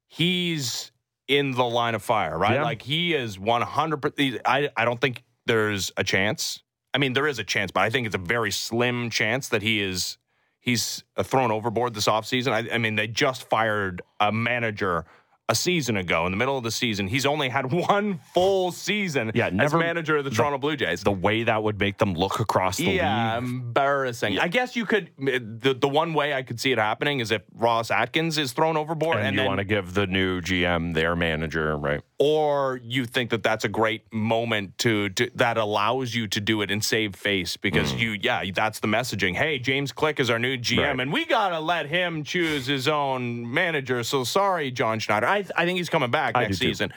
he's 0.09 0.93
in 1.29 1.53
the 1.53 1.65
line 1.65 1.95
of 1.95 2.03
fire, 2.03 2.37
right? 2.37 2.55
Yeah. 2.55 2.65
Like 2.65 2.83
he 2.83 3.15
is 3.15 3.39
100%. 3.39 4.41
I, 4.45 4.71
I 4.77 4.85
don't 4.85 5.01
think 5.01 5.25
there's 5.47 5.91
a 5.97 6.05
chance. 6.05 6.63
I 6.95 6.99
mean, 6.99 7.15
there 7.15 7.27
is 7.27 7.39
a 7.39 7.45
chance, 7.45 7.71
but 7.71 7.81
I 7.81 7.91
think 7.91 8.07
it's 8.07 8.15
a 8.15 8.19
very 8.19 8.51
slim 8.51 9.11
chance 9.11 9.49
that 9.49 9.63
he 9.63 9.81
is 9.81 10.19
he's 10.61 11.03
thrown 11.23 11.51
overboard 11.51 11.95
this 11.95 12.07
offseason. 12.07 12.53
I, 12.53 12.75
I 12.75 12.79
mean, 12.79 12.97
they 12.97 13.09
just 13.09 13.49
fired 13.49 14.03
a 14.21 14.31
manager 14.31 15.05
a 15.49 15.55
season 15.55 15.97
ago 15.97 16.25
in 16.27 16.33
the 16.33 16.39
middle 16.39 16.57
of 16.57 16.63
the 16.65 16.71
season. 16.71 17.09
He's 17.09 17.27
only 17.27 17.49
had 17.49 17.71
one 17.91 18.21
full 18.33 18.73
season 18.73 19.33
Yeah, 19.35 19.51
as 19.59 19.75
manager 19.75 20.17
of 20.17 20.25
the 20.25 20.31
Toronto 20.31 20.59
Blue 20.59 20.77
Jays. 20.77 21.03
The 21.03 21.11
way 21.13 21.43
that 21.45 21.63
would 21.63 21.79
make 21.79 21.99
them 21.99 22.15
look 22.15 22.41
across 22.41 22.77
the 22.79 22.85
yeah, 22.85 23.39
league. 23.39 23.45
embarrassing. 23.45 24.39
I 24.39 24.49
guess 24.49 24.77
you 24.77 24.87
could. 24.87 25.11
The, 25.19 25.77
the 25.79 25.89
one 25.89 26.15
way 26.15 26.33
I 26.35 26.43
could 26.43 26.61
see 26.61 26.73
it 26.73 26.79
happening 26.79 27.21
is 27.21 27.31
if 27.31 27.43
Ross 27.55 27.91
Atkins 27.91 28.39
is 28.39 28.53
thrown 28.53 28.77
overboard, 28.77 29.19
And, 29.19 29.29
and, 29.29 29.37
you 29.37 29.45
want 29.45 29.59
to 29.59 29.65
give 29.65 29.95
the 29.95 30.07
new 30.07 30.41
GM 30.41 30.95
their 30.95 31.17
manager, 31.17 31.77
right? 31.77 32.01
or 32.25 32.81
you 32.85 33.05
think 33.05 33.31
that 33.31 33.43
that's 33.43 33.65
a 33.65 33.69
great 33.69 34.05
moment 34.13 34.79
to, 34.79 35.09
to 35.09 35.29
that 35.35 35.57
allows 35.57 36.15
you 36.15 36.29
to 36.29 36.41
do 36.41 36.63
it 36.63 36.71
and 36.71 36.85
save 36.85 37.17
face 37.17 37.57
because 37.57 37.93
mm. 37.93 37.99
you 37.99 38.11
yeah 38.21 38.45
that's 38.55 38.79
the 38.79 38.87
messaging 38.87 39.35
hey 39.35 39.59
james 39.59 39.91
click 39.91 40.21
is 40.21 40.31
our 40.31 40.39
new 40.39 40.57
gm 40.57 40.79
Right. 40.79 41.01
and 41.01 41.13
we 41.13 41.25
gotta 41.27 41.59
let 41.59 41.87
him 41.87 42.23
choose 42.23 42.65
his 42.67 42.87
own 42.87 43.53
manager 43.53 44.05
so 44.05 44.23
sorry 44.23 44.71
john 44.71 45.01
schneider 45.01 45.27
i, 45.27 45.42
I 45.57 45.65
think 45.65 45.79
he's 45.79 45.89
coming 45.89 46.11
back 46.11 46.37
I 46.37 46.43
next 46.43 46.59
do 46.59 46.67
too. 46.67 46.71
season 46.73 46.93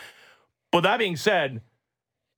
but 0.72 0.82
that 0.82 0.98
being 1.00 1.16
said 1.16 1.62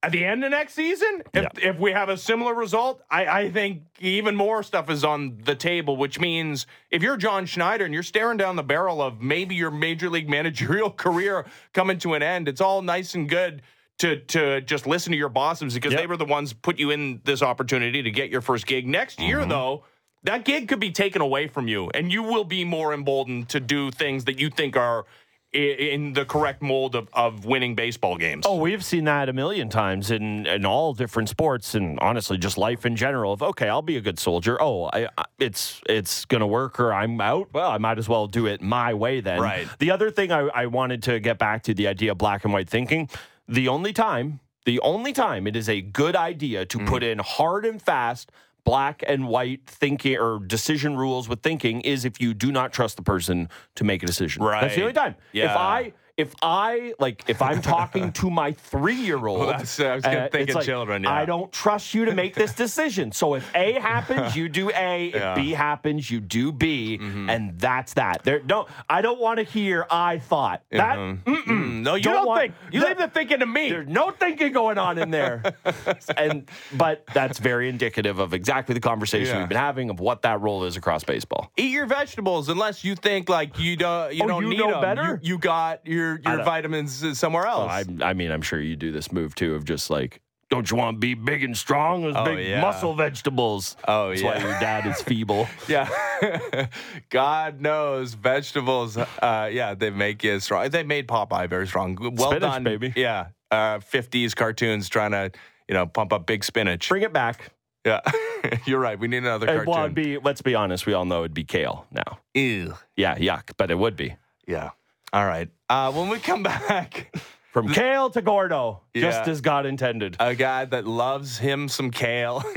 at 0.04 0.12
the 0.12 0.24
end 0.24 0.44
of 0.44 0.52
next 0.52 0.76
season, 0.76 1.24
if, 1.34 1.44
Yeah. 1.44 1.70
if 1.70 1.80
we 1.80 1.92
have 1.92 2.08
a 2.10 2.18
similar 2.18 2.54
result, 2.54 3.02
I, 3.10 3.26
I 3.26 3.50
think 3.52 3.82
even 4.00 4.36
more 4.36 4.62
stuff 4.62 4.92
is 4.92 5.04
on 5.04 5.40
the 5.44 5.56
table, 5.56 5.98
which 5.98 6.20
means 6.20 6.68
if 6.92 7.02
you're 7.02 7.18
John 7.18 7.48
Schneider 7.48 7.84
and 7.84 7.92
you're 7.96 8.04
staring 8.04 8.38
down 8.38 8.56
the 8.56 8.62
barrel 8.64 9.02
of 9.02 9.22
maybe 9.22 9.56
your 9.56 9.72
major 9.72 10.08
league 10.10 10.30
managerial 10.38 10.92
career 10.92 11.48
coming 11.74 11.98
to 12.00 12.14
an 12.14 12.22
end, 12.22 12.48
it's 12.48 12.62
all 12.62 12.84
nice 12.84 13.16
and 13.16 13.28
good 13.28 13.64
to 13.98 14.18
to 14.20 14.62
just 14.62 14.86
listen 14.86 15.12
to 15.14 15.18
your 15.18 15.30
bosses 15.30 15.74
because 15.74 15.94
Yep. 15.94 16.02
they 16.02 16.06
were 16.06 16.18
the 16.18 16.26
ones 16.26 16.54
put 16.54 16.78
you 16.78 16.92
in 16.92 17.20
this 17.24 17.42
opportunity 17.42 18.04
to 18.04 18.12
get 18.12 18.30
your 18.30 18.42
first 18.42 18.68
gig. 18.68 18.86
Next 18.88 19.20
year, 19.20 19.40
Mm-hmm. 19.40 19.50
though, 19.50 19.84
that 20.24 20.46
gig 20.46 20.68
could 20.68 20.80
be 20.80 20.92
taken 20.92 21.24
away 21.24 21.48
from 21.48 21.68
you, 21.68 21.90
and 21.96 22.12
you 22.12 22.22
will 22.22 22.44
be 22.44 22.64
more 22.64 22.94
emboldened 22.94 23.50
to 23.50 23.60
do 23.60 23.90
things 23.90 24.26
that 24.26 24.38
you 24.40 24.52
think 24.52 24.78
are 24.78 25.06
in 25.54 26.14
the 26.14 26.26
correct 26.26 26.62
mold 26.62 26.94
of, 26.96 27.08
of 27.14 27.46
winning 27.46 27.74
baseball 27.74 28.18
games. 28.18 28.46
Oh, 28.46 28.58
we've 28.58 28.84
seen 28.84 29.06
that 29.06 29.30
a 29.30 29.34
million 29.34 29.70
times 29.70 30.12
in, 30.12 30.46
in 30.46 30.66
all 30.66 30.94
different 30.94 31.30
sports 31.30 31.74
and 31.74 32.00
honestly 32.00 32.38
just 32.38 32.58
life 32.58 32.86
in 32.86 32.96
general. 32.96 33.34
Of 33.34 33.42
okay, 33.42 33.70
I'll 33.70 33.82
be 33.82 33.98
a 33.98 34.02
good 34.02 34.20
soldier. 34.20 34.62
Oh, 34.62 34.90
I, 34.92 35.08
I, 35.18 35.26
it's 35.40 35.82
it's 35.88 36.26
gonna 36.26 36.48
work 36.48 36.80
or 36.80 36.94
I'm 36.94 37.20
out. 37.22 37.50
Well, 37.54 37.72
I 37.72 37.78
might 37.78 37.98
as 37.98 38.10
well 38.10 38.28
do 38.28 38.46
it 38.46 38.62
my 38.62 38.94
way 38.94 39.22
then. 39.22 39.40
Right. 39.40 39.68
The 39.80 39.92
other 39.92 40.12
thing 40.12 40.32
I, 40.32 40.48
I 40.48 40.66
wanted 40.66 41.02
to 41.04 41.20
get 41.20 41.38
back 41.38 41.64
to 41.64 41.74
the 41.74 41.88
idea 41.88 42.12
of 42.12 42.18
black 42.18 42.44
and 42.44 42.54
white 42.54 42.70
thinking. 42.70 43.10
The 43.48 43.70
only 43.70 43.94
time, 43.94 44.42
the 44.66 44.80
only 44.82 45.14
time 45.14 45.48
it 45.48 45.56
is 45.56 45.70
a 45.70 45.82
good 45.82 46.16
idea 46.16 46.66
to 46.66 46.80
put 46.80 47.04
mm-hmm. 47.04 47.12
in 47.12 47.20
hard 47.20 47.66
and 47.66 47.82
fast 47.82 48.32
black 48.68 49.02
and 49.08 49.30
white 49.30 49.62
thinking 49.66 50.18
or 50.18 50.40
decision 50.40 50.98
rules 50.98 51.30
with 51.30 51.42
thinking 51.42 51.80
is 51.82 52.04
if 52.04 52.20
you 52.20 52.34
do 52.34 52.52
not 52.52 52.74
trust 52.74 52.98
the 52.98 53.02
person 53.02 53.48
to 53.76 53.86
make 53.86 54.04
a 54.04 54.06
decision. 54.06 54.44
Right. 54.44 54.60
That's 54.60 54.76
the 54.76 54.82
only 54.82 54.94
time. 54.94 55.16
If 55.32 55.50
I 55.50 55.94
if 56.18 56.34
I 56.42 56.94
like 57.00 57.24
if 57.28 57.42
I'm 57.44 57.62
talking 57.62 58.12
to 58.14 58.30
my 58.32 58.52
three 58.52 58.96
year 58.96 59.26
old, 59.28 59.40
Well, 59.48 59.50
I 59.54 59.60
was 59.60 59.78
gonna 59.78 60.30
think 60.32 60.50
children, 60.64 61.04
yeah. 61.04 61.12
I 61.14 61.26
don't 61.26 61.52
trust 61.52 61.94
you 61.94 62.06
to 62.06 62.14
make 62.16 62.34
this 62.34 62.54
decision. 62.54 63.12
So 63.12 63.36
if 63.36 63.48
A 63.56 63.74
happens, 63.74 64.36
you 64.36 64.50
do 64.50 64.72
A. 64.72 65.08
If 65.10 65.16
Yeah. 65.16 65.22
Mm-hmm. 65.36 65.42
B 65.42 65.52
happens, 65.52 66.10
you 66.10 66.20
do 66.20 66.52
B, 66.52 66.98
and 67.00 67.60
that's 67.60 67.94
that. 67.94 68.24
There, 68.24 68.42
no, 68.44 68.66
I 68.90 69.02
don't 69.02 69.20
want 69.20 69.38
to 69.38 69.44
hear. 69.44 69.86
I 69.92 70.18
thought 70.18 70.64
that. 70.72 70.98
Mm, 70.98 71.82
no, 71.84 71.96
you 71.96 72.02
Don't 72.04 72.14
don't, 72.16 72.26
want- 72.28 72.42
think. 72.42 72.54
You 72.72 72.82
leave 72.84 72.98
the 72.98 73.08
thinking 73.08 73.40
to 73.40 73.46
me. 73.46 73.70
There's 73.70 73.88
no 73.88 74.10
thinking 74.12 74.52
going 74.54 74.78
on 74.80 74.98
in 74.98 75.12
there, 75.12 75.44
and 76.18 76.50
but 76.74 77.06
that's 77.14 77.38
very 77.38 77.70
indicative 77.70 78.18
of 78.20 78.34
exactly 78.34 78.74
the 78.74 78.80
conversation 78.82 79.36
Yeah. 79.36 79.40
we've 79.42 79.50
been 79.50 79.58
having 79.58 79.90
of 79.92 80.00
what 80.00 80.24
that 80.24 80.42
role 80.42 80.64
is 80.64 80.78
across 80.78 81.04
baseball. 81.04 81.52
Eat 81.58 81.72
your 81.72 81.86
vegetables 81.86 82.50
unless 82.50 82.84
you 82.84 82.96
think 82.96 83.30
like 83.30 83.60
you 83.60 83.76
don't. 83.78 84.14
You 84.16 84.24
Oh, 84.24 84.28
don't 84.28 84.44
you 84.44 84.50
need 84.50 84.60
know 84.60 84.72
'em. 84.76 84.82
better? 84.82 85.20
You, 85.22 85.34
you 85.34 85.38
got 85.38 85.86
your 85.86 86.07
your 86.14 86.38
don't- 86.38 86.46
vitamins 86.46 87.18
somewhere 87.20 87.46
else. 87.46 87.72
I, 87.72 87.86
I 88.02 88.14
mean, 88.14 88.32
I'm 88.32 88.42
sure 88.42 88.60
you 88.60 88.76
do 88.76 88.92
this 88.92 89.12
move 89.12 89.36
too 89.36 89.56
of 89.56 89.66
just 89.66 89.90
like, 89.90 90.22
don't 90.50 90.72
you 90.72 90.78
want 90.78 90.96
to 90.96 91.00
be 91.00 91.14
big 91.14 91.44
and 91.44 91.58
strong? 91.58 92.04
Those 92.04 92.16
Oh, 92.16 92.24
big 92.24 92.48
yeah. 92.48 92.62
muscle 92.62 92.94
vegetables. 92.94 93.76
Oh, 93.86 94.10
That's 94.10 94.22
yeah. 94.22 94.28
why 94.38 94.42
your 94.50 94.60
dad 94.62 94.86
is 94.88 95.02
feeble. 95.10 95.48
yeah, 95.68 95.90
God 97.10 97.60
knows 97.62 98.14
vegetables. 98.14 98.98
Uh, 98.98 99.50
yeah, 99.52 99.74
they 99.74 99.90
make 99.90 100.24
you 100.24 100.40
strong. 100.40 100.70
They 100.70 100.84
made 100.84 101.08
Popeye 101.08 101.50
very 101.50 101.68
strong. 101.68 101.98
Well 102.00 102.30
Spinach, 102.32 102.42
done, 102.54 102.64
baby. 102.64 102.94
Yeah, 102.96 103.28
uh, 103.52 103.80
50s 103.80 104.36
cartoons 104.36 104.90
trying 104.90 105.12
to 105.12 105.32
you 105.68 105.74
know 105.74 105.86
pump 105.86 106.14
up 106.14 106.26
big 106.26 106.44
spinach. 106.44 106.88
Bring 106.90 107.04
it 107.04 107.14
back. 107.14 107.52
Yeah, 107.86 108.02
you're 108.66 108.80
right. 108.80 109.00
We 109.00 109.08
need 109.08 109.18
another 109.20 109.48
And, 109.48 109.66
well, 109.68 109.76
cartoon. 109.78 109.84
it'd 109.86 109.96
be, 109.96 110.18
let's 110.18 110.42
be 110.42 110.56
honest, 110.56 110.86
we 110.86 110.94
all 110.94 111.06
know 111.06 111.20
it'd 111.20 111.34
be 111.34 111.44
kale 111.46 111.86
now. 111.92 112.20
Ew. 112.34 112.74
Yeah, 112.98 113.18
yuck, 113.18 113.52
but 113.58 113.72
it 113.72 113.76
would 113.78 113.96
be. 113.96 114.16
Yeah. 114.48 114.72
All 115.14 115.26
right. 115.26 115.50
Uh, 115.70 115.92
when 115.92 116.10
we 116.10 116.20
come 116.20 116.44
back. 116.68 117.14
From 117.54 117.70
kale 117.74 118.12
to 118.12 118.22
Gordo, 118.22 118.82
just 118.96 119.26
Yeah. 119.26 119.32
as 119.32 119.42
God 119.42 119.66
intended. 119.66 120.16
a 120.20 120.36
guy 120.36 120.66
that 120.66 120.86
loves 120.86 121.40
him 121.40 121.68
some 121.70 121.90
kale. 121.90 122.44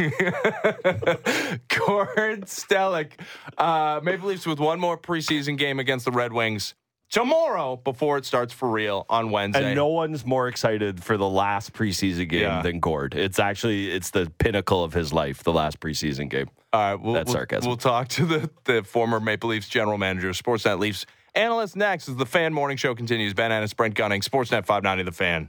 Gord 1.68 2.42
Stellick. 2.46 3.12
Uh, 3.56 4.00
Maple 4.02 4.28
Leafs 4.28 4.46
with 4.46 4.58
one 4.60 4.78
more 4.78 4.98
preseason 4.98 5.56
game 5.56 5.78
against 5.78 6.04
the 6.04 6.10
Red 6.10 6.34
Wings 6.34 6.74
tomorrow 7.10 7.76
before 7.76 8.18
it 8.18 8.26
starts 8.26 8.52
for 8.52 8.68
real 8.68 9.06
on 9.08 9.30
Wednesday. 9.30 9.64
And 9.68 9.74
no 9.74 9.88
one's 9.88 10.26
more 10.26 10.48
excited 10.48 11.02
for 11.02 11.16
the 11.16 11.28
last 11.28 11.72
preseason 11.72 12.28
game 12.28 12.42
Yeah. 12.42 12.60
than 12.62 12.78
Gord. 12.78 13.14
It's 13.14 13.38
actually 13.38 13.90
it's 13.90 14.10
the 14.10 14.30
pinnacle 14.38 14.84
of 14.84 14.92
his 14.92 15.12
life, 15.14 15.42
the 15.42 15.52
last 15.52 15.80
preseason 15.80 16.28
game. 16.28 16.50
All 16.72 16.80
right, 16.80 16.94
we'll, 17.00 17.14
That's 17.14 17.28
we'll- 17.28 17.34
sarcasm. 17.36 17.68
We'll 17.68 17.76
talk 17.78 18.08
to 18.08 18.26
the, 18.26 18.50
the 18.64 18.82
former 18.84 19.18
Maple 19.18 19.48
Leafs 19.50 19.68
general 19.68 19.96
manager, 19.98 20.28
of 20.28 20.36
Sportsnet 20.36 20.78
Leafs 20.78 21.06
analyst 21.34 21.76
next 21.76 22.08
as 22.08 22.16
the 22.16 22.26
Fan 22.26 22.52
Morning 22.52 22.76
Show 22.76 22.94
continues. 22.94 23.34
Ben 23.34 23.52
Ennis, 23.52 23.72
Brent 23.72 23.94
Gunning, 23.94 24.20
Sportsnet 24.20 24.66
590, 24.66 25.04
The 25.04 25.12
Fan. 25.12 25.48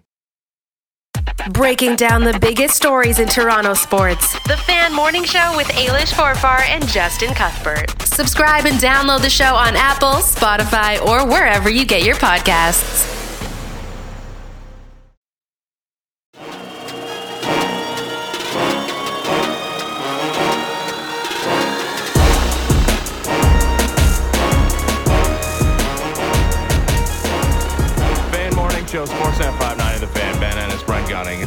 Breaking 1.52 1.96
down 1.96 2.24
the 2.24 2.38
biggest 2.39 2.76
stories 2.76 3.20
in 3.20 3.28
Toronto 3.28 3.74
sports. 3.74 4.34
The 4.48 4.58
Fan 4.58 4.94
Morning 4.94 5.24
Show 5.24 5.54
with 5.56 5.67
Ailish 5.70 6.13
Forfar 6.13 6.62
and 6.62 6.88
Justin 6.88 7.34
Cuthbert. 7.34 8.00
Subscribe 8.04 8.65
and 8.65 8.80
download 8.80 9.22
the 9.22 9.30
show 9.30 9.56
on 9.56 9.76
Apple, 9.76 10.22
Spotify, 10.22 11.04
or 11.06 11.28
wherever 11.28 11.70
you 11.70 11.86
get 11.86 12.04
your 12.04 12.15
podcasts. 12.15 13.21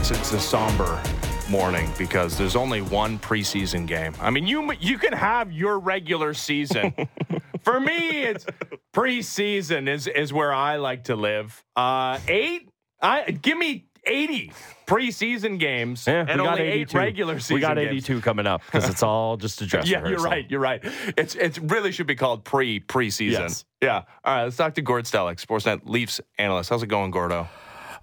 It's, 0.04 0.10
it's 0.10 0.32
a 0.34 0.38
somber 0.38 1.02
morning 1.48 1.90
because 1.96 2.36
there's 2.36 2.56
only 2.56 2.82
one 2.82 3.18
preseason 3.18 3.86
game. 3.86 4.12
I 4.20 4.28
mean, 4.28 4.46
you 4.46 4.70
you 4.74 4.98
can 4.98 5.14
have 5.14 5.50
your 5.50 5.78
regular 5.78 6.34
season. 6.34 6.92
For 7.62 7.80
me, 7.80 8.24
it's 8.24 8.44
preseason 8.92 9.88
is 9.88 10.06
is 10.06 10.30
where 10.30 10.52
I 10.52 10.76
like 10.76 11.04
to 11.04 11.16
live. 11.16 11.64
Uh, 11.74 12.18
eight, 12.28 12.68
I 13.00 13.30
give 13.30 13.56
me 13.56 13.86
80 14.06 14.52
preseason 14.86 15.58
games 15.58 16.06
Yeah, 16.06 16.26
and 16.28 16.38
only 16.38 16.60
eight 16.60 16.72
82. 16.82 16.98
regular 16.98 17.40
season 17.40 17.54
We 17.54 17.60
got 17.62 17.76
games. 17.78 17.88
82 18.04 18.20
coming 18.20 18.46
up 18.46 18.60
because 18.66 18.86
it's 18.90 19.02
all 19.02 19.38
just 19.38 19.62
a 19.62 19.66
dress 19.66 19.88
Yeah, 19.88 20.06
you're 20.06 20.18
right. 20.20 20.44
You're 20.50 20.60
right. 20.60 20.84
It's 21.16 21.34
it 21.34 21.58
really 21.62 21.92
should 21.92 22.06
be 22.06 22.14
called 22.14 22.44
pre 22.44 22.78
preseason. 22.78 23.30
Yes. 23.30 23.64
Yeah. 23.80 24.02
All 24.22 24.34
right. 24.36 24.44
Let's 24.44 24.58
talk 24.58 24.74
to 24.74 24.82
Gord 24.82 25.06
Stellick, 25.06 25.42
Sportsnet 25.42 25.80
Leafs 25.86 26.20
analyst. 26.36 26.68
How's 26.68 26.82
it 26.82 26.88
going, 26.88 27.10
Gordo? 27.10 27.48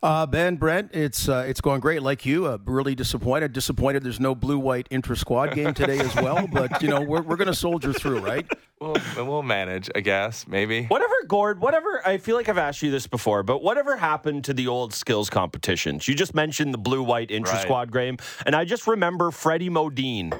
Uh, 0.03 0.25
ben 0.25 0.55
Brent, 0.55 0.89
it's 0.95 1.29
uh, 1.29 1.45
it's 1.47 1.61
going 1.61 1.79
great. 1.79 2.01
Like 2.01 2.25
you, 2.25 2.47
uh, 2.47 2.57
really 2.65 2.95
disappointed. 2.95 3.53
Disappointed. 3.53 4.01
There's 4.03 4.19
no 4.19 4.33
blue 4.33 4.57
white 4.57 4.87
intra 4.89 5.15
squad 5.15 5.53
game 5.53 5.75
today 5.75 5.99
as 5.99 6.15
well. 6.15 6.47
But 6.51 6.81
you 6.81 6.89
know 6.89 7.01
we're 7.01 7.21
we're 7.21 7.35
going 7.35 7.47
to 7.47 7.53
soldier 7.53 7.93
through, 7.93 8.19
right? 8.19 8.45
We'll 8.79 8.95
we'll 9.15 9.43
manage, 9.43 9.91
I 9.93 9.99
guess. 9.99 10.47
Maybe. 10.47 10.85
Whatever, 10.85 11.13
Gord, 11.27 11.61
whatever, 11.61 12.01
I 12.03 12.17
feel 12.17 12.35
like 12.35 12.49
I've 12.49 12.57
asked 12.57 12.81
you 12.81 12.89
this 12.89 13.05
before, 13.05 13.43
but 13.43 13.61
whatever 13.61 13.95
happened 13.95 14.43
to 14.45 14.55
the 14.55 14.67
old 14.67 14.91
skills 14.95 15.29
competitions? 15.29 16.07
You 16.07 16.15
just 16.15 16.33
mentioned 16.33 16.73
the 16.73 16.79
blue 16.79 17.03
white 17.03 17.29
intra 17.29 17.53
Right. 17.53 17.61
squad 17.61 17.91
game, 17.93 18.17
and 18.47 18.55
I 18.55 18.65
just 18.65 18.87
remember 18.87 19.29
Freddie 19.29 19.69
Modin. 19.69 20.33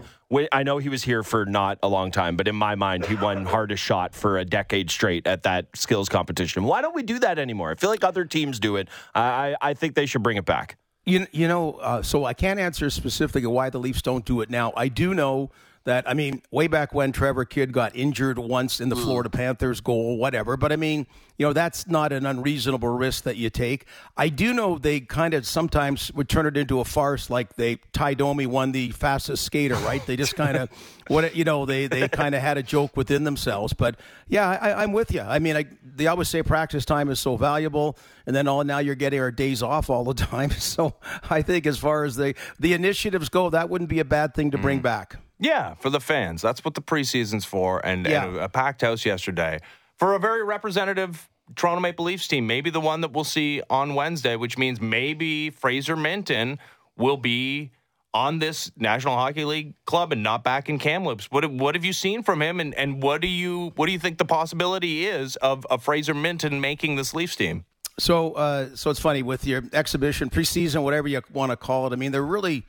I 0.51 0.63
know 0.63 0.77
he 0.77 0.89
was 0.89 1.03
here 1.03 1.23
for 1.23 1.45
not 1.45 1.79
a 1.83 1.87
long 1.87 2.11
time, 2.11 2.37
but 2.37 2.47
in 2.47 2.55
my 2.55 2.75
mind, 2.75 3.05
he 3.05 3.15
won 3.15 3.45
hardest 3.45 3.83
shot 3.83 4.15
for 4.15 4.37
a 4.37 4.45
decade 4.45 4.89
straight 4.89 5.27
at 5.27 5.43
that 5.43 5.67
skills 5.75 6.09
competition. 6.09 6.63
Why 6.63 6.81
don't 6.81 6.95
we 6.95 7.03
do 7.03 7.19
that 7.19 7.37
anymore? 7.37 7.71
I 7.71 7.75
feel 7.75 7.89
like 7.89 8.03
other 8.03 8.25
teams 8.25 8.59
do 8.59 8.77
it. 8.77 8.87
I, 9.13 9.21
I, 9.21 9.55
I 9.61 9.73
think 9.73 9.95
they 9.95 10.05
should 10.05 10.23
bring 10.23 10.37
it 10.37 10.45
back. 10.45 10.77
You 11.05 11.25
you 11.31 11.47
know, 11.47 11.73
uh, 11.73 12.01
so 12.03 12.25
I 12.25 12.33
can't 12.33 12.59
answer 12.59 12.89
specifically 12.89 13.47
why 13.47 13.69
the 13.69 13.79
Leafs 13.79 14.01
don't 14.01 14.23
do 14.23 14.41
it 14.41 14.49
now. 14.49 14.71
I 14.77 14.87
do 14.87 15.13
know 15.13 15.49
that 15.83 16.07
I 16.07 16.13
mean, 16.13 16.41
way 16.51 16.67
back 16.67 16.93
when 16.93 17.11
Trevor 17.11 17.45
Kidd 17.45 17.71
got 17.71 17.95
injured 17.95 18.37
once 18.37 18.79
in 18.79 18.89
the 18.89 18.95
mm. 18.95 19.03
Florida 19.03 19.29
Panthers 19.29 19.81
goal, 19.81 20.17
whatever. 20.17 20.55
But 20.55 20.71
I 20.71 20.75
mean, 20.75 21.07
you 21.37 21.47
know, 21.47 21.53
that's 21.53 21.87
not 21.87 22.11
an 22.11 22.25
unreasonable 22.27 22.89
risk 22.89 23.23
that 23.23 23.35
you 23.35 23.49
take. 23.49 23.85
I 24.15 24.29
do 24.29 24.53
know 24.53 24.77
they 24.77 24.99
kind 24.99 25.33
of 25.33 25.47
sometimes 25.47 26.11
would 26.13 26.29
turn 26.29 26.45
it 26.45 26.55
into 26.55 26.79
a 26.79 26.85
farce, 26.85 27.31
like 27.31 27.55
they 27.55 27.77
Ty 27.93 28.13
Domi 28.13 28.45
won 28.45 28.73
the 28.73 28.91
fastest 28.91 29.43
skater, 29.43 29.73
right? 29.75 30.05
They 30.05 30.15
just 30.15 30.35
kind 30.35 30.55
of 30.55 30.69
what 31.07 31.35
you 31.35 31.43
know 31.43 31.65
they 31.65 31.87
they 31.87 32.07
kind 32.07 32.35
of 32.35 32.41
had 32.41 32.59
a 32.59 32.63
joke 32.63 32.95
within 32.95 33.23
themselves. 33.23 33.73
But 33.73 33.99
yeah, 34.27 34.47
I, 34.49 34.83
I'm 34.83 34.91
with 34.91 35.11
you. 35.11 35.21
I 35.21 35.39
mean, 35.39 35.57
I, 35.57 35.65
they 35.83 36.05
always 36.05 36.29
say 36.29 36.43
practice 36.43 36.85
time 36.85 37.09
is 37.09 37.19
so 37.19 37.37
valuable, 37.37 37.97
and 38.27 38.35
then 38.35 38.47
all 38.47 38.63
now 38.63 38.77
you're 38.77 38.93
getting 38.93 39.19
our 39.19 39.31
days 39.31 39.63
off 39.63 39.89
all 39.89 40.03
the 40.03 40.13
time. 40.25 40.51
So 40.51 40.93
I 41.27 41.41
think 41.41 41.65
as 41.65 41.79
far 41.79 42.03
as 42.03 42.17
the 42.17 42.35
the 42.59 42.73
initiatives 42.73 43.29
go, 43.29 43.49
that 43.49 43.67
wouldn't 43.67 43.89
be 43.89 43.99
a 43.99 44.05
bad 44.05 44.35
thing 44.35 44.51
to 44.51 44.59
bring 44.59 44.79
mm. 44.79 44.83
back. 44.83 45.17
Yeah, 45.41 45.73
for 45.73 45.89
the 45.89 45.99
fans. 45.99 46.41
That's 46.41 46.63
what 46.63 46.75
the 46.75 46.81
preseason's 46.81 47.45
for. 47.45 47.83
And, 47.85 48.05
Yeah. 48.07 48.25
and 48.25 48.37
a 48.37 48.47
packed 48.47 48.81
house 48.81 49.05
yesterday 49.05 49.59
for 49.97 50.13
a 50.13 50.19
very 50.19 50.43
representative 50.43 51.27
Toronto 51.55 51.81
Maple 51.81 52.05
Leafs 52.05 52.27
team. 52.27 52.45
Maybe 52.47 52.69
the 52.69 52.79
one 52.79 53.01
that 53.01 53.11
we'll 53.11 53.23
see 53.25 53.61
on 53.69 53.95
Wednesday, 53.95 54.35
which 54.35 54.57
means 54.57 54.79
maybe 54.79 55.49
Fraser 55.49 55.97
Minten 55.97 56.59
will 56.95 57.17
be 57.17 57.71
on 58.13 58.39
this 58.39 58.71
National 58.77 59.15
Hockey 59.15 59.43
League 59.43 59.73
club 59.85 60.11
and 60.11 60.21
not 60.21 60.43
back 60.43 60.69
in 60.69 60.77
Kamloops. 60.77 61.31
What 61.31 61.49
what 61.49 61.75
have 61.75 61.83
you 61.83 61.93
seen 61.93 62.23
from 62.23 62.41
him, 62.41 62.59
and, 62.59 62.75
and 62.75 63.01
what 63.01 63.21
do 63.21 63.27
you 63.27 63.71
what 63.77 63.85
do 63.87 63.93
you 63.93 63.99
think 63.99 64.17
the 64.17 64.25
possibility 64.25 65.07
is 65.07 65.37
of, 65.37 65.65
of 65.67 65.81
Fraser 65.81 66.13
Minten 66.13 66.59
making 66.59 66.97
this 66.97 67.13
Leafs 67.13 67.35
team? 67.35 67.65
So, 67.99 68.33
uh, 68.33 68.75
so 68.75 68.89
it's 68.89 68.99
funny 68.99 69.23
with 69.23 69.45
your 69.45 69.63
exhibition, 69.73 70.29
preseason, 70.29 70.83
whatever 70.83 71.07
you 71.07 71.21
want 71.33 71.51
to 71.51 71.55
call 71.57 71.87
it. 71.87 71.93
I 71.93 71.95
mean, 71.95 72.11
they're 72.11 72.21
really 72.21 72.65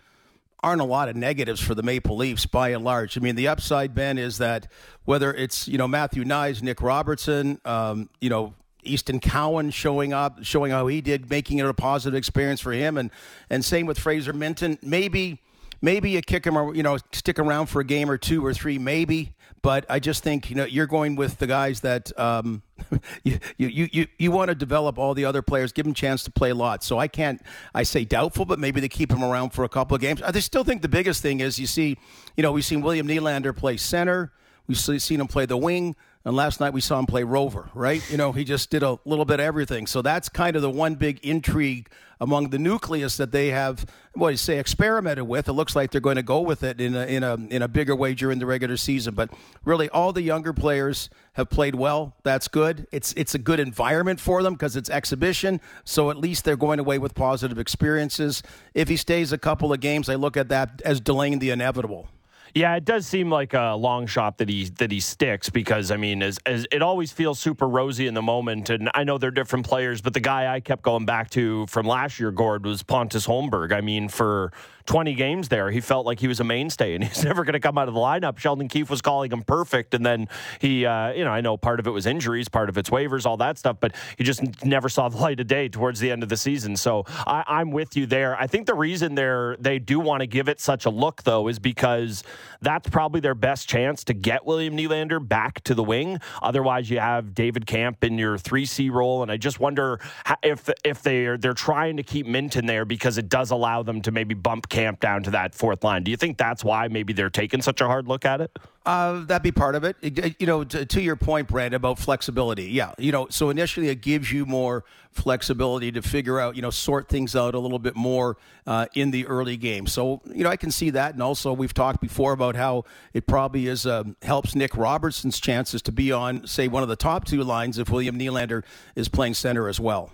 aren't 0.63 0.81
a 0.81 0.85
lot 0.85 1.09
of 1.09 1.17
negatives 1.17 1.61
for 1.61 1.75
the 1.75 1.83
Maple 1.83 2.17
Leafs 2.17 2.47
by 2.47 2.71
and 2.71 2.85
large. 2.85 3.17
I 3.17 3.21
mean, 3.21 3.35
the 3.35 3.49
upside, 3.49 3.95
Ben, 3.95 4.19
is 4.19 4.39
that 4.39 4.69
whether 5.05 5.33
it's 5.33 5.69
you 5.69 5.79
know 5.79 5.89
Matthew 5.89 6.25
Knies, 6.25 6.63
Nick 6.63 6.81
Robertson, 6.81 7.61
um, 7.65 8.09
you 8.21 8.31
know. 8.31 8.55
Easton 8.85 9.21
Cowan 9.21 9.71
showing 9.71 10.13
up, 10.13 10.41
showing 10.43 10.73
how 10.73 10.89
he 10.89 11.01
did, 11.01 11.31
making 11.31 11.59
it 11.59 11.67
a 11.67 11.73
positive 11.73 12.17
experience 12.17 12.61
for 12.61 12.73
him, 12.73 12.99
and 12.99 13.13
and 13.49 13.65
same 13.65 13.87
with 13.87 13.97
Fraser 13.97 14.33
Minten. 14.33 14.77
Maybe 14.83 15.41
maybe 15.83 16.11
you 16.11 16.23
kick 16.23 16.47
him, 16.47 16.57
or 16.57 16.75
you 16.75 16.83
know, 16.83 16.97
stick 17.13 17.39
around 17.39 17.67
for 17.67 17.81
a 17.81 17.85
game 17.85 18.09
or 18.09 18.17
two 18.17 18.45
or 18.45 18.55
three, 18.55 18.79
maybe. 18.79 19.35
But 19.61 19.85
I 19.89 19.99
just 20.01 20.25
think 20.25 20.49
you 20.49 20.57
know 20.57 20.65
you're 20.65 20.87
going 20.87 21.15
with 21.15 21.39
the 21.39 21.47
guys 21.47 21.81
that 21.81 22.19
um, 22.19 22.63
you, 23.25 23.39
you 23.59 23.89
you 23.93 24.07
you 24.19 24.31
want 24.31 24.49
to 24.49 24.55
develop 24.55 24.99
all 24.99 25.13
the 25.15 25.25
other 25.25 25.43
players, 25.43 25.73
give 25.73 25.85
them 25.85 25.93
a 25.93 25.95
chance 25.95 26.25
to 26.25 26.31
play 26.31 26.53
lots. 26.53 26.87
So 26.87 26.99
I 26.99 27.09
can't 27.09 27.43
I 27.75 27.83
say 27.83 28.05
doubtful, 28.05 28.45
but 28.45 28.59
maybe 28.59 28.81
they 28.81 28.89
keep 28.89 29.11
him 29.11 29.23
around 29.23 29.51
for 29.51 29.65
a 29.65 29.69
couple 29.69 29.95
of 29.95 30.01
games. 30.01 30.23
I 30.23 30.33
still 30.41 30.65
think 30.65 30.83
the 30.83 30.89
biggest 30.89 31.21
thing 31.23 31.41
is 31.41 31.59
you 31.59 31.67
see, 31.67 31.99
you 32.37 32.43
know, 32.43 32.53
we've 32.53 32.65
seen 32.65 32.81
William 32.81 33.07
Nylander 33.07 33.55
play 33.55 33.77
center, 33.77 34.33
we've 34.67 34.79
seen 34.79 35.21
him 35.21 35.29
play 35.29 35.47
the 35.47 35.57
wing. 35.57 35.95
And 36.25 36.37
last 36.37 36.61
night 36.61 36.73
we 36.73 36.81
saw 36.81 36.99
him 36.99 37.07
play 37.07 37.25
rover, 37.25 37.69
right? 37.75 38.03
You 38.11 38.17
know, 38.17 38.33
he 38.33 38.45
just 38.45 38.71
did 38.71 38.83
a 38.83 38.99
little 39.05 39.25
bit 39.25 39.41
of 39.41 39.47
everything. 39.47 39.87
So 39.87 40.03
that's 40.03 40.29
kind 40.29 40.55
of 40.55 40.63
the 40.63 40.71
one 40.71 40.95
big 40.95 41.19
intrigue 41.25 41.89
among 42.21 42.51
the 42.51 42.59
nucleus 42.59 43.17
that 43.17 43.33
they 43.33 43.49
have, 43.49 43.85
what 44.15 44.29
do 44.29 44.33
you 44.33 44.37
say, 44.37 44.61
experimented 44.61 45.27
with. 45.27 45.49
It 45.49 45.55
looks 45.55 45.75
like 45.75 45.91
they're 45.91 46.01
going 46.01 46.17
to 46.17 46.23
go 46.23 46.41
with 46.41 46.63
it 46.63 46.81
in 46.81 46.95
a, 46.95 47.05
in 47.07 47.25
a 47.25 47.35
in 47.35 47.63
a 47.63 47.67
bigger 47.67 47.97
way 47.97 48.15
during 48.15 48.39
the 48.39 48.47
regular 48.47 48.77
season. 48.77 49.15
But 49.17 49.31
really, 49.65 49.89
all 49.89 50.13
the 50.13 50.23
younger 50.23 50.53
players 50.53 51.11
have 51.33 51.51
played 51.51 51.75
well. 51.75 52.15
That's 52.23 52.47
good. 52.47 52.87
It's 52.93 53.13
it's 53.15 53.35
a 53.35 53.39
good 53.39 53.59
environment 53.59 54.21
for 54.21 54.45
them 54.45 54.55
because 54.55 54.77
it's 54.77 54.89
exhibition. 54.89 55.61
So 55.85 56.11
at 56.11 56.17
least 56.17 56.45
they're 56.45 56.57
going 56.57 56.79
away 56.79 56.99
with 56.99 57.17
positive 57.17 57.59
experiences. 57.59 58.45
If 58.73 58.89
he 58.89 58.97
stays 58.97 59.33
a 59.33 59.39
couple 59.39 59.73
of 59.73 59.81
games, 59.81 60.09
I 60.09 60.15
look 60.15 60.37
at 60.37 60.49
that 60.51 60.81
as 60.85 61.01
delaying 61.01 61.41
the 61.41 61.51
inevitable. 61.51 62.09
Yeah, 62.55 62.77
it 62.77 62.85
does 62.85 63.07
seem 63.07 63.31
like 63.31 63.55
a 63.55 63.75
long 63.75 64.07
shot 64.07 64.37
that 64.39 64.49
he 64.49 64.65
that 64.79 64.91
he 64.91 65.01
sticks 65.01 65.49
because 65.49 65.91
I 65.91 65.97
mean, 65.97 66.23
as, 66.23 66.39
as 66.45 66.67
it 66.71 66.83
always 66.83 67.11
feels 67.11 67.39
super 67.39 67.67
rosy 67.67 68.07
in 68.07 68.13
the 68.13 68.21
moment, 68.23 68.69
and 68.69 68.91
I 68.95 69.05
know 69.05 69.17
they're 69.17 69.31
different 69.31 69.67
players, 69.67 70.03
but 70.03 70.13
the 70.13 70.21
guy 70.21 70.53
I 70.53 70.61
kept 70.61 70.83
going 70.83 71.07
back 71.07 71.31
to 71.31 71.67
from 71.69 71.87
last 71.87 72.21
year, 72.21 72.31
Gord, 72.31 72.67
was 72.67 72.83
Pontus 72.83 73.27
Holmberg. 73.27 73.73
I 73.73 73.81
mean, 73.81 74.09
for 74.09 74.53
20 74.87 75.15
games 75.15 75.49
there, 75.49 75.71
he 75.71 75.81
felt 75.81 76.07
like 76.07 76.21
he 76.21 76.29
was 76.29 76.41
a 76.41 76.45
mainstay, 76.45 76.95
and 76.95 77.05
he's 77.13 77.25
never 77.25 77.45
going 77.45 77.55
to 77.55 77.61
come 77.61 77.79
out 77.79 77.89
of 77.89 77.95
the 77.95 78.01
lineup. 78.01 78.39
Sheldon 78.39 78.69
Keefe 78.69 78.91
was 78.91 79.01
calling 79.01 79.31
him 79.31 79.43
perfect, 79.43 79.95
and 79.95 80.05
then 80.05 80.29
he, 80.61 80.87
uh, 80.87 81.13
you 81.13 81.25
know, 81.25 81.31
I 81.31 81.41
know 81.41 81.57
part 81.57 81.81
of 81.81 81.87
it 81.87 81.91
was 81.91 82.07
injuries, 82.07 82.49
part 82.49 82.69
of 82.69 82.79
it's 82.79 82.91
waivers, 82.91 83.27
all 83.27 83.37
that 83.39 83.59
stuff, 83.59 83.79
but 83.81 83.95
he 84.17 84.25
just 84.25 84.65
never 84.65 84.89
saw 84.89 85.09
the 85.09 85.17
light 85.23 85.41
of 85.41 85.47
day 85.47 85.69
towards 85.69 86.01
the 86.01 86.11
end 86.11 86.23
of 86.23 86.29
the 86.29 86.37
season. 86.37 86.77
So 86.77 87.05
I, 87.09 87.45
I'm 87.47 87.71
with 87.71 87.97
you 87.97 88.07
there. 88.07 88.39
I 88.41 88.47
think 88.47 88.67
the 88.67 88.75
reason 88.75 89.15
they're 89.15 89.57
they 89.59 89.79
do 89.79 90.01
want 90.01 90.21
to 90.21 90.27
give 90.27 90.49
it 90.49 90.61
such 90.61 90.85
a 90.85 90.91
look 90.91 91.23
though 91.23 91.49
is 91.49 91.59
because 91.59 92.25
that's 92.61 92.89
probably 92.89 93.21
their 93.21 93.35
best 93.35 93.69
chance 93.69 94.05
to 94.05 94.15
get 94.15 94.47
William 94.47 94.77
Nylander 94.77 95.27
back 95.27 95.63
to 95.65 95.75
the 95.75 95.83
wing. 95.83 96.21
Otherwise, 96.43 96.91
you 96.91 96.99
have 96.99 97.35
David 97.35 97.67
Kampf 97.67 98.03
in 98.05 98.19
your 98.19 98.39
three 98.39 98.65
C 98.65 98.91
role, 98.91 99.23
and 99.23 99.31
I 99.31 99.37
just 99.37 99.61
wonder 99.61 100.01
if 100.43 100.69
if 100.85 101.03
they're 101.03 101.37
they're 101.37 101.55
trying 101.55 101.97
to 101.97 102.03
keep 102.03 102.27
Minten 102.27 102.67
there 102.67 102.85
because 102.85 103.19
it 103.19 103.29
does 103.29 103.51
allow 103.51 103.83
them 103.83 104.01
to 104.03 104.11
maybe 104.11 104.35
bump 104.35 104.69
Kampf 104.73 105.01
down 105.01 105.23
to 105.25 105.31
that 105.33 105.55
fourth 105.55 105.85
line. 105.85 106.03
Do 106.03 106.11
you 106.11 106.17
think 106.17 106.39
that's 106.39 106.65
why 106.65 106.89
maybe 106.89 107.13
they're 107.13 107.29
taking 107.29 107.61
such 107.61 107.83
a 107.83 107.87
hard 107.87 108.09
look 108.09 108.25
at 108.25 108.41
it? 108.41 108.59
Uh, 108.87 109.23
that'd 109.27 109.43
be 109.43 109.53
part 109.53 109.75
of 109.75 109.85
it. 109.85 109.97
You 110.41 110.47
know, 110.47 110.65
to, 110.65 110.87
to 110.87 111.03
your 111.03 111.15
point, 111.15 111.47
Brad, 111.47 111.75
about 111.75 111.99
flexibility. 111.99 112.71
Yeah, 112.71 112.93
you 112.97 113.13
know, 113.13 113.27
so 113.29 113.51
initially 113.51 113.89
it 113.89 114.01
gives 114.01 114.33
you 114.33 114.47
more 114.47 114.85
flexibility 115.11 115.93
to 115.93 116.01
figure 116.01 116.41
out, 116.41 116.57
you 116.57 116.63
know, 116.63 116.71
sort 116.71 117.07
things 117.07 117.37
out 117.37 117.55
a 117.55 117.59
little 117.59 117.79
bit 117.79 117.95
more 117.95 118.39
uh, 118.67 118.87
in 118.95 119.11
the 119.11 119.27
early 119.27 119.59
game. 119.59 119.87
So, 119.87 120.23
you 120.35 120.43
know, 120.43 120.49
I 120.49 120.57
can 120.57 120.71
see 120.71 120.89
that, 120.89 121.13
and 121.13 121.23
also 121.23 121.53
we've 121.53 121.75
talked 121.75 122.01
before 122.01 122.33
about 122.33 122.57
how 122.57 122.87
it 123.13 123.27
probably 123.27 123.67
is 123.67 123.85
um, 123.85 124.17
helps 124.23 124.55
Nick 124.55 124.75
Robertson's 124.75 125.39
chances 125.39 125.83
to 125.83 125.93
be 125.93 126.13
on, 126.13 126.47
say, 126.47 126.67
one 126.67 126.83
of 126.83 126.89
the 126.89 126.97
top 126.97 127.27
two 127.27 127.45
lines 127.45 127.77
if 127.77 127.91
William 127.91 128.19
Nylander 128.19 128.65
is 128.97 129.11
playing 129.11 129.35
center 129.35 129.69
as 129.69 129.79
well. 129.79 130.11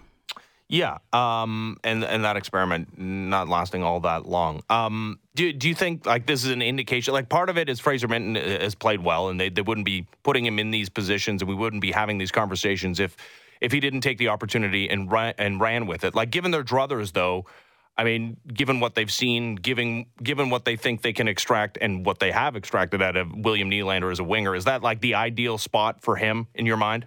Yeah, 0.70 0.98
um, 1.14 1.78
and 1.82 2.04
and 2.04 2.24
that 2.24 2.36
experiment 2.36 2.98
not 2.98 3.48
lasting 3.48 3.82
all 3.82 4.00
that 4.00 4.26
long. 4.26 4.62
Um, 4.68 5.18
do 5.34 5.50
do 5.50 5.66
you 5.66 5.74
think 5.74 6.04
like 6.04 6.26
this 6.26 6.44
is 6.44 6.50
an 6.50 6.60
indication? 6.60 7.14
Like 7.14 7.30
part 7.30 7.48
of 7.48 7.56
it 7.56 7.70
is 7.70 7.80
Fraser 7.80 8.06
Minten 8.06 8.36
has 8.60 8.74
played 8.74 9.02
well, 9.02 9.30
and 9.30 9.40
they, 9.40 9.48
they 9.48 9.62
wouldn't 9.62 9.86
be 9.86 10.06
putting 10.22 10.44
him 10.44 10.58
in 10.58 10.70
these 10.70 10.90
positions, 10.90 11.40
and 11.40 11.48
we 11.48 11.54
wouldn't 11.54 11.80
be 11.80 11.90
having 11.90 12.18
these 12.18 12.30
conversations 12.30 13.00
if 13.00 13.16
if 13.62 13.72
he 13.72 13.80
didn't 13.80 14.02
take 14.02 14.18
the 14.18 14.28
opportunity 14.28 14.90
and 14.90 15.10
ran, 15.10 15.32
and 15.38 15.58
ran 15.58 15.86
with 15.86 16.04
it. 16.04 16.14
Like 16.14 16.30
given 16.30 16.50
their 16.50 16.64
druthers, 16.64 17.14
though, 17.14 17.46
I 17.96 18.04
mean, 18.04 18.36
given 18.46 18.78
what 18.78 18.94
they've 18.94 19.10
seen, 19.10 19.54
given 19.54 20.04
given 20.22 20.50
what 20.50 20.66
they 20.66 20.76
think 20.76 21.00
they 21.00 21.14
can 21.14 21.28
extract 21.28 21.78
and 21.80 22.04
what 22.04 22.18
they 22.18 22.30
have 22.30 22.56
extracted 22.56 23.00
out 23.00 23.16
of 23.16 23.34
William 23.34 23.70
Nylander 23.70 24.12
as 24.12 24.18
a 24.18 24.24
winger, 24.24 24.54
is 24.54 24.66
that 24.66 24.82
like 24.82 25.00
the 25.00 25.14
ideal 25.14 25.56
spot 25.56 26.02
for 26.02 26.16
him 26.16 26.46
in 26.54 26.66
your 26.66 26.76
mind? 26.76 27.06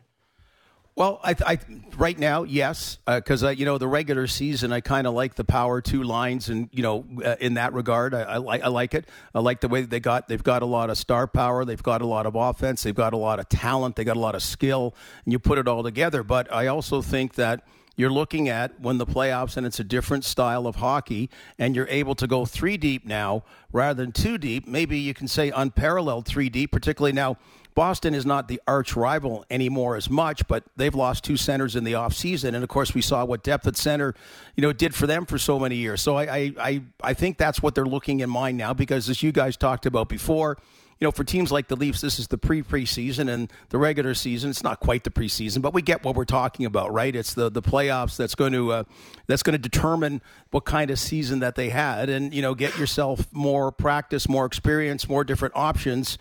Well, 1.02 1.20
I, 1.24 1.36
I 1.48 1.58
right 1.98 2.20
now, 2.20 2.44
yes, 2.44 3.00
because 3.08 3.44
uh, 3.44 3.48
uh, 3.48 3.50
you 3.50 3.66
know 3.66 3.80
the 3.80 3.88
regular 3.88 4.28
season, 4.28 4.72
I 4.72 4.82
kind 4.82 5.08
of 5.08 5.16
like 5.16 5.34
the 5.34 5.44
power 5.44 5.82
two 5.82 6.04
lines, 6.04 6.48
and 6.50 6.70
you 6.72 6.84
know, 6.84 7.04
uh, 7.26 7.38
in 7.40 7.56
that 7.56 7.74
regard, 7.74 8.14
I, 8.14 8.22
I, 8.22 8.38
like 8.38 8.62
I 8.62 8.68
like 8.68 8.94
it. 8.94 9.10
I 9.34 9.40
like 9.40 9.62
the 9.62 9.68
way 9.68 9.82
they 9.82 10.00
got 10.00 10.28
they've 10.28 10.44
got 10.44 10.62
a 10.62 10.68
lot 10.68 10.92
of 10.92 11.00
star 11.00 11.26
power, 11.26 11.66
they've 11.66 11.82
got 11.82 12.04
a 12.04 12.06
lot 12.06 12.28
of 12.28 12.36
offense, 12.36 12.84
they've 12.84 12.94
got 12.94 13.14
a 13.14 13.18
lot 13.18 13.40
of 13.40 13.50
talent, 13.50 13.96
they 13.96 14.04
got 14.04 14.16
a 14.16 14.20
lot 14.20 14.36
of 14.36 14.44
skill, 14.44 14.94
and 15.26 15.32
you 15.34 15.40
put 15.40 15.58
it 15.58 15.68
all 15.68 15.82
together. 15.82 16.22
But 16.22 16.54
I 16.54 16.68
also 16.68 17.02
think 17.02 17.34
that 17.34 17.66
you're 17.96 18.12
looking 18.12 18.48
at 18.48 18.80
when 18.80 19.00
the 19.00 19.08
playoffs 19.08 19.58
and 19.58 19.66
it's 19.66 19.80
a 19.80 19.84
different 19.84 20.24
style 20.24 20.68
of 20.68 20.76
hockey 20.76 21.32
and 21.58 21.76
you're 21.76 21.88
able 21.88 22.14
to 22.14 22.28
go 22.28 22.46
three 22.46 22.78
deep 22.78 23.08
now 23.08 23.44
rather 23.72 24.04
than 24.04 24.12
two 24.12 24.38
deep 24.38 24.68
maybe 24.68 24.98
you 24.98 25.14
can 25.14 25.28
say 25.28 25.52
unparalleled 25.52 26.26
three 26.26 26.50
deep 26.50 26.72
particularly 26.72 27.12
now 27.12 27.38
Boston 27.74 28.14
is 28.14 28.26
not 28.26 28.48
the 28.48 28.62
arch 28.68 28.96
rival 28.96 29.46
anymore 29.50 29.96
as 29.96 30.10
much, 30.10 30.48
but 30.48 30.64
they've 30.76 30.94
lost 30.94 31.24
two 31.24 31.38
centers 31.38 31.76
in 31.76 31.84
the 31.84 31.94
offseason. 31.94 32.54
And 32.54 32.64
of 32.64 32.70
course, 32.70 32.94
we 32.94 33.02
saw 33.02 33.24
what 33.24 33.44
depth 33.44 33.68
at 33.68 33.78
center, 33.78 34.14
you 34.56 34.62
know, 34.62 34.74
did 34.74 34.94
for 34.94 35.08
them 35.08 35.26
for 35.26 35.38
so 35.38 35.58
many 35.58 35.76
years. 35.78 36.02
So 36.02 36.18
I, 36.18 36.54
I, 36.60 36.82
I 37.02 37.14
think 37.14 37.38
that's 37.38 37.62
what 37.62 37.76
they're 37.76 37.86
looking 37.86 38.20
in 38.20 38.30
mind 38.30 38.58
now 38.58 38.74
because, 38.74 39.10
as 39.10 39.24
you 39.24 39.32
guys 39.32 39.56
talked 39.56 39.86
about 39.86 40.10
before, 40.10 40.58
you 41.00 41.08
know, 41.08 41.12
for 41.12 41.24
teams 41.24 41.52
like 41.52 41.68
the 41.68 41.76
Leafs, 41.76 42.02
this 42.02 42.20
is 42.20 42.28
the 42.28 42.38
pre 42.38 42.62
preseason 42.62 43.28
and 43.28 43.52
the 43.70 43.80
regular 43.80 44.14
season. 44.14 44.52
It's 44.52 44.64
not 44.64 44.80
quite 44.80 45.04
the 45.04 45.10
preseason, 45.10 45.62
but 45.62 45.74
we 45.74 45.82
get 45.82 46.04
what 46.04 46.16
we're 46.16 46.26
talking 46.26 46.68
about, 46.68 46.94
right? 46.94 47.16
It's 47.16 47.34
the 47.34 47.50
the 47.50 47.62
playoffs 47.62 48.18
that's 48.18 48.36
going 48.36 48.54
to 48.54 48.72
uh, 48.72 48.84
that's 49.26 49.42
going 49.42 49.54
to 49.54 49.70
determine 49.70 50.22
what 50.52 50.66
kind 50.66 50.92
of 50.92 51.00
season 51.00 51.40
that 51.40 51.56
they 51.56 51.70
had, 51.70 52.10
and 52.10 52.32
you 52.32 52.44
know, 52.44 52.54
get 52.54 52.78
yourself 52.78 53.28
more 53.32 53.72
practice, 53.72 54.30
more 54.30 54.46
experience, 54.46 55.10
more 55.10 55.24
different 55.24 55.56
options 55.56 56.20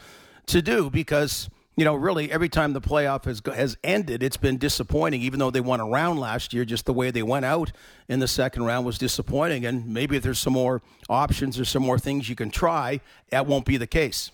to 0.50 0.62
do 0.62 0.90
because 0.90 1.48
you 1.76 1.84
know, 1.84 1.94
really 1.94 2.30
every 2.30 2.50
time 2.50 2.74
the 2.74 2.80
playoff 2.80 3.24
has 3.24 3.40
has 3.46 3.78
ended, 3.82 4.22
it's 4.22 4.36
been 4.36 4.58
disappointing. 4.58 5.22
Even 5.22 5.38
though 5.38 5.50
they 5.50 5.62
won 5.62 5.80
a 5.80 5.86
round 5.86 6.20
last 6.20 6.52
year, 6.52 6.66
just 6.66 6.84
the 6.84 6.92
way 6.92 7.10
they 7.10 7.22
went 7.22 7.46
out 7.46 7.72
in 8.06 8.20
the 8.20 8.28
second 8.28 8.64
round 8.64 8.84
was 8.84 8.98
disappointing. 8.98 9.64
And 9.64 9.86
maybe 9.86 10.16
if 10.16 10.22
there's 10.22 10.38
some 10.38 10.52
more 10.52 10.82
options 11.08 11.58
or 11.58 11.64
some 11.64 11.82
more 11.82 11.98
things 11.98 12.28
you 12.28 12.36
can 12.36 12.50
try, 12.50 13.00
that 13.30 13.46
won't 13.46 13.64
be 13.64 13.78
the 13.78 13.86
case. 13.86 14.30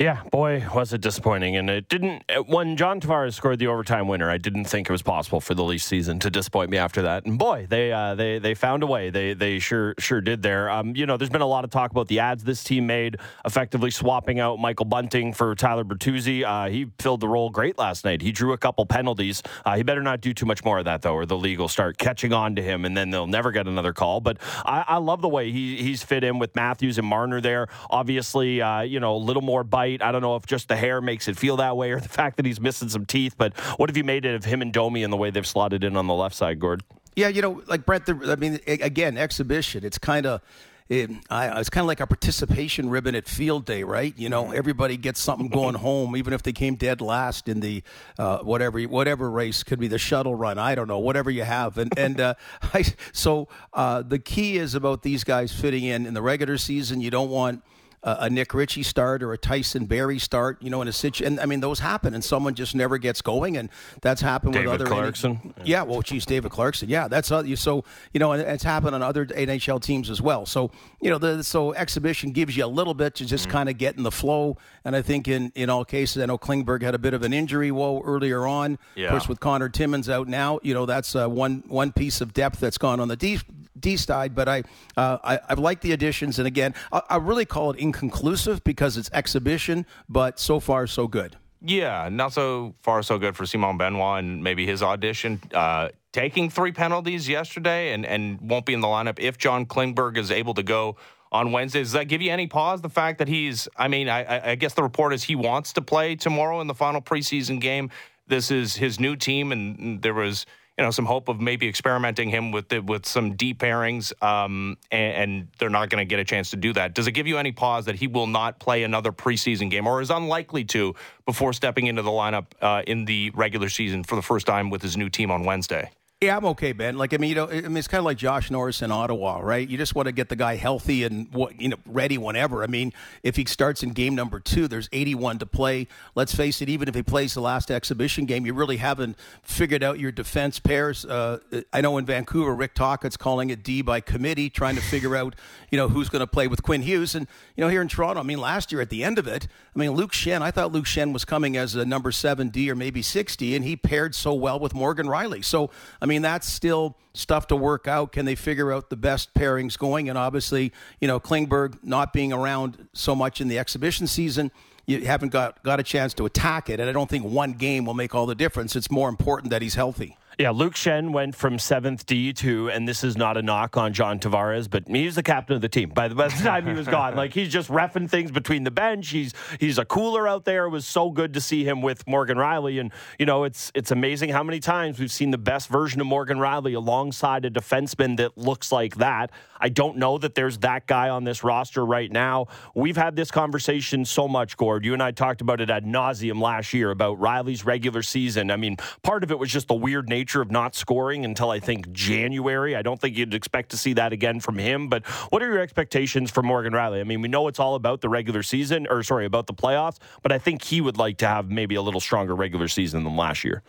Yeah, 0.00 0.22
boy, 0.30 0.64
was 0.74 0.94
it 0.94 1.02
disappointing. 1.02 1.56
And 1.56 1.68
it 1.68 1.90
didn't, 1.90 2.22
when 2.46 2.78
John 2.78 3.02
Tavares 3.02 3.34
scored 3.34 3.58
the 3.58 3.66
overtime 3.66 4.08
winner, 4.08 4.30
I 4.30 4.38
didn't 4.38 4.64
think 4.64 4.88
it 4.88 4.92
was 4.92 5.02
possible 5.02 5.42
for 5.42 5.52
the 5.52 5.62
Leafs 5.62 5.84
season 5.84 6.18
to 6.20 6.30
disappoint 6.30 6.70
me 6.70 6.78
after 6.78 7.02
that. 7.02 7.26
And 7.26 7.38
boy, 7.38 7.66
they 7.68 7.92
uh, 7.92 8.14
they 8.14 8.38
they 8.38 8.54
found 8.54 8.82
a 8.82 8.86
way. 8.86 9.10
They 9.10 9.34
they 9.34 9.58
sure 9.58 9.94
sure 9.98 10.22
did 10.22 10.40
there. 10.40 10.70
Um, 10.70 10.96
you 10.96 11.04
know, 11.04 11.18
there's 11.18 11.28
been 11.28 11.42
a 11.42 11.46
lot 11.46 11.64
of 11.64 11.70
talk 11.70 11.90
about 11.90 12.08
the 12.08 12.20
adds 12.20 12.44
this 12.44 12.64
team 12.64 12.86
made, 12.86 13.18
effectively 13.44 13.90
swapping 13.90 14.40
out 14.40 14.58
Michael 14.58 14.86
Bunting 14.86 15.34
for 15.34 15.54
Tyler 15.54 15.84
Bertuzzi. 15.84 16.44
Uh, 16.44 16.70
he 16.70 16.86
filled 16.98 17.20
the 17.20 17.28
role 17.28 17.50
great 17.50 17.76
last 17.76 18.06
night. 18.06 18.22
He 18.22 18.32
drew 18.32 18.54
a 18.54 18.58
couple 18.58 18.86
penalties. 18.86 19.42
Uh, 19.66 19.76
he 19.76 19.82
better 19.82 20.02
not 20.02 20.22
do 20.22 20.32
too 20.32 20.46
much 20.46 20.64
more 20.64 20.78
of 20.78 20.86
that, 20.86 21.02
though, 21.02 21.12
or 21.12 21.26
the 21.26 21.36
league 21.36 21.58
will 21.58 21.68
start 21.68 21.98
catching 21.98 22.32
on 22.32 22.56
to 22.56 22.62
him 22.62 22.86
and 22.86 22.96
then 22.96 23.10
they'll 23.10 23.26
never 23.26 23.52
get 23.52 23.68
another 23.68 23.92
call. 23.92 24.22
But 24.22 24.38
I, 24.64 24.82
I 24.88 24.96
love 24.96 25.20
the 25.20 25.28
way 25.28 25.52
he, 25.52 25.76
he's 25.82 26.02
fit 26.02 26.24
in 26.24 26.38
with 26.38 26.56
Matthews 26.56 26.96
and 26.96 27.06
Marner 27.06 27.42
there. 27.42 27.66
Obviously, 27.90 28.62
uh, 28.62 28.80
you 28.80 28.98
know, 28.98 29.14
a 29.14 29.18
little 29.18 29.42
more 29.42 29.62
bite. 29.62 29.89
I 29.98 30.12
don't 30.12 30.22
know 30.22 30.36
if 30.36 30.46
just 30.46 30.68
the 30.68 30.76
hair 30.76 31.00
makes 31.00 31.28
it 31.28 31.36
feel 31.36 31.56
that 31.56 31.76
way 31.76 31.90
or 31.92 32.00
the 32.00 32.08
fact 32.08 32.36
that 32.36 32.46
he's 32.46 32.60
missing 32.60 32.88
some 32.88 33.06
teeth. 33.06 33.34
But 33.36 33.58
what 33.78 33.88
have 33.88 33.96
you 33.96 34.04
made 34.04 34.24
of 34.26 34.44
him 34.44 34.62
and 34.62 34.72
Domi 34.72 35.02
and 35.02 35.12
the 35.12 35.16
way 35.16 35.30
they've 35.30 35.46
slotted 35.46 35.84
in 35.84 35.96
on 35.96 36.06
the 36.06 36.14
left 36.14 36.34
side, 36.34 36.58
Gord? 36.58 36.82
Yeah, 37.16 37.28
you 37.28 37.42
know, 37.42 37.62
like 37.66 37.84
Brent, 37.84 38.06
the, 38.06 38.18
I 38.26 38.36
mean, 38.36 38.60
again, 38.66 39.18
exhibition. 39.18 39.84
It's 39.84 39.98
kind 39.98 40.26
of. 40.26 40.40
It, 40.88 41.08
I, 41.30 41.60
it's 41.60 41.70
kind 41.70 41.84
of 41.84 41.86
like 41.86 42.00
a 42.00 42.06
participation 42.08 42.90
ribbon 42.90 43.14
at 43.14 43.28
field 43.28 43.64
day, 43.64 43.84
right? 43.84 44.12
You 44.18 44.28
know, 44.28 44.50
everybody 44.50 44.96
gets 44.96 45.20
something 45.20 45.48
going 45.60 45.76
home, 45.76 46.16
even 46.16 46.32
if 46.32 46.42
they 46.42 46.52
came 46.52 46.74
dead 46.74 47.00
last 47.00 47.48
in 47.48 47.60
the 47.60 47.84
uh, 48.18 48.38
whatever 48.38 48.80
whatever 48.82 49.30
race 49.30 49.62
could 49.62 49.78
be 49.78 49.86
the 49.86 49.98
shuttle 49.98 50.34
run. 50.34 50.58
I 50.58 50.74
don't 50.74 50.88
know, 50.88 50.98
whatever 50.98 51.30
you 51.30 51.44
have, 51.44 51.78
and 51.78 51.96
and 51.96 52.20
uh, 52.20 52.34
I, 52.74 52.84
so 53.12 53.46
uh, 53.72 54.02
the 54.02 54.18
key 54.18 54.56
is 54.56 54.74
about 54.74 55.02
these 55.02 55.22
guys 55.22 55.52
fitting 55.52 55.84
in 55.84 56.06
in 56.06 56.14
the 56.14 56.22
regular 56.22 56.58
season. 56.58 57.00
You 57.00 57.10
don't 57.12 57.30
want 57.30 57.62
a, 58.02 58.30
Nick 58.30 58.54
Ritchie 58.54 58.82
start 58.82 59.22
or 59.22 59.32
a 59.32 59.38
Tyson 59.38 59.86
Barrie 59.86 60.18
start, 60.18 60.62
you 60.62 60.70
know, 60.70 60.80
in 60.82 60.88
a 60.88 60.92
situation. 60.92 61.38
I 61.38 61.46
mean, 61.46 61.60
those 61.60 61.80
happen, 61.80 62.14
and 62.14 62.24
someone 62.24 62.54
just 62.54 62.74
never 62.74 62.98
gets 62.98 63.20
going, 63.20 63.56
and 63.56 63.68
that's 64.00 64.20
happened 64.20 64.54
David 64.54 64.70
with 64.70 64.80
other 64.80 64.90
Clarkson. 64.90 65.54
yeah. 65.58 65.62
yeah, 65.64 65.82
well, 65.82 66.02
geez, 66.02 66.24
David 66.24 66.50
Clarkson. 66.50 66.88
Yeah, 66.88 67.08
that's 67.08 67.30
uh, 67.30 67.54
so 67.56 67.84
you 68.12 68.20
know, 68.20 68.32
it's 68.32 68.64
happened 68.64 68.94
on 68.94 69.02
other 69.02 69.26
NHL 69.26 69.82
teams 69.82 70.08
as 70.10 70.22
well. 70.22 70.46
So 70.46 70.70
you 71.00 71.10
know, 71.10 71.18
the 71.18 71.42
so 71.44 71.74
exhibition 71.74 72.32
gives 72.32 72.56
you 72.56 72.64
a 72.64 72.66
little 72.66 72.94
bit 72.94 73.14
to 73.16 73.26
just 73.26 73.44
mm-hmm. 73.44 73.52
kind 73.52 73.68
of 73.68 73.78
get 73.78 73.96
in 73.96 74.02
the 74.02 74.10
flow. 74.10 74.56
And 74.84 74.96
I 74.96 75.02
think 75.02 75.28
in 75.28 75.52
in 75.54 75.68
all 75.68 75.84
cases, 75.84 76.22
I 76.22 76.26
know 76.26 76.38
Klingberg 76.38 76.82
had 76.82 76.94
a 76.94 76.98
bit 76.98 77.14
of 77.14 77.22
an 77.22 77.32
injury 77.32 77.70
woe 77.70 78.02
earlier 78.02 78.46
on. 78.46 78.78
Yeah. 78.94 79.06
Of 79.06 79.10
course, 79.10 79.28
with 79.28 79.40
Connor 79.40 79.68
Timmins 79.68 80.08
out 80.08 80.28
now, 80.28 80.58
you 80.62 80.74
know, 80.74 80.86
that's 80.86 81.14
uh, 81.14 81.28
one 81.28 81.64
one 81.68 81.92
piece 81.92 82.20
of 82.20 82.32
depth 82.32 82.60
that's 82.60 82.78
gone 82.78 83.00
on 83.00 83.08
the 83.08 83.16
D 83.16 83.38
D 83.80 83.96
side, 83.96 84.34
but 84.34 84.48
I, 84.48 84.62
uh, 84.96 85.18
I 85.22 85.40
I've 85.48 85.58
liked 85.58 85.82
the 85.82 85.92
additions, 85.92 86.38
and 86.38 86.46
again, 86.46 86.74
I, 86.92 87.02
I, 87.10 87.16
really 87.16 87.44
call 87.44 87.70
it 87.72 87.78
inconclusive 87.78 88.62
because 88.64 88.96
it's 88.96 89.10
exhibition, 89.12 89.86
but 90.08 90.38
so 90.38 90.60
far 90.60 90.86
so 90.86 91.06
good. 91.06 91.36
Yeah, 91.62 92.08
not 92.10 92.32
so 92.32 92.74
far 92.82 93.02
so 93.02 93.18
good 93.18 93.36
for 93.36 93.44
Simon 93.44 93.76
Benoit 93.76 94.20
and 94.20 94.42
maybe 94.42 94.66
his 94.66 94.82
audition. 94.82 95.40
Uh, 95.52 95.88
taking 96.12 96.50
three 96.50 96.72
penalties 96.72 97.28
yesterday 97.28 97.92
and 97.92 98.06
and 98.06 98.40
won't 98.40 98.66
be 98.66 98.74
in 98.74 98.80
the 98.80 98.88
lineup 98.88 99.18
if 99.18 99.38
John 99.38 99.66
Klingberg 99.66 100.16
is 100.16 100.30
able 100.30 100.54
to 100.54 100.62
go 100.62 100.96
on 101.32 101.52
Wednesday. 101.52 101.80
Does 101.80 101.92
that 101.92 102.08
give 102.08 102.22
you 102.22 102.30
any 102.30 102.46
pause? 102.46 102.80
The 102.80 102.88
fact 102.88 103.18
that 103.18 103.28
he's, 103.28 103.68
I 103.76 103.88
mean, 103.88 104.08
I, 104.08 104.50
I 104.50 104.54
guess 104.56 104.74
the 104.74 104.82
report 104.82 105.12
is 105.12 105.22
he 105.22 105.36
wants 105.36 105.72
to 105.74 105.82
play 105.82 106.16
tomorrow 106.16 106.60
in 106.60 106.66
the 106.66 106.74
final 106.74 107.00
preseason 107.00 107.60
game. 107.60 107.90
This 108.26 108.50
is 108.50 108.76
his 108.76 109.00
new 109.00 109.16
team, 109.16 109.52
and 109.52 110.02
there 110.02 110.14
was 110.14 110.46
you 110.80 110.86
know 110.86 110.90
some 110.90 111.04
hope 111.04 111.28
of 111.28 111.42
maybe 111.42 111.68
experimenting 111.68 112.30
him 112.30 112.52
with 112.52 112.70
the, 112.70 112.80
with 112.80 113.04
some 113.04 113.36
deep 113.36 113.58
pairings, 113.58 114.14
um, 114.22 114.78
and, 114.90 115.14
and, 115.14 115.48
they're 115.58 115.68
not 115.68 115.90
going 115.90 116.00
to 116.00 116.06
get 116.06 116.18
a 116.18 116.24
chance 116.24 116.48
to 116.50 116.56
do 116.56 116.72
that. 116.72 116.94
Does 116.94 117.06
it 117.06 117.12
give 117.12 117.26
you 117.26 117.36
any 117.36 117.52
pause 117.52 117.84
that 117.84 117.96
he 117.96 118.06
will 118.06 118.26
not 118.26 118.58
play 118.58 118.82
another 118.82 119.12
preseason 119.12 119.70
game, 119.70 119.86
or 119.86 120.00
is 120.00 120.08
unlikely 120.08 120.64
to 120.64 120.94
before 121.26 121.52
stepping 121.52 121.86
into 121.86 122.00
the 122.00 122.10
lineup 122.10 122.46
uh, 122.62 122.82
in 122.86 123.04
the 123.04 123.30
regular 123.34 123.68
season 123.68 124.04
for 124.04 124.16
the 124.16 124.22
first 124.22 124.46
time 124.46 124.70
with 124.70 124.80
his 124.80 124.96
new 124.96 125.10
team 125.10 125.30
on 125.30 125.44
Wednesday? 125.44 125.90
Yeah, 126.22 126.36
I'm 126.36 126.44
okay, 126.44 126.72
Ben. 126.72 126.98
Like, 126.98 127.14
I 127.14 127.16
mean, 127.16 127.30
you 127.30 127.34
know, 127.34 127.48
I 127.48 127.62
mean, 127.62 127.78
it's 127.78 127.88
kind 127.88 128.00
of 128.00 128.04
like 128.04 128.18
Josh 128.18 128.50
Norris 128.50 128.82
in 128.82 128.92
Ottawa, 128.92 129.40
right? 129.40 129.66
You 129.66 129.78
just 129.78 129.94
want 129.94 130.04
to 130.04 130.12
get 130.12 130.28
the 130.28 130.36
guy 130.36 130.56
healthy 130.56 131.04
and 131.04 131.28
you 131.58 131.70
know 131.70 131.78
ready 131.86 132.18
whenever. 132.18 132.62
I 132.62 132.66
mean, 132.66 132.92
if 133.22 133.36
he 133.36 133.46
starts 133.46 133.82
in 133.82 133.94
game 133.94 134.14
number 134.16 134.38
two, 134.38 134.68
there's 134.68 134.90
81 134.92 135.38
to 135.38 135.46
play. 135.46 135.88
Let's 136.14 136.34
face 136.34 136.60
it, 136.60 136.68
even 136.68 136.90
if 136.90 136.94
he 136.94 137.02
plays 137.02 137.32
the 137.32 137.40
last 137.40 137.70
exhibition 137.70 138.26
game, 138.26 138.44
you 138.44 138.52
really 138.52 138.76
haven't 138.76 139.16
figured 139.42 139.82
out 139.82 139.98
your 139.98 140.12
defense 140.12 140.58
pairs. 140.58 141.06
Uh, 141.06 141.38
I 141.72 141.80
know 141.80 141.96
in 141.96 142.04
Vancouver, 142.04 142.54
Rick 142.54 142.74
Tocchet's 142.74 143.16
calling 143.16 143.48
it 143.48 143.62
D 143.62 143.80
by 143.80 144.00
committee, 144.00 144.50
trying 144.50 144.74
to 144.74 144.82
figure 144.82 145.16
out, 145.16 145.34
you 145.70 145.78
know, 145.78 145.88
who's 145.88 146.10
going 146.10 146.20
to 146.20 146.26
play 146.26 146.48
with 146.48 146.62
Quinn 146.62 146.82
Hughes. 146.82 147.14
And 147.14 147.28
you 147.56 147.64
know, 147.64 147.70
here 147.70 147.80
in 147.80 147.88
Toronto, 147.88 148.20
I 148.20 148.24
mean, 148.24 148.42
last 148.42 148.72
year 148.72 148.82
at 148.82 148.90
the 148.90 149.02
end 149.02 149.18
of 149.18 149.26
it, 149.26 149.48
I 149.74 149.78
mean, 149.78 149.92
Luke 149.92 150.12
Schenn. 150.12 150.42
I 150.42 150.50
thought 150.50 150.70
Luke 150.70 150.84
Schenn 150.84 151.14
was 151.14 151.24
coming 151.24 151.56
as 151.56 151.74
a 151.76 151.86
number 151.86 152.12
seven 152.12 152.50
D 152.50 152.70
or 152.70 152.74
maybe 152.74 153.00
60, 153.00 153.56
and 153.56 153.64
he 153.64 153.74
paired 153.74 154.14
so 154.14 154.34
well 154.34 154.60
with 154.60 154.74
Morgan 154.74 155.06
Rielly. 155.06 155.42
So, 155.42 155.70
I 156.02 156.04
mean, 156.04 156.09
that's 156.18 156.46
still 156.46 156.96
stuff 157.14 157.46
to 157.48 157.56
work 157.56 157.88
out. 157.88 158.12
Can 158.12 158.24
they 158.24 158.34
figure 158.34 158.72
out 158.72 158.90
the 158.90 158.96
best 158.96 159.34
pairings 159.34 159.78
going? 159.78 160.08
And 160.08 160.18
obviously, 160.18 160.72
you 161.00 161.08
know, 161.08 161.18
Klingberg 161.18 161.78
not 161.82 162.12
being 162.12 162.32
around 162.32 162.88
so 162.92 163.14
much 163.14 163.40
in 163.40 163.48
the 163.48 163.58
exhibition 163.58 164.06
season, 164.06 164.50
you 164.86 165.04
haven't 165.06 165.30
got, 165.30 165.62
got 165.62 165.80
a 165.80 165.82
chance 165.82 166.14
to 166.14 166.26
attack 166.26 166.68
it. 166.68 166.80
And 166.80 166.88
I 166.88 166.92
don't 166.92 167.08
think 167.08 167.24
one 167.24 167.52
game 167.52 167.84
will 167.84 167.94
make 167.94 168.14
all 168.14 168.26
the 168.26 168.34
difference. 168.34 168.76
It's 168.76 168.90
more 168.90 169.08
important 169.08 169.50
that 169.50 169.62
he's 169.62 169.74
healthy. 169.74 170.16
Yeah, 170.40 170.52
Luke 170.52 170.72
Schenn 170.72 171.12
went 171.12 171.36
from 171.36 171.58
seventh 171.58 172.06
D 172.06 172.32
to, 172.32 172.70
and 172.70 172.88
this 172.88 173.04
is 173.04 173.14
not 173.14 173.36
a 173.36 173.42
knock 173.42 173.76
on 173.76 173.92
John 173.92 174.18
Tavares, 174.18 174.70
but 174.70 174.88
he's 174.88 175.14
the 175.14 175.22
captain 175.22 175.54
of 175.54 175.60
the 175.60 175.68
team. 175.68 175.90
By 175.90 176.08
the, 176.08 176.14
by 176.14 176.28
the 176.28 176.42
time 176.42 176.66
he 176.66 176.72
was 176.72 176.88
gone, 176.88 177.14
like 177.14 177.34
he's 177.34 177.50
just 177.50 177.68
refing 177.68 178.08
things 178.08 178.30
between 178.30 178.64
the 178.64 178.70
bench. 178.70 179.10
He's 179.10 179.34
he's 179.58 179.76
a 179.76 179.84
cooler 179.84 180.26
out 180.26 180.46
there. 180.46 180.64
It 180.64 180.70
was 180.70 180.86
so 180.86 181.10
good 181.10 181.34
to 181.34 181.42
see 181.42 181.64
him 181.64 181.82
with 181.82 182.06
Morgan 182.06 182.38
Rielly, 182.38 182.80
and 182.80 182.90
you 183.18 183.26
know 183.26 183.44
it's 183.44 183.70
it's 183.74 183.90
amazing 183.90 184.30
how 184.30 184.42
many 184.42 184.60
times 184.60 184.98
we've 184.98 185.12
seen 185.12 185.30
the 185.30 185.36
best 185.36 185.68
version 185.68 186.00
of 186.00 186.06
Morgan 186.06 186.38
Rielly 186.38 186.74
alongside 186.74 187.44
a 187.44 187.50
defenseman 187.50 188.16
that 188.16 188.38
looks 188.38 188.72
like 188.72 188.96
that. 188.96 189.30
I 189.60 189.68
don't 189.68 189.98
know 189.98 190.18
that 190.18 190.34
there's 190.34 190.58
that 190.58 190.86
guy 190.86 191.10
on 191.10 191.24
this 191.24 191.44
roster 191.44 191.84
right 191.84 192.10
now. 192.10 192.46
We've 192.74 192.96
had 192.96 193.14
this 193.14 193.30
conversation 193.30 194.04
so 194.04 194.26
much, 194.26 194.56
Gord. 194.56 194.84
You 194.84 194.94
and 194.94 195.02
I 195.02 195.10
talked 195.10 195.40
about 195.40 195.60
it 195.60 195.70
ad 195.70 195.84
nauseum 195.84 196.40
last 196.40 196.72
year 196.72 196.90
about 196.90 197.20
Rielly's 197.20 197.64
regular 197.64 198.02
season. 198.02 198.50
I 198.50 198.56
mean, 198.56 198.76
part 199.02 199.22
of 199.22 199.30
it 199.30 199.38
was 199.38 199.50
just 199.50 199.68
the 199.68 199.74
weird 199.74 200.08
nature 200.08 200.40
of 200.40 200.50
not 200.50 200.74
scoring 200.74 201.24
until 201.24 201.50
I 201.50 201.60
think 201.60 201.92
January. 201.92 202.74
I 202.74 202.82
don't 202.82 203.00
think 203.00 203.16
you'd 203.16 203.34
expect 203.34 203.70
to 203.70 203.76
see 203.76 203.92
that 203.94 204.12
again 204.12 204.40
from 204.40 204.58
him. 204.58 204.88
But 204.88 205.06
what 205.30 205.42
are 205.42 205.46
your 205.46 205.60
expectations 205.60 206.30
for 206.30 206.42
Morgan 206.42 206.72
Rielly? 206.72 207.00
I 207.00 207.04
mean, 207.04 207.20
we 207.20 207.28
know 207.28 207.48
it's 207.48 207.60
all 207.60 207.74
about 207.74 208.00
the 208.00 208.08
regular 208.08 208.42
season, 208.42 208.86
or 208.88 209.02
sorry, 209.02 209.26
about 209.26 209.46
the 209.46 209.54
playoffs, 209.54 209.98
but 210.22 210.32
I 210.32 210.38
think 210.38 210.62
he 210.62 210.80
would 210.80 210.96
like 210.96 211.18
to 211.18 211.26
have 211.26 211.50
maybe 211.50 211.74
a 211.74 211.82
little 211.82 212.00
stronger 212.00 212.34
regular 212.34 212.68
season 212.68 213.04
than 213.04 213.16
last 213.16 213.44
year. 213.44 213.62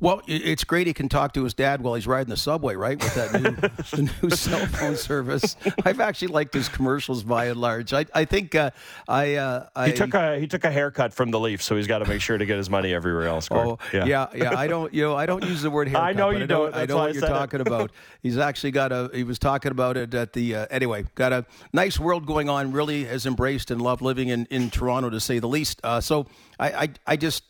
Well, 0.00 0.22
it's 0.26 0.64
great 0.64 0.88
he 0.88 0.92
can 0.92 1.08
talk 1.08 1.34
to 1.34 1.44
his 1.44 1.54
dad 1.54 1.80
while 1.80 1.94
he's 1.94 2.06
riding 2.06 2.28
the 2.28 2.36
subway, 2.36 2.74
right? 2.74 3.00
With 3.02 3.14
that 3.14 3.32
new, 3.32 3.50
the 4.06 4.10
new 4.22 4.30
cell 4.30 4.66
phone 4.66 4.96
service. 4.96 5.56
I've 5.84 6.00
actually 6.00 6.28
liked 6.28 6.52
his 6.52 6.68
commercials 6.68 7.22
by 7.22 7.46
and 7.46 7.60
large. 7.60 7.92
I, 7.92 8.04
I 8.12 8.24
think 8.24 8.56
uh, 8.56 8.72
I, 9.06 9.36
uh, 9.36 9.68
I, 9.76 9.88
he 9.88 9.92
took 9.92 10.14
a 10.14 10.38
he 10.38 10.48
took 10.48 10.64
a 10.64 10.70
haircut 10.70 11.14
from 11.14 11.30
the 11.30 11.38
Leafs, 11.38 11.64
so 11.64 11.76
he's 11.76 11.86
got 11.86 12.00
to 12.00 12.06
make 12.06 12.20
sure 12.20 12.36
to 12.36 12.44
get 12.44 12.56
his 12.56 12.68
money 12.68 12.92
everywhere 12.92 13.28
else. 13.28 13.48
Oh, 13.52 13.78
yeah. 13.92 14.04
yeah, 14.04 14.26
yeah. 14.34 14.58
I 14.58 14.66
don't, 14.66 14.92
you 14.92 15.02
know, 15.02 15.16
I 15.16 15.26
don't 15.26 15.44
use 15.44 15.62
the 15.62 15.70
word 15.70 15.88
haircut. 15.88 16.08
I 16.08 16.12
know 16.12 16.30
you 16.30 16.42
I 16.42 16.46
don't. 16.46 16.74
I 16.74 16.86
know 16.86 16.96
what 16.96 17.14
you're 17.14 17.26
talking 17.26 17.60
it. 17.60 17.66
about. 17.66 17.92
He's 18.22 18.36
actually 18.36 18.72
got 18.72 18.90
a. 18.90 19.10
He 19.14 19.22
was 19.22 19.38
talking 19.38 19.70
about 19.70 19.96
it 19.96 20.12
at 20.12 20.32
the. 20.32 20.56
Uh, 20.56 20.66
anyway, 20.70 21.04
got 21.14 21.32
a 21.32 21.46
nice 21.72 22.00
world 22.00 22.26
going 22.26 22.48
on. 22.48 22.72
Really 22.72 23.04
has 23.04 23.26
embraced 23.26 23.70
and 23.70 23.80
loved 23.80 24.02
living 24.02 24.28
in 24.28 24.46
in 24.46 24.70
Toronto, 24.70 25.08
to 25.10 25.20
say 25.20 25.38
the 25.38 25.48
least. 25.48 25.80
Uh, 25.84 26.00
so 26.00 26.26
I, 26.58 26.70
I, 26.72 26.88
I 27.06 27.16
just 27.16 27.44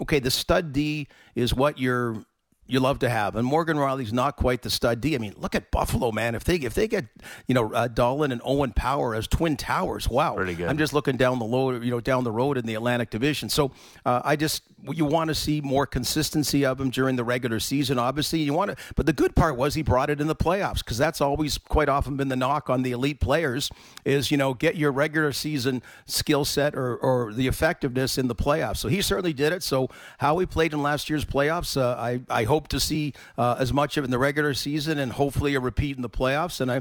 okay. 0.00 0.18
The 0.18 0.30
stud 0.30 0.72
D 0.72 1.08
is 1.34 1.54
what 1.54 1.78
you're 1.78 2.24
you 2.66 2.80
love 2.80 2.98
to 3.00 3.08
have. 3.08 3.36
And 3.36 3.46
Morgan 3.46 3.76
Rielly's 3.76 4.12
not 4.12 4.36
quite 4.36 4.62
the 4.62 4.70
stud 4.70 5.00
D. 5.00 5.14
I 5.14 5.18
mean, 5.18 5.34
look 5.36 5.54
at 5.54 5.70
Buffalo, 5.70 6.12
man. 6.12 6.34
If 6.34 6.44
they 6.44 6.56
if 6.56 6.74
they 6.74 6.88
get 6.88 7.06
you 7.46 7.54
know 7.54 7.72
uh, 7.72 7.88
Dahlin 7.88 8.32
and 8.32 8.40
Owen 8.44 8.72
Power 8.72 9.14
as 9.14 9.26
twin 9.26 9.56
towers, 9.56 10.08
wow. 10.08 10.34
Pretty 10.34 10.54
good. 10.54 10.68
I'm 10.68 10.78
just 10.78 10.92
looking 10.92 11.16
down 11.16 11.38
the 11.38 11.46
road, 11.46 11.84
you 11.84 11.90
know, 11.90 12.00
down 12.00 12.24
the 12.24 12.32
road 12.32 12.58
in 12.58 12.66
the 12.66 12.74
Atlantic 12.74 13.10
Division. 13.10 13.48
So 13.48 13.72
uh, 14.04 14.22
I 14.24 14.36
just 14.36 14.62
you 14.82 15.04
want 15.04 15.28
to 15.28 15.34
see 15.34 15.60
more 15.60 15.86
consistency 15.86 16.64
of 16.64 16.80
him 16.80 16.90
during 16.90 17.16
the 17.16 17.24
regular 17.24 17.60
season. 17.60 17.98
Obviously, 17.98 18.40
you 18.40 18.52
want 18.52 18.70
to. 18.70 18.76
But 18.94 19.06
the 19.06 19.12
good 19.12 19.34
part 19.34 19.56
was 19.56 19.74
he 19.74 19.82
brought 19.82 20.10
it 20.10 20.20
in 20.20 20.26
the 20.26 20.36
playoffs 20.36 20.78
because 20.78 20.98
that's 20.98 21.20
always 21.20 21.58
quite 21.58 21.88
often 21.88 22.16
been 22.16 22.28
the 22.28 22.36
knock 22.36 22.70
on 22.70 22.82
the 22.82 22.92
elite 22.92 23.20
players 23.20 23.70
is 24.04 24.30
you 24.30 24.36
know 24.36 24.54
get 24.54 24.76
your 24.76 24.92
regular 24.92 25.32
season 25.32 25.82
skill 26.06 26.44
set 26.44 26.74
or 26.74 26.96
or 26.96 27.32
the 27.32 27.46
effectiveness 27.46 28.18
in 28.18 28.28
the 28.28 28.34
playoffs. 28.34 28.78
So 28.78 28.88
he 28.88 29.02
certainly 29.02 29.32
did 29.32 29.52
it. 29.52 29.62
So 29.62 29.88
how 30.18 30.38
he 30.38 30.46
played 30.46 30.72
in 30.72 30.82
last 30.82 31.10
year's 31.10 31.24
playoffs, 31.24 31.80
uh, 31.80 31.96
I 31.98 32.20
I 32.28 32.44
hope 32.44 32.55
hope 32.56 32.68
to 32.68 32.80
see 32.80 33.12
uh, 33.36 33.56
as 33.58 33.70
much 33.70 33.98
of 33.98 34.04
in 34.04 34.10
the 34.10 34.18
regular 34.18 34.54
season 34.54 34.98
and 34.98 35.12
hopefully 35.12 35.54
a 35.54 35.60
repeat 35.60 35.94
in 35.96 36.00
the 36.00 36.08
playoffs. 36.08 36.58
And 36.58 36.72
I, 36.72 36.76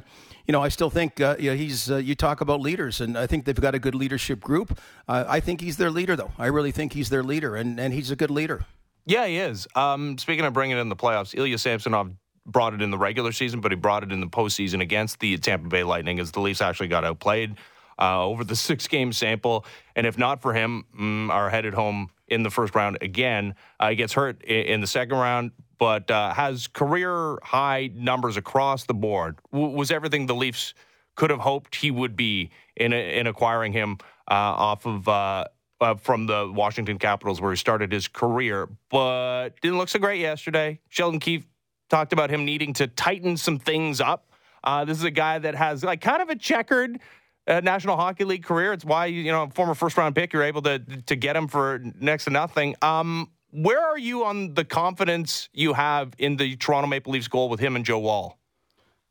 you 0.47 0.53
know, 0.53 0.61
I 0.61 0.69
still 0.69 0.89
think 0.89 1.19
uh, 1.19 1.35
you 1.37 1.51
know, 1.51 1.57
he's. 1.57 1.91
Uh, 1.91 1.97
you 1.97 2.15
talk 2.15 2.39
about 2.39 2.61
leaders, 2.61 3.01
and 3.01 3.17
I 3.17 3.27
think 3.27 3.43
they've 3.43 3.59
got 3.59 3.75
a 3.75 3.79
good 3.79 3.93
leadership 3.95 4.39
group. 4.39 4.79
Uh, 5.05 5.25
I 5.27 5.41
think 5.41 5.59
he's 5.59 5.75
their 5.75 5.91
leader, 5.91 6.15
though. 6.15 6.31
I 6.37 6.45
really 6.45 6.71
think 6.71 6.93
he's 6.93 7.09
their 7.09 7.23
leader, 7.23 7.57
and 7.57 7.77
and 7.77 7.93
he's 7.93 8.09
a 8.09 8.15
good 8.15 8.31
leader. 8.31 8.65
Yeah, 9.05 9.25
he 9.27 9.37
is. 9.37 9.67
Um, 9.75 10.17
speaking 10.17 10.45
of 10.45 10.53
bringing 10.53 10.77
in 10.77 10.87
the 10.87 10.95
playoffs, 10.95 11.37
Ilya 11.37 11.57
Samsonov 11.57 12.11
brought 12.45 12.73
it 12.73 12.81
in 12.81 12.89
the 12.89 12.97
regular 12.97 13.33
season, 13.33 13.59
but 13.59 13.71
he 13.71 13.75
brought 13.75 14.03
it 14.03 14.11
in 14.11 14.21
the 14.21 14.27
postseason 14.27 14.81
against 14.81 15.19
the 15.19 15.37
Tampa 15.37 15.67
Bay 15.67 15.83
Lightning 15.83 16.19
as 16.19 16.31
the 16.31 16.39
Leafs 16.39 16.61
actually 16.61 16.87
got 16.87 17.03
outplayed 17.03 17.55
uh, 17.99 18.23
over 18.23 18.43
the 18.43 18.55
six 18.67 18.87
game 18.87 19.11
sample. 19.11 19.65
And 19.95 20.07
if 20.07 20.17
not 20.17 20.41
for 20.41 20.53
him, 20.53 20.85
mm, 20.97 21.29
are 21.29 21.49
headed 21.49 21.73
home 21.73 22.09
in 22.27 22.43
the 22.43 22.49
first 22.49 22.75
round 22.75 22.97
again. 23.01 23.55
Uh, 23.79 23.89
he 23.89 23.95
gets 23.95 24.13
hurt 24.13 24.43
in, 24.43 24.65
in 24.65 24.81
the 24.81 24.87
second 24.87 25.17
round, 25.17 25.51
but 25.77 26.09
uh, 26.09 26.33
has 26.33 26.67
career 26.67 27.37
high 27.43 27.89
numbers 27.93 28.37
across 28.37 28.85
the 28.85 28.93
board. 28.93 29.37
W- 29.51 29.75
was 29.75 29.91
everything 29.91 30.25
the 30.25 30.35
Leafs 30.35 30.73
could 31.15 31.29
have 31.29 31.39
hoped 31.39 31.75
he 31.75 31.91
would 31.91 32.15
be 32.15 32.49
in 32.75 32.93
in 32.93 33.27
acquiring 33.27 33.73
him 33.73 33.97
uh, 34.29 34.33
off 34.33 34.85
of. 34.85 35.07
Uh, 35.07 35.45
uh, 35.81 35.93
from 35.93 36.25
the 36.25 36.49
Washington 36.55 36.97
Capitals, 36.97 37.41
where 37.41 37.51
he 37.51 37.57
started 37.57 37.91
his 37.91 38.07
career, 38.07 38.69
but 38.89 39.49
didn't 39.61 39.77
look 39.77 39.89
so 39.89 39.99
great 39.99 40.21
yesterday. 40.21 40.79
Sheldon 40.87 41.19
Keefe 41.19 41.45
talked 41.89 42.13
about 42.13 42.29
him 42.29 42.45
needing 42.45 42.73
to 42.75 42.87
tighten 42.87 43.35
some 43.35 43.59
things 43.59 43.99
up. 43.99 44.31
Uh, 44.63 44.85
this 44.85 44.97
is 44.97 45.03
a 45.03 45.11
guy 45.11 45.37
that 45.37 45.53
has 45.53 45.83
like 45.83 46.01
kind 46.01 46.21
of 46.21 46.29
a 46.29 46.35
checkered 46.35 46.99
uh, 47.47 47.61
National 47.61 47.95
Hockey 47.95 48.23
League 48.23 48.43
career. 48.43 48.73
It's 48.73 48.85
why 48.85 49.07
you 49.07 49.31
know 49.31 49.49
former 49.53 49.75
first 49.75 49.97
round 49.97 50.15
pick 50.15 50.33
you're 50.33 50.43
able 50.43 50.61
to 50.63 50.79
to 50.79 51.15
get 51.15 51.35
him 51.35 51.47
for 51.47 51.81
next 51.99 52.25
to 52.25 52.31
nothing. 52.31 52.75
Um, 52.81 53.29
where 53.55 53.79
are 53.79 53.97
you 53.97 54.25
on 54.25 54.53
the 54.53 54.65
confidence 54.65 55.49
you 55.53 55.73
have 55.73 56.13
in 56.17 56.35
the 56.35 56.55
Toronto 56.57 56.87
Maple 56.87 57.13
Leafs 57.13 57.27
goal 57.27 57.47
with 57.49 57.59
him 57.59 57.75
and 57.75 57.85
Joe 57.85 57.99
Woll? 57.99 58.37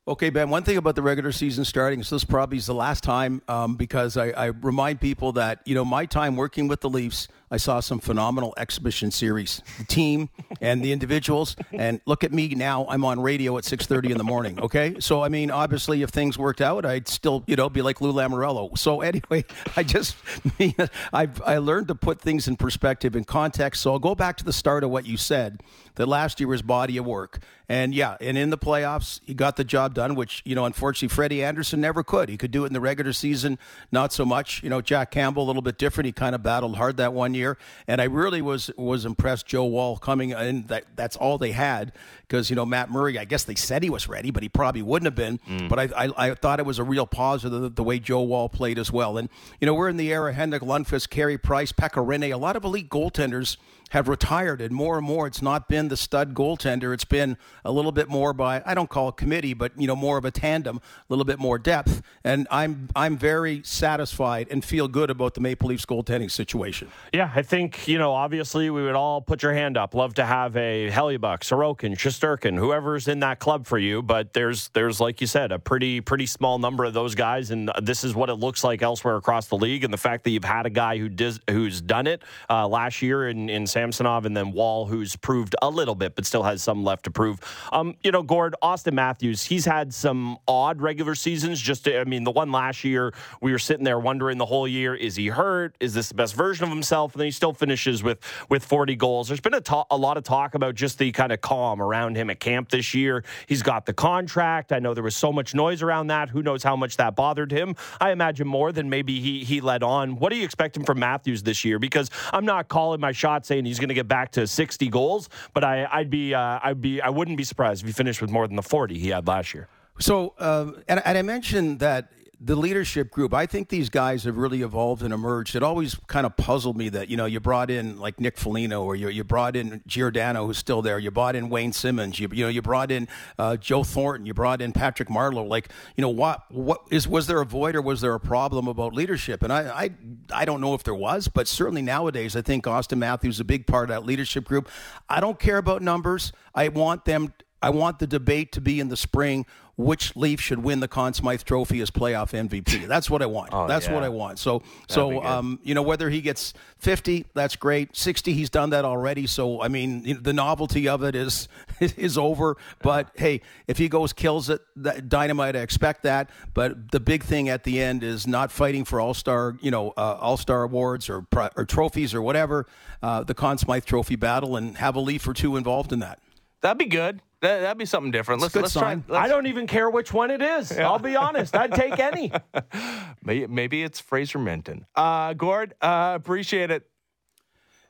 Okay, 0.07 0.29
Ben, 0.29 0.51
one 0.51 0.61
thing 0.61 0.77
about 0.77 0.95
the 0.95 1.01
regular 1.01 1.31
season 1.31 1.65
starting, 1.65 2.03
so 2.03 2.13
this 2.13 2.23
probably 2.23 2.57
is 2.57 2.67
the 2.67 2.75
last 2.75 3.03
time 3.03 3.41
um, 3.47 3.75
because 3.75 4.17
I, 4.17 4.27
I, 4.29 4.45
remind 4.45 5.01
people 5.01 5.31
that, 5.31 5.61
you 5.65 5.73
know, 5.73 5.83
my 5.83 6.05
time 6.05 6.35
working 6.35 6.67
with 6.67 6.81
the 6.81 6.91
Leafs, 6.91 7.27
I 7.55 7.57
saw 7.57 7.79
some 7.79 7.99
phenomenal 7.99 8.53
exhibition 8.57 9.11
series, 9.11 9.61
the 9.77 9.85
team 9.85 10.27
and 10.59 10.83
the 10.83 10.91
individuals. 10.91 11.55
And 11.71 12.01
look 12.05 12.25
at 12.25 12.33
me 12.33 12.49
now, 12.49 12.85
I'm 12.89 13.05
on 13.05 13.21
radio 13.21 13.57
at 13.57 13.63
6.30 13.63 14.09
in 14.09 14.17
the 14.17 14.25
morning, 14.25 14.59
okay? 14.59 14.97
So, 14.99 15.23
I 15.23 15.29
mean, 15.29 15.49
obviously, 15.51 16.01
if 16.01 16.09
things 16.09 16.37
worked 16.37 16.59
out, 16.59 16.85
I'd 16.85 17.07
still, 17.07 17.45
you 17.47 17.55
know, 17.55 17.69
be 17.69 17.81
like 17.81 18.01
Lou 18.01 18.11
Lamoriello. 18.11 18.77
So, 18.77 18.99
anyway, 18.99 19.45
I 19.77 19.83
just, 19.83 20.17
I've, 21.13 21.41
I 21.43 21.59
learned 21.59 21.87
to 21.87 21.95
put 21.95 22.19
things 22.19 22.49
in 22.49 22.57
perspective 22.57 23.15
and 23.15 23.25
context. 23.25 23.81
So 23.83 23.93
I'll 23.93 23.99
go 23.99 24.15
back 24.15 24.35
to 24.35 24.43
the 24.43 24.51
start 24.51 24.83
of 24.83 24.89
what 24.89 25.05
you 25.05 25.15
said, 25.15 25.61
that 25.95 26.07
last 26.07 26.41
year 26.41 26.49
was 26.49 26.61
body 26.61 26.97
of 26.97 27.05
work. 27.05 27.39
And 27.67 27.95
yeah, 27.95 28.17
and 28.21 28.37
in 28.37 28.51
the 28.51 28.57
playoffs, 28.57 29.21
he 29.25 29.33
got 29.33 29.55
the 29.55 29.63
job 29.63 29.95
done, 29.95 30.13
which, 30.13 30.41
you 30.45 30.53
know, 30.53 30.65
unfortunately, 30.65 31.13
Freddie 31.13 31.43
Andersen 31.43 31.81
never 31.81 32.03
could. 32.03 32.29
He 32.29 32.37
could 32.37 32.51
do 32.51 32.63
it 32.63 32.67
in 32.67 32.73
the 32.73 32.81
regular 32.81 33.13
season, 33.13 33.57
not 33.91 34.13
so 34.13 34.23
much. 34.23 34.61
You 34.61 34.69
know, 34.69 34.81
Jack 34.81 35.09
Campbell, 35.09 35.43
a 35.43 35.47
little 35.47 35.61
bit 35.61 35.77
different. 35.77 36.05
He 36.05 36.11
kind 36.11 36.35
of 36.35 36.43
battled 36.43 36.75
hard 36.75 36.97
that 36.97 37.13
one 37.13 37.33
year. 37.33 37.44
And 37.87 38.01
I 38.01 38.05
really 38.05 38.41
was 38.41 38.71
was 38.77 39.05
impressed, 39.05 39.45
Joe 39.45 39.65
Woll 39.65 39.97
coming 39.97 40.31
in. 40.31 40.63
That, 40.63 40.85
that's 40.95 41.15
all 41.15 41.37
they 41.37 41.51
had 41.51 41.91
because, 42.27 42.49
you 42.49 42.55
know, 42.55 42.65
Matt 42.65 42.89
Murray, 42.89 43.19
I 43.19 43.25
guess 43.25 43.43
they 43.43 43.55
said 43.55 43.83
he 43.83 43.89
was 43.89 44.07
ready, 44.07 44.31
but 44.31 44.43
he 44.43 44.49
probably 44.49 44.81
wouldn't 44.81 45.05
have 45.05 45.15
been. 45.15 45.39
Mm. 45.47 45.69
But 45.69 45.79
I, 45.79 46.05
I, 46.05 46.29
I, 46.29 46.33
thought 46.33 46.59
it 46.59 46.65
was 46.65 46.79
a 46.79 46.83
real 46.83 47.05
positive 47.05 47.61
the, 47.61 47.69
the, 47.69 47.83
way 47.83 47.99
Joe 47.99 48.23
Woll 48.23 48.49
played 48.49 48.79
as 48.79 48.91
well. 48.91 49.17
And, 49.17 49.29
you 49.61 49.67
know, 49.67 49.73
we're 49.73 49.89
in 49.89 49.97
the 49.97 50.11
era 50.11 50.33
Henrik 50.33 50.63
Lundqvist, 50.63 51.09
Carey 51.09 51.37
Price, 51.37 51.71
Pekka 51.71 52.05
Rinne, 52.05 52.33
a 52.33 52.37
lot 52.37 52.55
of 52.55 52.63
elite 52.63 52.89
goaltenders– 52.89 53.57
have 53.91 54.07
retired, 54.07 54.61
and 54.61 54.73
more 54.73 54.97
and 54.97 55.05
more, 55.05 55.27
it's 55.27 55.41
not 55.41 55.69
been 55.69 55.87
the 55.87 55.97
stud 55.97 56.33
goaltender. 56.33 56.93
It's 56.93 57.05
been 57.05 57.37
a 57.63 57.71
little 57.71 57.91
bit 57.91 58.09
more 58.09 58.33
by 58.33 58.61
I 58.65 58.73
don't 58.73 58.89
call 58.89 59.09
it 59.09 59.17
committee, 59.17 59.53
but 59.53 59.71
you 59.77 59.87
know 59.87 59.95
more 59.95 60.17
of 60.17 60.25
a 60.25 60.31
tandem, 60.31 60.77
a 60.77 60.81
little 61.09 61.25
bit 61.25 61.39
more 61.39 61.57
depth. 61.57 62.01
And 62.23 62.47
I'm 62.49 62.89
I'm 62.95 63.17
very 63.17 63.61
satisfied 63.63 64.47
and 64.49 64.63
feel 64.63 64.87
good 64.87 65.09
about 65.09 65.35
the 65.35 65.41
Maple 65.41 65.69
Leafs 65.69 65.85
goaltending 65.85 66.31
situation. 66.31 66.89
Yeah, 67.13 67.31
I 67.35 67.41
think 67.41 67.87
you 67.87 67.97
know 67.97 68.13
obviously 68.13 68.69
we 68.69 68.83
would 68.83 68.95
all 68.95 69.21
put 69.21 69.43
your 69.43 69.53
hand 69.53 69.77
up. 69.77 69.93
Love 69.93 70.15
to 70.15 70.25
have 70.25 70.57
a 70.57 70.89
Hellebuyck, 70.89 71.41
Sorokin, 71.41 71.95
Shesterkin, 71.95 72.57
whoever's 72.57 73.07
in 73.07 73.19
that 73.19 73.39
club 73.39 73.67
for 73.67 73.77
you. 73.77 74.01
But 74.01 74.33
there's 74.33 74.69
there's 74.69 74.99
like 74.99 75.21
you 75.21 75.27
said 75.27 75.51
a 75.51 75.59
pretty 75.59 76.01
pretty 76.01 76.25
small 76.25 76.59
number 76.59 76.85
of 76.85 76.93
those 76.93 77.15
guys, 77.15 77.51
and 77.51 77.71
this 77.81 78.03
is 78.03 78.15
what 78.15 78.29
it 78.29 78.35
looks 78.35 78.63
like 78.63 78.81
elsewhere 78.81 79.15
across 79.15 79.47
the 79.47 79.57
league. 79.57 79.83
And 79.83 79.93
the 79.93 79.97
fact 79.97 80.23
that 80.23 80.31
you've 80.31 80.43
had 80.43 80.65
a 80.65 80.71
guy 80.71 80.97
who 80.97 81.07
does 81.07 81.39
who's 81.49 81.81
done 81.81 82.07
it 82.07 82.23
uh, 82.49 82.67
last 82.67 83.01
year 83.01 83.29
in 83.29 83.49
in 83.49 83.67
Samsonov, 83.75 84.25
and 84.25 84.37
then 84.37 84.53
Woll, 84.53 84.85
who's 84.85 85.17
proved 85.17 85.53
a 85.61 85.69
little 85.69 85.95
bit, 85.95 86.15
but 86.15 86.25
still 86.25 86.43
has 86.43 86.63
some 86.63 86.85
left 86.85 87.03
to 87.03 87.11
prove. 87.11 87.41
Um, 87.73 87.95
you 88.03 88.11
know, 88.11 88.23
Gord, 88.23 88.55
Austin 88.61 88.95
Matthews, 88.95 89.43
he's 89.43 89.65
had 89.65 89.93
some 89.93 90.37
odd 90.47 90.81
regular 90.81 91.13
seasons. 91.13 91.59
Just, 91.59 91.83
to, 91.83 91.99
I 91.99 92.05
mean, 92.05 92.23
the 92.23 92.31
one 92.31 92.53
last 92.53 92.85
year, 92.85 93.13
we 93.41 93.51
were 93.51 93.59
sitting 93.59 93.83
there 93.83 93.99
wondering 93.99 94.37
the 94.37 94.45
whole 94.45 94.65
year: 94.65 94.95
is 94.95 95.17
he 95.17 95.27
hurt? 95.27 95.75
Is 95.81 95.93
this 95.93 96.07
the 96.07 96.13
best 96.13 96.35
version 96.35 96.63
of 96.63 96.69
himself? 96.69 97.13
And 97.13 97.19
then 97.19 97.25
he 97.25 97.31
still 97.31 97.51
finishes 97.51 98.01
with 98.01 98.19
with 98.47 98.63
40 98.63 98.95
goals. 98.95 99.27
There's 99.27 99.41
been 99.41 99.53
a, 99.53 99.83
a 99.91 99.97
lot 99.97 100.15
of 100.15 100.23
talk 100.23 100.55
about 100.55 100.75
just 100.75 100.97
the 100.97 101.11
kind 101.11 101.33
of 101.33 101.41
calm 101.41 101.81
around 101.81 102.15
him 102.15 102.29
at 102.29 102.39
camp 102.39 102.69
this 102.69 102.93
year. 102.93 103.25
He's 103.45 103.61
got 103.61 103.85
the 103.85 103.93
contract. 103.93 104.71
I 104.71 104.79
know 104.79 104.93
there 104.93 105.03
was 105.03 105.17
so 105.17 105.33
much 105.33 105.53
noise 105.53 105.81
around 105.81 106.07
that. 106.07 106.29
Who 106.29 106.41
knows 106.41 106.63
how 106.63 106.77
much 106.77 106.95
that 106.95 107.13
bothered 107.17 107.51
him? 107.51 107.75
I 107.99 108.11
imagine 108.11 108.47
more 108.47 108.71
than 108.71 108.89
maybe 108.89 109.19
he 109.19 109.43
he 109.43 109.59
led 109.59 109.83
on. 109.83 110.15
What 110.15 110.31
are 110.31 110.35
you 110.35 110.45
expecting 110.45 110.85
from 110.85 110.99
Matthews 110.99 111.43
this 111.43 111.65
year? 111.65 111.77
Because 111.77 112.09
I'm 112.31 112.45
not 112.45 112.69
calling 112.69 113.01
my 113.01 113.11
shot 113.11 113.45
saying 113.45 113.64
he's 113.67 113.79
going 113.79 113.89
to 113.89 113.95
get 113.95 114.07
back 114.07 114.31
to 114.33 114.47
60 114.47 114.87
goals, 114.89 115.29
but 115.53 115.63
I, 115.63 115.87
would 115.97 116.09
be, 116.09 116.33
uh, 116.33 116.59
I'd 116.63 116.81
be, 116.81 117.01
I 117.01 117.09
wouldn't 117.09 117.37
be 117.37 117.43
surprised 117.43 117.81
if 117.81 117.87
he 117.87 117.93
finished 117.93 118.21
with 118.21 118.29
more 118.29 118.47
than 118.47 118.55
the 118.55 118.63
40 118.63 118.97
he 118.97 119.09
had 119.09 119.27
last 119.27 119.53
year. 119.53 119.67
So, 119.99 120.33
um, 120.39 120.81
and, 120.87 121.01
and 121.05 121.17
I 121.17 121.21
mentioned 121.21 121.79
that 121.79 122.11
the 122.39 122.55
leadership 122.55 123.11
group, 123.11 123.33
I 123.33 123.45
think 123.45 123.69
these 123.69 123.89
guys 123.89 124.23
have 124.25 124.37
really 124.37 124.61
evolved 124.61 125.01
and 125.03 125.13
emerged. 125.13 125.55
It 125.55 125.63
always 125.63 125.95
kind 126.07 126.25
of 126.25 126.35
puzzled 126.37 126.77
me 126.77 126.89
that, 126.89 127.09
you 127.09 127.17
know, 127.17 127.25
you 127.25 127.39
brought 127.39 127.69
in 127.69 127.99
like 127.99 128.19
Nick 128.19 128.37
Foligno 128.37 128.83
or 128.83 128.95
you, 128.95 129.09
you 129.09 129.23
brought 129.23 129.55
in 129.55 129.81
Giordano, 129.87 130.45
who's 130.45 130.57
still 130.57 130.81
there. 130.81 130.99
You 130.99 131.11
brought 131.11 131.35
in 131.35 131.49
Wayne 131.49 131.73
Simmonds. 131.73 132.19
You, 132.19 132.29
you 132.31 132.43
know, 132.43 132.49
you 132.49 132.61
brought 132.61 132.91
in 132.91 133.07
uh, 133.39 133.57
Joe 133.57 133.83
Thornton. 133.83 134.25
You 134.25 134.33
brought 134.33 134.61
in 134.61 134.71
Patrick 134.71 135.09
Marleau. 135.09 135.47
Like, 135.47 135.69
you 135.95 136.01
know, 136.01 136.09
what, 136.09 136.43
what 136.51 136.81
is, 136.91 137.07
was 137.07 137.27
there 137.27 137.41
a 137.41 137.45
void 137.45 137.75
or 137.75 137.81
was 137.81 138.01
there 138.01 138.13
a 138.13 138.19
problem 138.19 138.67
about 138.67 138.93
leadership? 138.93 139.43
And 139.43 139.51
I, 139.51 139.61
I, 139.69 139.89
I 140.33 140.45
don't 140.45 140.61
know 140.61 140.73
if 140.73 140.83
there 140.83 140.95
was, 140.95 141.27
but 141.27 141.47
certainly 141.47 141.81
nowadays, 141.81 142.35
I 142.35 142.41
think 142.41 142.67
Austin 142.67 142.99
Matthews 142.99 143.35
is 143.35 143.39
a 143.39 143.45
big 143.45 143.67
part 143.67 143.89
of 143.89 143.95
that 143.95 144.05
leadership 144.05 144.45
group. 144.45 144.69
I 145.09 145.19
don't 145.19 145.39
care 145.39 145.57
about 145.57 145.81
numbers. 145.81 146.33
I 146.53 146.67
want 146.69 147.05
them 147.05 147.33
I 147.65 147.71
want 147.71 147.97
the 147.97 148.05
debate 148.05 148.51
to 148.51 148.61
be 148.61 148.79
in 148.79 148.89
the 148.89 148.95
spring 148.95 149.47
which 149.75 150.15
Leaf 150.15 150.39
should 150.39 150.59
win 150.59 150.79
the 150.79 150.87
Conn 150.87 151.13
Smythe 151.13 151.43
Trophy 151.43 151.81
as 151.81 151.91
playoff 151.91 152.31
MVP. 152.31 152.87
That's 152.87 153.09
what 153.09 153.21
I 153.21 153.25
want. 153.25 153.49
Oh, 153.51 153.67
that's 153.67 153.87
yeah. 153.87 153.93
what 153.93 154.03
I 154.03 154.09
want. 154.09 154.39
So, 154.39 154.59
be 154.59 154.65
so 154.87 155.21
um, 155.23 155.59
you 155.63 155.73
know, 155.73 155.81
whether 155.81 156.09
he 156.09 156.21
gets 156.21 156.53
50, 156.77 157.25
that's 157.33 157.55
great. 157.55 157.95
60, 157.95 158.33
he's 158.33 158.49
done 158.49 158.69
that 158.69 158.85
already. 158.85 159.27
So, 159.27 159.61
I 159.61 159.67
mean, 159.67 160.21
the 160.21 160.31
novelty 160.31 160.87
of 160.87 161.03
it 161.03 161.15
is 161.15 161.49
is 161.79 162.17
over. 162.17 162.55
But 162.81 163.09
hey, 163.15 163.41
if 163.67 163.77
he 163.77 163.89
goes 163.89 164.13
kills 164.13 164.49
it, 164.49 164.61
that, 164.77 165.09
dynamite. 165.09 165.55
I 165.55 165.59
expect 165.59 166.03
that. 166.03 166.29
But 166.53 166.91
the 166.91 166.99
big 166.99 167.23
thing 167.23 167.49
at 167.49 167.63
the 167.63 167.81
end 167.81 168.03
is 168.03 168.25
not 168.25 168.51
fighting 168.51 168.85
for 168.85 169.01
all 169.01 169.13
star, 169.13 169.57
you 169.59 169.71
know, 169.71 169.89
uh, 169.97 170.17
all 170.21 170.37
star 170.37 170.63
awards 170.63 171.09
or 171.09 171.25
or 171.57 171.65
trophies 171.65 172.13
or 172.13 172.21
whatever. 172.21 172.65
Uh, 173.03 173.23
the 173.23 173.33
Conn 173.33 173.57
Smythe 173.57 173.85
Trophy 173.85 174.15
battle 174.15 174.55
and 174.55 174.77
have 174.77 174.95
a 174.95 175.01
Leaf 175.01 175.27
or 175.27 175.33
two 175.33 175.57
involved 175.57 175.91
in 175.91 175.99
that. 175.99 176.19
That'd 176.61 176.79
be 176.79 176.85
good. 176.85 177.21
That, 177.41 177.59
that'd 177.59 177.77
be 177.77 177.85
something 177.85 178.11
different. 178.11 178.41
Let's 178.41 178.53
good 178.53 178.63
let's 178.63 178.73
sign. 178.73 179.03
try. 179.03 179.13
Let's, 179.19 179.25
I 179.25 179.27
don't 179.27 179.45
even 179.47 179.67
care 179.67 179.89
which 179.89 180.13
one 180.13 180.31
it 180.31 180.41
is. 180.41 180.71
I'll 180.71 180.99
be 180.99 181.15
honest. 181.15 181.55
I'd 181.55 181.73
take 181.73 181.99
any. 181.99 182.31
Maybe, 183.23 183.47
maybe 183.47 183.81
it's 183.83 183.99
Fraser 183.99 184.37
Minten. 184.39 184.85
Uh, 184.95 185.33
Gord, 185.33 185.73
uh, 185.81 186.13
appreciate 186.15 186.69
it. 186.71 186.87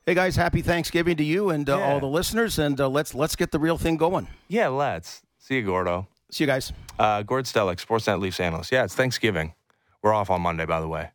Hey 0.05 0.13
guys, 0.13 0.35
happy 0.35 0.61
Thanksgiving 0.61 1.17
to 1.17 1.23
you 1.23 1.49
and 1.49 1.69
uh, 1.69 1.77
Yeah. 1.77 1.83
all 1.91 1.99
the 1.99 2.05
listeners, 2.07 2.57
and 2.59 2.79
uh, 2.79 2.87
let's 2.87 3.13
let's 3.13 3.35
get 3.35 3.51
the 3.51 3.59
real 3.59 3.77
thing 3.77 3.97
going. 3.97 4.27
Yeah, 4.47 4.67
let's 4.69 5.23
see 5.39 5.55
you, 5.55 5.63
Gordo. 5.63 6.07
See 6.31 6.43
you 6.43 6.47
guys. 6.47 6.71
Uh, 6.97 7.23
Gord 7.23 7.45
Stellick, 7.45 7.83
Sportsnet 7.85 8.19
Leafs 8.21 8.39
analyst. 8.39 8.71
Yeah, 8.71 8.83
it's 8.85 8.95
Thanksgiving. 8.95 9.53
We're 10.01 10.13
off 10.13 10.29
on 10.29 10.41
Monday, 10.41 10.65
by 10.65 10.79
the 10.79 10.87
way. 10.87 11.09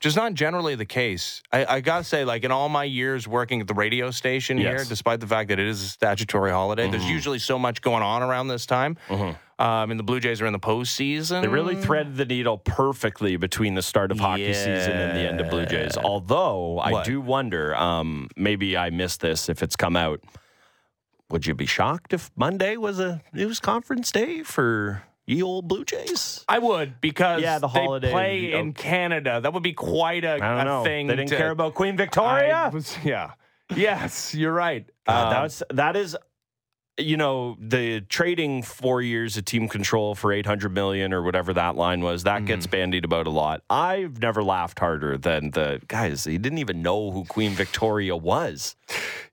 Just 0.00 0.16
not 0.16 0.34
generally 0.34 0.74
the 0.74 0.84
case. 0.84 1.42
I, 1.52 1.64
I 1.66 1.80
gotta 1.80 2.04
say, 2.04 2.24
like 2.24 2.44
in 2.44 2.52
all 2.52 2.68
my 2.68 2.84
years 2.84 3.26
working 3.26 3.60
at 3.60 3.66
the 3.66 3.74
radio 3.74 4.10
station 4.10 4.56
here, 4.58 4.84
despite 4.88 5.20
the 5.20 5.26
fact 5.26 5.48
that 5.48 5.58
it 5.58 5.66
is 5.66 5.82
a 5.82 5.88
statutory 5.88 6.50
holiday, 6.50 6.88
there's 6.90 7.04
usually 7.10 7.38
so 7.38 7.58
much 7.58 7.80
going 7.82 8.02
on 8.02 8.22
around 8.22 8.48
this 8.48 8.66
time. 8.66 8.96
Um, 9.58 9.90
and 9.90 9.98
the 9.98 10.04
Blue 10.04 10.20
Jays 10.20 10.42
are 10.42 10.46
in 10.46 10.52
the 10.52 10.58
postseason. 10.58 11.40
They 11.40 11.48
really 11.48 11.76
threaded 11.76 12.16
the 12.16 12.26
needle 12.26 12.58
perfectly 12.58 13.36
between 13.36 13.74
the 13.74 13.80
start 13.82 14.10
of 14.12 14.20
hockey 14.20 14.52
season 14.52 14.92
and 14.92 15.16
the 15.16 15.22
end 15.22 15.40
of 15.40 15.48
Blue 15.48 15.64
Jays. 15.64 15.96
Although 15.96 16.78
I 16.78 16.90
do 17.04 17.20
wonder, 17.22 17.74
um, 17.74 18.28
maybe 18.36 18.76
I 18.76 18.90
missed 18.90 19.20
this 19.22 19.48
if 19.48 19.62
it's 19.62 19.74
come 19.74 19.96
out. 19.96 20.20
Would 21.30 21.46
you 21.46 21.54
be 21.54 21.66
shocked 21.66 22.12
if 22.12 22.30
Monday 22.36 22.76
was 22.76 23.00
a 23.00 23.22
news 23.32 23.58
conference 23.58 24.12
day 24.12 24.42
for 24.42 25.02
ye 25.26 25.42
old 25.42 25.68
Blue 25.68 25.84
Jays? 25.84 26.44
I 26.48 26.58
would 26.58 27.00
because 27.00 27.42
Yeah, 27.42 27.58
the 27.58 27.68
they 27.68 27.80
holiday- 27.80 28.10
play 28.12 28.52
in 28.52 28.72
Canada. 28.72 29.40
That 29.42 29.52
would 29.52 29.62
be 29.62 29.72
quite 29.74 30.24
a, 30.24 30.34
I 30.34 30.38
don't 30.38 30.60
a 30.60 30.64
know. 30.64 30.84
thing. 30.84 31.06
They 31.08 31.16
didn't 31.16 31.30
to- 31.30 31.36
care 31.36 31.50
about 31.50 31.74
Queen 31.74 31.96
Victoria. 31.96 32.54
I 32.54 32.68
was- 32.68 32.96
yeah. 33.04 33.32
Yes, 33.74 34.34
you're 34.34 34.52
right. 34.52 34.88
Uh, 35.08 35.12
Um, 35.12 35.30
that's 35.30 35.62
that 35.70 35.96
is 35.96 36.16
you 36.98 37.16
know 37.16 37.56
the 37.60 38.00
trading 38.02 38.62
four 38.62 39.02
years 39.02 39.36
of 39.36 39.44
team 39.44 39.68
control 39.68 40.14
for 40.14 40.32
800 40.32 40.72
million 40.72 41.12
or 41.12 41.22
whatever 41.22 41.52
that 41.52 41.76
line 41.76 42.00
was 42.00 42.22
that 42.24 42.36
Mm-hmm. 42.38 42.46
gets 42.46 42.66
bandied 42.66 43.04
about 43.04 43.26
a 43.26 43.30
lot 43.30 43.62
i've 43.68 44.20
never 44.22 44.42
laughed 44.42 44.78
harder 44.78 45.18
than 45.18 45.50
the 45.50 45.80
guys 45.88 46.24
he 46.24 46.38
didn't 46.38 46.58
even 46.58 46.80
know 46.80 47.10
who 47.10 47.24
queen 47.26 47.52
victoria 47.52 48.16
was 48.16 48.76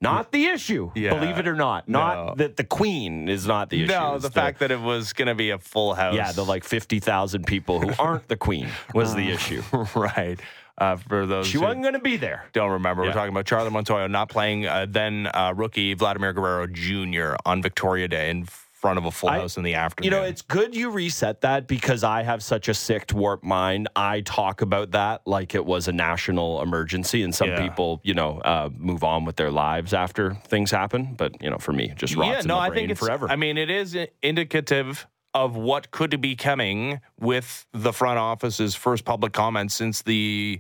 not 0.02 0.32
the 0.34 0.46
issue 0.48 0.92
Yeah. 0.96 1.18
believe 1.18 1.38
it 1.38 1.48
or 1.48 1.56
not 1.56 1.88
not 1.88 2.16
No. 2.28 2.36
that 2.36 2.58
the 2.58 2.64
queen 2.66 3.30
is 3.30 3.48
not 3.48 3.70
the 3.70 3.84
issue 3.84 3.94
no, 3.94 4.16
It's 4.16 4.24
the 4.26 4.32
fact 4.32 4.60
that 4.60 4.72
it 4.72 4.82
was 4.82 5.14
going 5.14 5.28
to 5.30 5.36
be 5.36 5.52
a 5.52 5.58
full 5.58 5.94
house. 5.94 6.16
yeah 6.16 6.32
the 6.34 6.44
like 6.44 6.66
50,000 6.66 7.46
people 7.48 7.80
who 7.80 7.92
aren't 7.98 8.28
the 8.28 8.36
queen 8.38 8.68
was 8.94 9.16
the 9.16 9.30
issue 9.32 9.62
right. 9.96 10.40
Uh, 10.78 10.96
for 10.96 11.26
those 11.28 11.46
she 11.46 11.58
who 11.60 11.64
wasn't 11.64 11.82
going 11.84 11.94
to 11.94 12.00
be 12.00 12.18
there 12.18 12.46
don't 12.52 12.72
remember, 12.72 13.04
Yeah. 13.04 13.10
we're 13.10 13.14
talking 13.14 13.32
about 13.34 13.46
Charlie 13.46 13.70
Montoyo 13.70 14.10
not 14.10 14.30
playing 14.30 14.66
uh, 14.66 14.88
then 14.90 15.28
uh, 15.34 15.54
rookie 15.56 15.94
Vladimir 15.94 16.34
Guerrero 16.34 16.66
Jr. 16.68 17.36
on 17.46 17.62
Victoria 17.62 18.08
Day 18.08 18.32
in 18.32 18.46
front 18.46 18.98
of 18.98 19.06
a 19.06 19.12
full 19.12 19.30
I- 19.30 19.38
house 19.40 19.56
in 19.56 19.64
the 19.64 19.76
afternoon. 19.76 20.12
You 20.12 20.18
know, 20.18 20.24
it's 20.26 20.42
good 20.42 20.76
you 20.76 20.90
reset 20.90 21.42
that 21.42 21.68
because 21.68 22.04
I 22.04 22.24
have 22.24 22.44
such 22.44 22.68
a 22.68 22.74
sick, 22.74 23.06
warped 23.14 23.44
mind. 23.46 23.88
I 23.96 24.22
talk 24.22 24.62
about 24.62 24.92
that 24.92 25.22
like 25.26 25.54
it 25.56 25.64
was 25.64 25.88
a 25.88 25.94
national 25.94 26.62
emergency, 26.62 27.22
and 27.24 27.34
some 27.34 27.50
Yeah. 27.50 27.62
people, 27.62 28.02
you 28.04 28.14
know, 28.16 28.40
uh, 28.40 28.70
move 28.76 29.04
on 29.04 29.26
with 29.26 29.36
their 29.38 29.52
lives 29.52 29.94
after 29.94 30.34
things 30.48 30.72
happen. 30.72 31.14
But 31.16 31.42
you 31.42 31.50
know, 31.52 31.60
for 31.60 31.72
me, 31.72 31.92
it 31.92 31.98
just 31.98 32.16
rots 32.16 32.28
yeah, 32.30 32.40
in 32.42 32.48
no, 32.48 32.58
I 32.58 32.72
think 32.72 32.90
it's 32.90 33.00
forever. 33.00 33.30
I 33.30 33.36
mean, 33.36 33.58
it 33.60 33.70
is 33.70 33.96
indicative 34.24 35.08
of 35.34 35.56
what 35.56 35.92
could 35.92 36.20
be 36.22 36.36
coming 36.36 37.02
with 37.20 37.66
the 37.74 37.92
front 37.94 38.20
office's 38.20 38.76
first 38.76 39.04
public 39.06 39.34
comment 39.34 39.72
since 39.72 40.02
the 40.04 40.60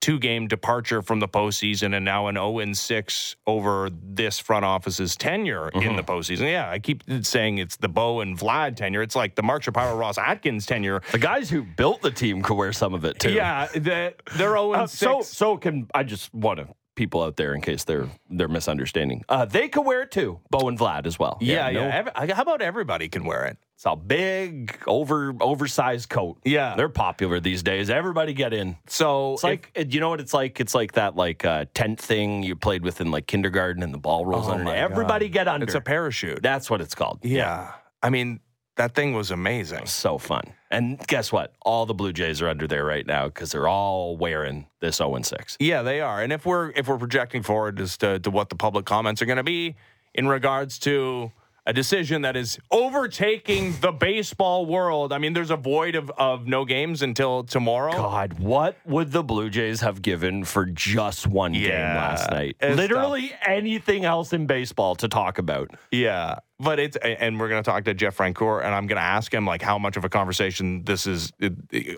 two 0.00 0.18
game 0.20 0.46
departure 0.46 1.02
from 1.02 1.18
the 1.18 1.26
postseason 1.26 1.92
and 1.94 2.04
now 2.04 2.28
an 2.28 2.36
0 2.36 2.60
and 2.60 2.78
6 2.78 3.36
over 3.48 3.90
this 3.90 4.38
front 4.38 4.64
office's 4.64 5.16
tenure 5.16 5.70
in 5.70 5.80
Mm-hmm. 5.80 5.96
the 5.96 6.04
postseason. 6.04 6.50
Yeah, 6.50 6.70
I 6.70 6.78
keep 6.78 7.02
saying 7.22 7.58
it's 7.58 7.76
the 7.76 7.88
Bo 7.88 8.20
and 8.20 8.38
Vlad 8.38 8.76
tenure. 8.76 9.02
It's 9.02 9.16
like 9.16 9.34
the 9.34 9.42
Mark 9.42 9.64
Shapiro 9.64 9.96
Ross 9.96 10.16
Atkins 10.16 10.66
tenure. 10.66 11.02
the 11.10 11.18
guys 11.18 11.50
who 11.50 11.64
built 11.64 12.00
the 12.02 12.12
team 12.12 12.42
could 12.42 12.54
wear 12.56 12.72
some 12.72 12.94
of 12.94 13.04
it 13.04 13.18
too. 13.18 13.32
Yeah, 13.32 13.66
the, 13.74 14.14
they're 14.36 14.50
0 14.50 14.72
and 14.74 14.82
Uh, 14.82 14.86
6. 14.86 14.98
so 15.00 15.20
so 15.22 15.56
can 15.56 15.88
I 15.92 16.04
just 16.04 16.32
want 16.32 16.60
to 16.60 16.68
people 16.98 17.22
out 17.22 17.36
there 17.36 17.54
in 17.54 17.62
case 17.62 17.84
they're 17.84 18.08
they're 18.28 18.48
misunderstanding. 18.48 19.24
Uh, 19.28 19.44
they 19.46 19.68
could 19.68 19.86
wear 19.86 20.02
it 20.02 20.10
too. 20.10 20.40
Bo 20.50 20.68
and 20.68 20.78
Vlad 20.78 21.06
as 21.06 21.18
well. 21.18 21.38
yeah, 21.40 21.68
yeah. 21.70 21.80
no- 21.80 21.88
Every- 22.12 22.34
how 22.34 22.42
about 22.42 22.60
everybody 22.60 23.08
can 23.08 23.24
wear 23.24 23.46
it? 23.46 23.56
It's 23.76 23.86
a 23.86 23.94
big, 23.94 24.76
over 24.88 25.32
oversized 25.40 26.08
coat. 26.08 26.38
Yeah. 26.44 26.74
they're 26.76 26.88
popular 26.88 27.38
these 27.38 27.62
days. 27.62 27.90
Everybody 27.90 28.32
get 28.34 28.52
in. 28.52 28.76
So 28.88 29.34
It's 29.34 29.44
like 29.44 29.70
uh, 29.78 29.84
you 29.88 30.00
know 30.00 30.08
what 30.10 30.18
it's 30.20 30.34
like. 30.34 30.58
It's 30.58 30.74
like 30.74 30.92
that 30.92 31.14
like 31.14 31.44
uh, 31.44 31.66
tent 31.74 32.00
thing 32.00 32.42
you 32.42 32.56
played 32.56 32.82
with 32.82 33.00
in 33.00 33.12
like 33.12 33.28
kindergarten, 33.28 33.84
and 33.84 33.94
the 33.94 33.98
ball 33.98 34.26
rolls 34.26 34.48
Oh 34.48 34.52
under. 34.52 34.74
Everybody 34.74 35.28
God. 35.28 35.32
get 35.34 35.48
under. 35.48 35.64
it's 35.64 35.74
a 35.76 35.80
parachute. 35.80 36.42
That's 36.42 36.68
what 36.68 36.80
it's 36.80 36.96
called. 36.96 37.20
yeah. 37.22 37.72
I 38.02 38.10
mean, 38.10 38.40
that 38.78 38.94
thing 38.94 39.12
was 39.12 39.30
amazing. 39.30 39.86
so 39.86 40.18
fun. 40.18 40.54
And 40.70 40.98
guess 41.06 41.30
what? 41.30 41.52
All 41.62 41.84
the 41.84 41.94
Blue 41.94 42.12
Jays 42.12 42.40
are 42.40 42.48
under 42.48 42.66
there 42.66 42.84
right 42.84 43.06
now 43.06 43.26
because 43.26 43.52
they're 43.52 43.68
all 43.68 44.16
wearing 44.16 44.66
this 44.80 44.96
0 44.96 45.16
and 45.16 45.26
6. 45.26 45.56
Yeah, 45.60 45.82
they 45.82 46.00
are. 46.00 46.22
And 46.22 46.32
if 46.32 46.46
we're 46.46 46.70
if 46.70 46.88
we're 46.88 46.98
projecting 46.98 47.42
forward 47.42 47.80
as 47.80 47.96
to, 47.98 48.18
to 48.20 48.30
what 48.30 48.48
the 48.48 48.56
public 48.56 48.86
comments 48.86 49.20
are 49.20 49.26
going 49.26 49.36
to 49.36 49.42
be 49.42 49.76
in 50.14 50.28
regards 50.28 50.78
to 50.80 51.32
a 51.68 51.72
decision 51.72 52.22
that 52.22 52.34
is 52.34 52.58
overtaking 52.70 53.74
the 53.82 53.92
baseball 53.92 54.64
world. 54.64 55.12
I 55.12 55.18
mean, 55.18 55.34
there's 55.34 55.50
a 55.50 55.56
void 55.56 55.96
of, 55.96 56.10
of 56.16 56.46
no 56.46 56.64
games 56.64 57.02
until 57.02 57.44
tomorrow. 57.44 57.92
God, 57.92 58.38
what 58.38 58.78
would 58.86 59.12
the 59.12 59.22
Blue 59.22 59.50
Jays 59.50 59.82
have 59.82 60.00
given 60.00 60.44
for 60.44 60.64
just 60.64 61.26
one 61.26 61.52
game 61.52 61.68
last 61.68 62.30
night? 62.30 62.56
Literally 62.62 63.32
anything 63.46 64.06
else 64.06 64.32
in 64.32 64.46
baseball 64.46 64.94
to 64.96 65.08
talk 65.08 65.36
about. 65.36 65.70
Yeah, 65.92 66.36
but 66.60 66.80
it's 66.80 66.96
and 66.96 67.38
we're 67.38 67.48
going 67.48 67.62
to 67.62 67.70
talk 67.70 67.84
to 67.84 67.94
Jeff 67.94 68.16
Francoeur, 68.16 68.64
and 68.64 68.74
I'm 68.74 68.86
going 68.86 68.96
to 68.96 69.02
ask 69.02 69.32
him 69.32 69.46
like 69.46 69.62
how 69.62 69.78
much 69.78 69.96
of 69.96 70.04
a 70.04 70.08
conversation 70.08 70.82
this 70.84 71.06
is 71.06 71.32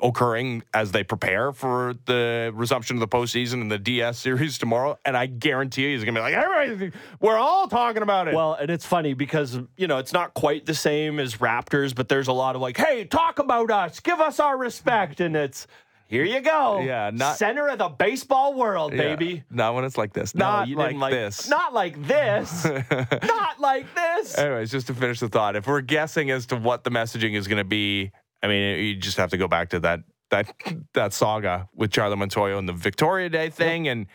occurring 0.02 0.62
as 0.74 0.92
they 0.92 1.02
prepare 1.02 1.52
for 1.52 1.94
the 2.04 2.52
resumption 2.54 2.96
of 2.96 3.00
the 3.00 3.08
postseason 3.08 3.62
and 3.62 3.72
the 3.72 3.78
DS 3.78 4.18
series 4.18 4.58
tomorrow. 4.58 4.98
And 5.04 5.16
I 5.16 5.26
guarantee 5.26 5.84
you, 5.84 5.96
he's 5.96 6.04
going 6.04 6.14
to 6.14 6.20
be 6.20 6.22
like, 6.22 6.34
everybody, 6.34 6.92
we're 7.20 7.38
all 7.38 7.68
talking 7.68 8.02
about 8.02 8.28
it. 8.28 8.34
Well, 8.34 8.52
and 8.54 8.70
it's 8.70 8.84
funny 8.84 9.14
because, 9.14 9.58
you 9.76 9.86
know, 9.86 9.98
it's 9.98 10.12
not 10.12 10.34
quite 10.34 10.66
the 10.66 10.74
same 10.74 11.18
as 11.18 11.36
Raptors, 11.36 11.94
but 11.94 12.08
there's 12.08 12.28
a 12.28 12.32
lot 12.32 12.54
of 12.54 12.60
like, 12.60 12.76
hey, 12.76 13.04
talk 13.04 13.38
about 13.38 13.70
us, 13.70 14.00
give 14.00 14.20
us 14.20 14.40
our 14.40 14.58
respect. 14.58 15.20
And 15.20 15.36
it's, 15.36 15.66
here 16.10 16.24
you 16.24 16.40
go. 16.40 16.80
Yeah, 16.80 17.10
not- 17.14 17.36
center 17.36 17.68
of 17.68 17.78
the 17.78 17.88
baseball 17.88 18.54
world, 18.54 18.92
Yeah. 18.92 19.14
baby. 19.14 19.44
not 19.48 19.74
when 19.76 19.84
it's 19.84 19.96
like 19.96 20.12
this. 20.12 20.34
No, 20.34 20.44
not 20.44 20.68
you 20.68 20.74
like, 20.74 20.96
like 20.96 21.12
this. 21.12 21.48
Not 21.48 21.72
like 21.72 22.02
this. 22.04 22.64
not 23.22 23.60
like 23.60 23.86
this. 23.94 24.36
Anyways, 24.36 24.72
just 24.72 24.88
to 24.88 24.94
finish 24.94 25.20
the 25.20 25.28
thought, 25.28 25.54
if 25.54 25.68
we're 25.68 25.80
guessing 25.82 26.32
as 26.32 26.46
to 26.46 26.56
what 26.56 26.82
the 26.82 26.90
messaging 26.90 27.36
is 27.36 27.46
going 27.46 27.58
to 27.58 27.64
be, 27.64 28.10
I 28.42 28.48
mean, 28.48 28.78
you 28.84 28.96
just 28.96 29.18
have 29.18 29.30
to 29.30 29.36
go 29.36 29.46
back 29.46 29.70
to 29.70 29.78
that 29.80 30.00
that 30.30 30.52
that 30.94 31.12
saga 31.12 31.68
with 31.74 31.92
Charlie 31.92 32.16
Montoyo 32.16 32.58
and 32.58 32.68
the 32.68 32.72
Victoria 32.72 33.28
Day 33.28 33.48
thing, 33.50 33.86
and 33.88 34.06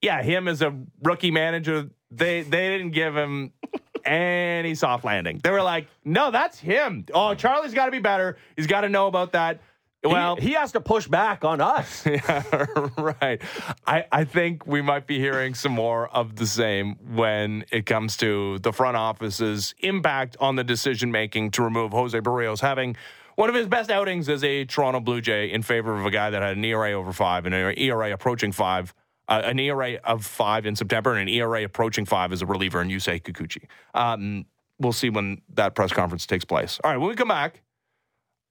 yeah, 0.00 0.22
him 0.22 0.48
as 0.48 0.62
a 0.62 0.74
rookie 1.02 1.30
manager, 1.30 1.90
they 2.10 2.40
they 2.42 2.70
didn't 2.70 2.92
give 2.92 3.14
him 3.14 3.52
any 4.04 4.74
soft 4.74 5.04
landing. 5.04 5.40
They 5.42 5.50
were 5.50 5.62
like, 5.62 5.88
no, 6.04 6.30
that's 6.30 6.58
him. 6.58 7.04
Oh, 7.12 7.34
Charlie's 7.34 7.74
got 7.74 7.86
to 7.86 7.90
be 7.90 7.98
better. 7.98 8.36
He's 8.56 8.66
got 8.66 8.82
to 8.82 8.88
know 8.88 9.06
about 9.06 9.32
that. 9.32 9.60
Well, 10.04 10.36
he, 10.36 10.48
he 10.48 10.52
has 10.54 10.72
to 10.72 10.80
push 10.80 11.06
back 11.08 11.44
on 11.44 11.60
us. 11.60 12.04
yeah, 12.06 12.66
right. 12.98 13.40
I, 13.86 14.04
I 14.12 14.24
think 14.24 14.66
we 14.66 14.82
might 14.82 15.06
be 15.06 15.18
hearing 15.18 15.54
some 15.54 15.72
more 15.72 16.08
of 16.08 16.36
the 16.36 16.46
same 16.46 16.96
when 17.14 17.64
it 17.70 17.86
comes 17.86 18.16
to 18.18 18.58
the 18.60 18.72
front 18.72 18.96
office's 18.96 19.74
impact 19.80 20.36
on 20.40 20.56
the 20.56 20.64
decision 20.64 21.10
making 21.10 21.52
to 21.52 21.62
remove 21.62 21.92
Jose 21.92 22.18
Berrios 22.20 22.60
having 22.60 22.96
one 23.36 23.48
of 23.48 23.54
his 23.54 23.66
best 23.66 23.90
outings 23.90 24.28
as 24.28 24.44
a 24.44 24.64
Toronto 24.64 25.00
Blue 25.00 25.20
Jay 25.20 25.50
in 25.50 25.62
favor 25.62 25.98
of 25.98 26.06
a 26.06 26.10
guy 26.10 26.30
that 26.30 26.42
had 26.42 26.56
an 26.56 26.64
ERA 26.64 26.92
over 26.92 27.12
five 27.12 27.46
and 27.46 27.54
an 27.54 27.74
ERA 27.76 28.12
approaching 28.12 28.52
five. 28.52 28.94
Uh, 29.26 29.40
an 29.42 29.58
ERA 29.58 29.94
of 30.04 30.22
five 30.22 30.66
in 30.66 30.76
September 30.76 31.12
and 31.12 31.22
an 31.22 31.28
ERA 31.34 31.64
approaching 31.64 32.04
five 32.04 32.30
as 32.30 32.42
a 32.42 32.46
reliever 32.46 32.82
in 32.82 32.88
Yusei 32.88 33.22
Kikuchi. 33.22 33.64
Um, 33.94 34.44
we'll 34.78 34.92
see 34.92 35.08
when 35.08 35.40
that 35.54 35.74
press 35.74 35.92
conference 35.92 36.26
takes 36.26 36.44
place. 36.44 36.78
All 36.84 36.90
right, 36.90 36.98
when 36.98 37.08
we 37.08 37.16
come 37.16 37.28
back, 37.28 37.62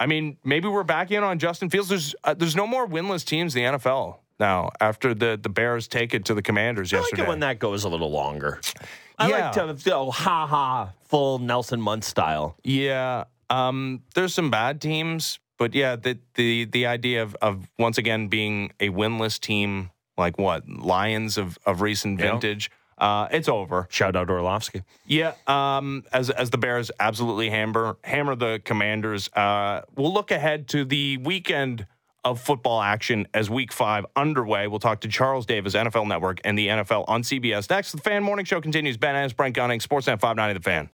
I 0.04 0.06
mean, 0.06 0.36
maybe 0.44 0.68
we're 0.68 0.84
back 0.84 1.12
in 1.12 1.24
on 1.24 1.40
Justin 1.40 1.70
Fields. 1.70 1.88
There's 1.88 2.14
uh, 2.26 2.34
there's 2.34 2.58
no 2.58 2.68
more 2.68 2.86
winless 2.86 3.24
teams 3.24 3.56
in 3.56 3.64
the 3.64 3.78
NFL. 3.80 4.18
now 4.38 4.70
after 4.82 5.14
the 5.14 5.40
the 5.42 5.48
Bears 5.48 5.88
take 5.88 6.14
it 6.14 6.26
to 6.26 6.34
the 6.34 6.42
Commanders 6.42 6.92
I 6.92 6.98
like 6.98 7.04
yesterday. 7.06 7.24
it 7.24 7.28
when 7.30 7.40
that 7.40 7.60
goes 7.60 7.86
a 7.86 7.90
little 7.90 8.12
longer. 8.12 8.60
I 9.18 9.30
Yeah. 9.30 9.52
like 9.56 9.78
to 9.78 9.90
go 9.90 10.12
ha 10.12 10.46
ha 10.46 10.92
full 11.06 11.40
Nelson 11.40 11.80
Muntz 11.80 12.08
style. 12.08 12.58
Yeah, 12.66 13.24
um, 13.50 14.02
there's 14.14 14.34
some 14.34 14.52
bad 14.52 14.82
teams, 14.82 15.40
but 15.58 15.74
yeah, 15.74 15.96
the 15.96 16.20
the 16.36 16.66
the 16.66 16.86
idea 16.88 17.24
of 17.24 17.36
of 17.42 17.70
once 17.80 17.98
again 17.98 18.28
being 18.28 18.74
a 18.82 18.90
winless 18.90 19.40
team, 19.40 19.90
like 20.18 20.38
what 20.38 20.68
Lions 20.68 21.38
of 21.38 21.58
of 21.66 21.80
recent 21.82 22.20
vintage, 22.20 22.70
uh, 22.98 23.28
it's 23.32 23.50
over. 23.50 23.88
Shout 23.90 24.16
out 24.16 24.30
Orlovsky. 24.30 24.84
Yeah, 25.06 25.34
um, 25.48 26.04
as 26.14 26.30
as 26.30 26.50
the 26.50 26.58
Bears 26.58 26.92
absolutely 27.00 27.50
hammer 27.50 27.98
hammer 28.04 28.36
the 28.36 28.62
Commanders. 28.64 29.30
Uh, 29.34 29.82
we'll 29.96 30.14
look 30.14 30.32
ahead 30.32 30.68
to 30.70 30.86
the 30.86 31.18
weekend 31.18 31.86
of 32.26 32.40
football 32.40 32.82
action 32.82 33.28
as 33.34 33.50
Week 33.50 33.72
Five 33.74 34.06
underway. 34.16 34.68
We'll 34.68 34.80
talk 34.80 35.02
to 35.02 35.08
Charles 35.08 35.46
Davis, 35.46 35.76
NFL 35.76 36.08
Network, 36.08 36.40
and 36.44 36.58
the 36.58 36.68
NFL 36.68 37.06
on 37.08 37.24
CBS 37.24 37.70
next. 37.70 37.92
The 37.92 37.98
Fan 37.98 38.24
Morning 38.24 38.46
Show 38.46 38.62
continues. 38.62 38.98
Ben 38.98 39.16
Ennis, 39.16 39.34
Brent 39.34 39.56
Gunning, 39.56 39.80
Sportsnet 39.80 40.20
590, 40.20 40.54
The 40.54 40.64
Fan. 40.64 40.90